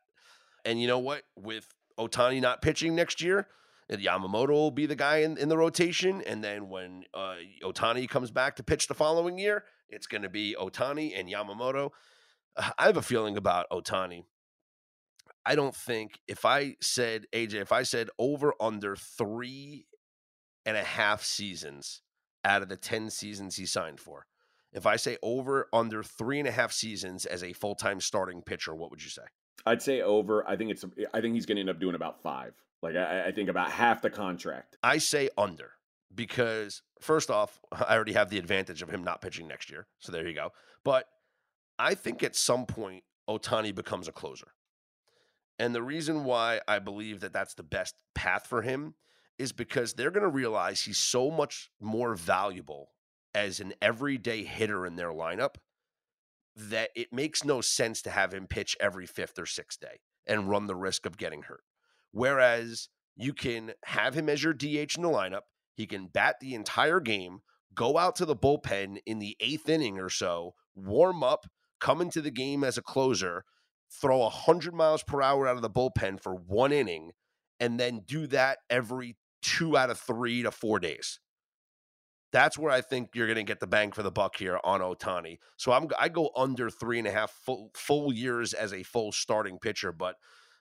And 0.64 0.80
you 0.80 0.86
know 0.86 1.00
what? 1.00 1.22
With 1.36 1.66
Ohtani 1.98 2.40
not 2.40 2.62
pitching 2.62 2.94
next 2.94 3.20
year, 3.20 3.48
Yamamoto 3.90 4.50
will 4.50 4.70
be 4.70 4.86
the 4.86 4.94
guy 4.94 5.18
in, 5.18 5.36
in 5.36 5.48
the 5.48 5.58
rotation. 5.58 6.22
And 6.22 6.42
then 6.42 6.68
when 6.68 7.02
uh, 7.12 7.34
Ohtani 7.64 8.08
comes 8.08 8.30
back 8.30 8.54
to 8.56 8.62
pitch 8.62 8.86
the 8.86 8.94
following 8.94 9.38
year, 9.38 9.64
it's 9.88 10.06
going 10.06 10.22
to 10.22 10.28
be 10.28 10.56
Ohtani 10.58 11.18
and 11.18 11.28
Yamamoto. 11.28 11.90
Uh, 12.56 12.70
I 12.78 12.86
have 12.86 12.96
a 12.96 13.02
feeling 13.02 13.36
about 13.36 13.66
Ohtani. 13.70 14.24
I 15.46 15.54
don't 15.54 15.74
think 15.74 16.20
if 16.26 16.44
I 16.44 16.76
said, 16.80 17.26
AJ, 17.32 17.54
if 17.54 17.72
I 17.72 17.82
said 17.82 18.08
over 18.18 18.54
under 18.60 18.96
three 18.96 19.86
and 20.64 20.76
a 20.76 20.82
half 20.82 21.22
seasons, 21.22 22.00
out 22.44 22.62
of 22.62 22.68
the 22.68 22.76
10 22.76 23.10
seasons 23.10 23.56
he 23.56 23.66
signed 23.66 24.00
for. 24.00 24.26
If 24.72 24.86
I 24.86 24.96
say 24.96 25.16
over 25.22 25.68
under 25.72 26.02
three 26.02 26.38
and 26.38 26.48
a 26.48 26.52
half 26.52 26.72
seasons 26.72 27.26
as 27.26 27.42
a 27.42 27.52
full 27.52 27.74
time 27.74 28.00
starting 28.00 28.42
pitcher, 28.42 28.74
what 28.74 28.90
would 28.90 29.02
you 29.02 29.10
say? 29.10 29.22
I'd 29.66 29.80
say 29.80 30.02
over. 30.02 30.46
I 30.48 30.56
think 30.56 30.72
it's. 30.72 30.84
I 31.14 31.20
think 31.20 31.34
he's 31.34 31.46
going 31.46 31.56
to 31.56 31.60
end 31.60 31.70
up 31.70 31.80
doing 31.80 31.94
about 31.94 32.22
five. 32.22 32.54
Like 32.82 32.96
I, 32.96 33.28
I 33.28 33.32
think 33.32 33.48
about 33.48 33.70
half 33.70 34.02
the 34.02 34.10
contract. 34.10 34.76
I 34.82 34.98
say 34.98 35.30
under 35.38 35.72
because 36.14 36.82
first 37.00 37.30
off, 37.30 37.58
I 37.72 37.94
already 37.94 38.12
have 38.12 38.30
the 38.30 38.38
advantage 38.38 38.82
of 38.82 38.90
him 38.90 39.04
not 39.04 39.20
pitching 39.20 39.48
next 39.48 39.70
year. 39.70 39.86
So 39.98 40.12
there 40.12 40.26
you 40.26 40.34
go. 40.34 40.50
But 40.84 41.06
I 41.78 41.94
think 41.94 42.22
at 42.22 42.36
some 42.36 42.66
point 42.66 43.04
Ohtani 43.28 43.74
becomes 43.74 44.08
a 44.08 44.12
closer. 44.12 44.48
And 45.58 45.74
the 45.74 45.82
reason 45.82 46.24
why 46.24 46.60
I 46.66 46.78
believe 46.78 47.20
that 47.20 47.32
that's 47.32 47.54
the 47.54 47.62
best 47.62 47.94
path 48.14 48.46
for 48.46 48.62
him 48.62 48.94
is 49.38 49.52
because 49.52 49.94
they're 49.94 50.10
going 50.10 50.22
to 50.22 50.28
realize 50.28 50.82
he's 50.82 50.98
so 50.98 51.30
much 51.30 51.70
more 51.80 52.14
valuable 52.14 52.90
as 53.34 53.60
an 53.60 53.74
everyday 53.82 54.44
hitter 54.44 54.86
in 54.86 54.96
their 54.96 55.10
lineup 55.10 55.56
that 56.56 56.90
it 56.94 57.12
makes 57.12 57.44
no 57.44 57.60
sense 57.60 58.00
to 58.02 58.10
have 58.10 58.32
him 58.32 58.46
pitch 58.46 58.76
every 58.80 59.06
fifth 59.06 59.38
or 59.38 59.46
sixth 59.46 59.80
day 59.80 60.00
and 60.26 60.48
run 60.48 60.66
the 60.66 60.76
risk 60.76 61.04
of 61.04 61.16
getting 61.16 61.42
hurt. 61.42 61.64
Whereas 62.12 62.88
you 63.16 63.32
can 63.32 63.72
have 63.84 64.14
him 64.14 64.28
as 64.28 64.42
your 64.42 64.52
DH 64.52 64.96
in 64.96 65.02
the 65.02 65.08
lineup, 65.08 65.42
he 65.74 65.86
can 65.86 66.06
bat 66.06 66.36
the 66.40 66.54
entire 66.54 67.00
game, 67.00 67.40
go 67.74 67.98
out 67.98 68.16
to 68.16 68.24
the 68.24 68.36
bullpen 68.36 68.98
in 69.06 69.18
the 69.18 69.36
eighth 69.40 69.68
inning 69.68 69.98
or 69.98 70.08
so, 70.08 70.54
warm 70.74 71.22
up, 71.22 71.46
come 71.80 72.00
into 72.00 72.20
the 72.20 72.30
game 72.30 72.64
as 72.64 72.78
a 72.78 72.82
closer, 72.82 73.44
throw 73.90 74.18
100 74.18 74.74
miles 74.74 75.02
per 75.02 75.22
hour 75.22 75.46
out 75.46 75.56
of 75.56 75.62
the 75.62 75.70
bullpen 75.70 76.20
for 76.20 76.34
one 76.34 76.72
inning, 76.72 77.12
and 77.60 77.78
then 77.78 78.02
do 78.06 78.26
that 78.28 78.58
every 78.70 79.16
two 79.42 79.76
out 79.76 79.90
of 79.90 79.98
three 79.98 80.42
to 80.42 80.50
four 80.50 80.80
days. 80.80 81.20
That's 82.32 82.58
where 82.58 82.72
I 82.72 82.80
think 82.80 83.10
you're 83.14 83.28
going 83.28 83.36
to 83.36 83.44
get 83.44 83.60
the 83.60 83.66
bang 83.68 83.92
for 83.92 84.02
the 84.02 84.10
buck 84.10 84.36
here 84.36 84.58
on 84.64 84.80
Ohtani. 84.80 85.38
So 85.56 85.70
I'm 85.70 85.86
I 85.96 86.08
go 86.08 86.30
under 86.34 86.68
three 86.68 86.98
and 86.98 87.06
a 87.06 87.12
half 87.12 87.30
full 87.30 87.70
full 87.74 88.12
years 88.12 88.52
as 88.52 88.72
a 88.72 88.82
full 88.82 89.12
starting 89.12 89.58
pitcher, 89.60 89.92
but 89.92 90.16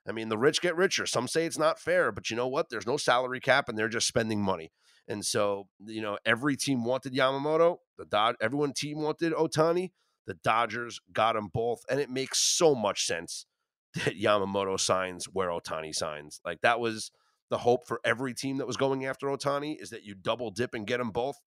I 0.08 0.12
mean 0.12 0.30
the 0.30 0.38
rich 0.38 0.62
get 0.62 0.76
richer. 0.76 1.08
Some 1.08 1.28
say 1.28 1.46
it's 1.46 1.58
not 1.58 1.80
fair, 1.80 2.12
but 2.12 2.30
you 2.30 2.36
know 2.36 2.48
what? 2.48 2.70
There's 2.70 2.86
no 2.86 2.98
salary 2.98 3.40
cap, 3.40 3.70
and 3.70 3.78
they're 3.78 3.90
just 3.90 4.08
spending 4.08 4.40
money. 4.40 4.72
And 5.08 5.26
so 5.26 5.68
you 5.86 6.02
know 6.02 6.18
every 6.26 6.56
team 6.56 6.86
wanted 6.86 7.14
Yamamoto. 7.14 7.78
The 7.98 8.06
Dod- 8.06 8.36
everyone 8.42 8.74
team 8.74 9.02
wanted 9.02 9.34
Ohtani. 9.34 9.92
The 10.26 10.36
Dodgers 10.36 11.02
got 11.12 11.34
them 11.34 11.50
both, 11.54 11.84
and 11.90 12.00
it 12.00 12.10
makes 12.10 12.40
so 12.40 12.74
much 12.76 13.06
sense 13.06 13.46
that 14.06 14.20
Yamamoto 14.20 14.80
signs 14.80 15.26
where 15.26 15.50
Ohtani 15.50 15.94
signs. 15.94 16.40
Like 16.46 16.62
that 16.62 16.80
was 16.80 17.12
the 17.50 17.58
hope 17.60 17.86
for 17.86 18.00
every 18.04 18.34
team 18.34 18.58
that 18.58 18.68
was 18.68 18.78
going 18.78 19.06
after 19.06 19.28
Ohtani 19.28 19.80
is 19.80 19.92
that 19.92 20.04
you 20.04 20.16
double 20.16 20.50
dip 20.50 20.74
and 20.74 20.88
get 20.88 20.98
them 20.98 21.12
both. 21.12 21.40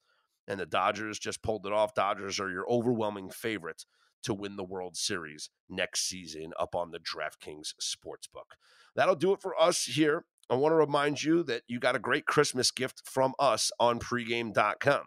And 0.47 0.61
the 0.61 0.67
Dodgers 0.67 1.19
just 1.19 1.43
pulled 1.43 1.67
it 1.67 1.73
off. 1.73 1.95
Dodgers 1.95 2.39
are 2.39 2.51
your 2.51 2.71
overwhelming 2.71 3.31
favorite 3.31 3.85
to 4.23 4.35
win 4.35 4.57
the 4.57 4.65
World 4.65 4.97
Series 4.97 5.51
next 5.69 6.09
season 6.09 6.53
up 6.59 6.75
on 6.75 6.91
the 6.91 6.99
DraftKings 6.99 7.75
Sportsbook. 7.81 8.55
That'll 8.95 9.17
do 9.17 9.33
it 9.33 9.41
for 9.41 9.61
us 9.61 9.85
here. 9.85 10.25
I 10.49 10.55
want 10.55 10.73
to 10.73 10.77
remind 10.77 11.23
you 11.23 11.43
that 11.45 11.63
you 11.67 11.81
got 11.81 11.97
a 11.97 12.01
great 12.01 12.27
Christmas 12.27 12.71
gift 12.71 13.03
from 13.05 13.35
us 13.39 13.73
on 13.81 13.99
pregame.com. 13.99 15.03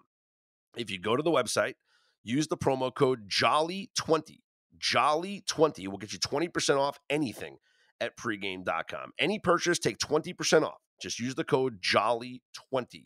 If 0.76 0.92
you 0.92 1.00
go 1.00 1.16
to 1.16 1.24
the 1.24 1.32
website, 1.32 1.76
use 2.24 2.48
the 2.48 2.58
promo 2.58 2.94
code 2.94 3.30
JOLLY20. 3.30 4.40
JOLLY20 4.78 5.88
will 5.88 5.98
get 5.98 6.14
you 6.14 6.20
20% 6.20 6.78
off 6.78 7.00
anything 7.10 7.58
at 8.02 8.18
pregame.com. 8.18 9.12
Any 9.18 9.40
purchase, 9.40 9.80
take 9.80 9.98
20% 9.98 10.64
off. 10.64 10.80
Just 11.02 11.20
use 11.20 11.36
the 11.36 11.46
code 11.46 11.82
JOLLY20. 11.82 13.06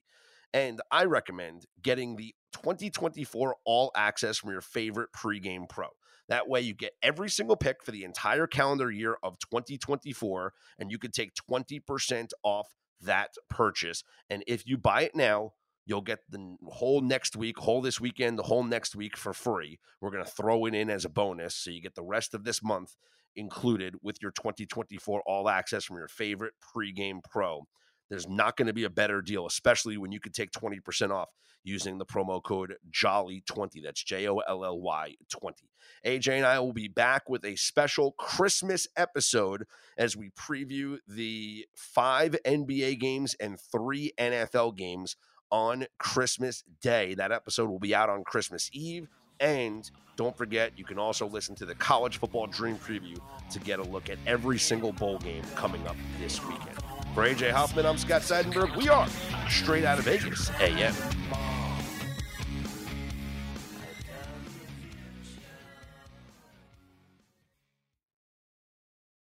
And 0.53 0.81
I 0.91 1.05
recommend 1.05 1.65
getting 1.81 2.15
the 2.15 2.33
2024 2.53 3.55
All 3.65 3.91
Access 3.95 4.37
from 4.37 4.51
your 4.51 4.61
favorite 4.61 5.09
pregame 5.15 5.67
pro. 5.69 5.87
That 6.29 6.47
way, 6.47 6.61
you 6.61 6.73
get 6.73 6.93
every 7.01 7.29
single 7.29 7.55
pick 7.55 7.83
for 7.83 7.91
the 7.91 8.03
entire 8.03 8.47
calendar 8.47 8.89
year 8.89 9.17
of 9.23 9.37
2024, 9.39 10.53
and 10.79 10.91
you 10.91 10.97
can 10.97 11.11
take 11.11 11.33
20% 11.49 12.31
off 12.43 12.75
that 13.01 13.31
purchase. 13.49 14.03
And 14.29 14.43
if 14.47 14.65
you 14.65 14.77
buy 14.77 15.01
it 15.01 15.15
now, 15.15 15.53
you'll 15.85 16.01
get 16.01 16.19
the 16.29 16.55
whole 16.67 17.01
next 17.01 17.35
week, 17.35 17.57
whole 17.57 17.81
this 17.81 17.99
weekend, 17.99 18.39
the 18.39 18.43
whole 18.43 18.63
next 18.63 18.95
week 18.95 19.17
for 19.17 19.33
free. 19.33 19.79
We're 19.99 20.11
going 20.11 20.23
to 20.23 20.31
throw 20.31 20.65
it 20.65 20.73
in 20.73 20.89
as 20.89 21.05
a 21.05 21.09
bonus. 21.09 21.55
So 21.55 21.71
you 21.71 21.81
get 21.81 21.95
the 21.95 22.03
rest 22.03 22.33
of 22.33 22.43
this 22.43 22.63
month 22.63 22.95
included 23.35 23.95
with 24.01 24.21
your 24.21 24.31
2024 24.31 25.23
all 25.25 25.49
access 25.49 25.83
from 25.83 25.97
your 25.97 26.07
favorite 26.07 26.53
pregame 26.75 27.19
pro. 27.23 27.63
There's 28.13 28.29
not 28.29 28.57
going 28.57 28.67
to 28.67 28.73
be 28.73 28.83
a 28.83 28.91
better 28.91 29.23
deal, 29.23 29.47
especially 29.47 29.97
when 29.97 30.11
you 30.11 30.19
could 30.19 30.35
take 30.35 30.51
20% 30.51 31.09
off 31.09 31.29
using 31.63 31.97
the 31.97 32.05
promo 32.05 32.43
code 32.43 32.75
JOLLY20. 32.91 33.81
That's 33.83 34.03
J 34.03 34.27
O 34.27 34.37
L 34.37 34.63
L 34.63 34.79
Y 34.79 35.15
20. 35.31 35.67
AJ 36.05 36.27
and 36.33 36.45
I 36.45 36.59
will 36.59 36.73
be 36.73 36.87
back 36.87 37.27
with 37.27 37.43
a 37.43 37.55
special 37.55 38.11
Christmas 38.11 38.87
episode 38.95 39.65
as 39.97 40.15
we 40.15 40.29
preview 40.29 40.99
the 41.07 41.65
five 41.73 42.35
NBA 42.45 42.99
games 42.99 43.35
and 43.39 43.59
three 43.59 44.11
NFL 44.19 44.77
games 44.77 45.15
on 45.49 45.87
Christmas 45.97 46.63
Day. 46.83 47.15
That 47.15 47.31
episode 47.31 47.67
will 47.67 47.79
be 47.79 47.95
out 47.95 48.11
on 48.11 48.23
Christmas 48.23 48.69
Eve. 48.73 49.07
And 49.39 49.89
don't 50.17 50.37
forget, 50.37 50.77
you 50.77 50.85
can 50.85 50.99
also 50.99 51.25
listen 51.25 51.55
to 51.55 51.65
the 51.65 51.73
College 51.73 52.19
Football 52.19 52.45
Dream 52.45 52.77
Preview 52.77 53.19
to 53.49 53.59
get 53.59 53.79
a 53.79 53.83
look 53.83 54.11
at 54.11 54.19
every 54.27 54.59
single 54.59 54.91
bowl 54.91 55.17
game 55.17 55.43
coming 55.55 55.87
up 55.87 55.95
this 56.19 56.45
weekend. 56.45 56.77
For 57.13 57.27
AJ 57.27 57.51
Hoffman, 57.51 57.85
I'm 57.85 57.99
Scott 57.99 58.23
Seidenberg. 58.23 58.75
We 58.75 58.89
are 58.89 59.07
straight 59.47 59.85
out 59.85 59.99
of 59.99 60.05
Vegas 60.05 60.49
AM. 60.59 60.95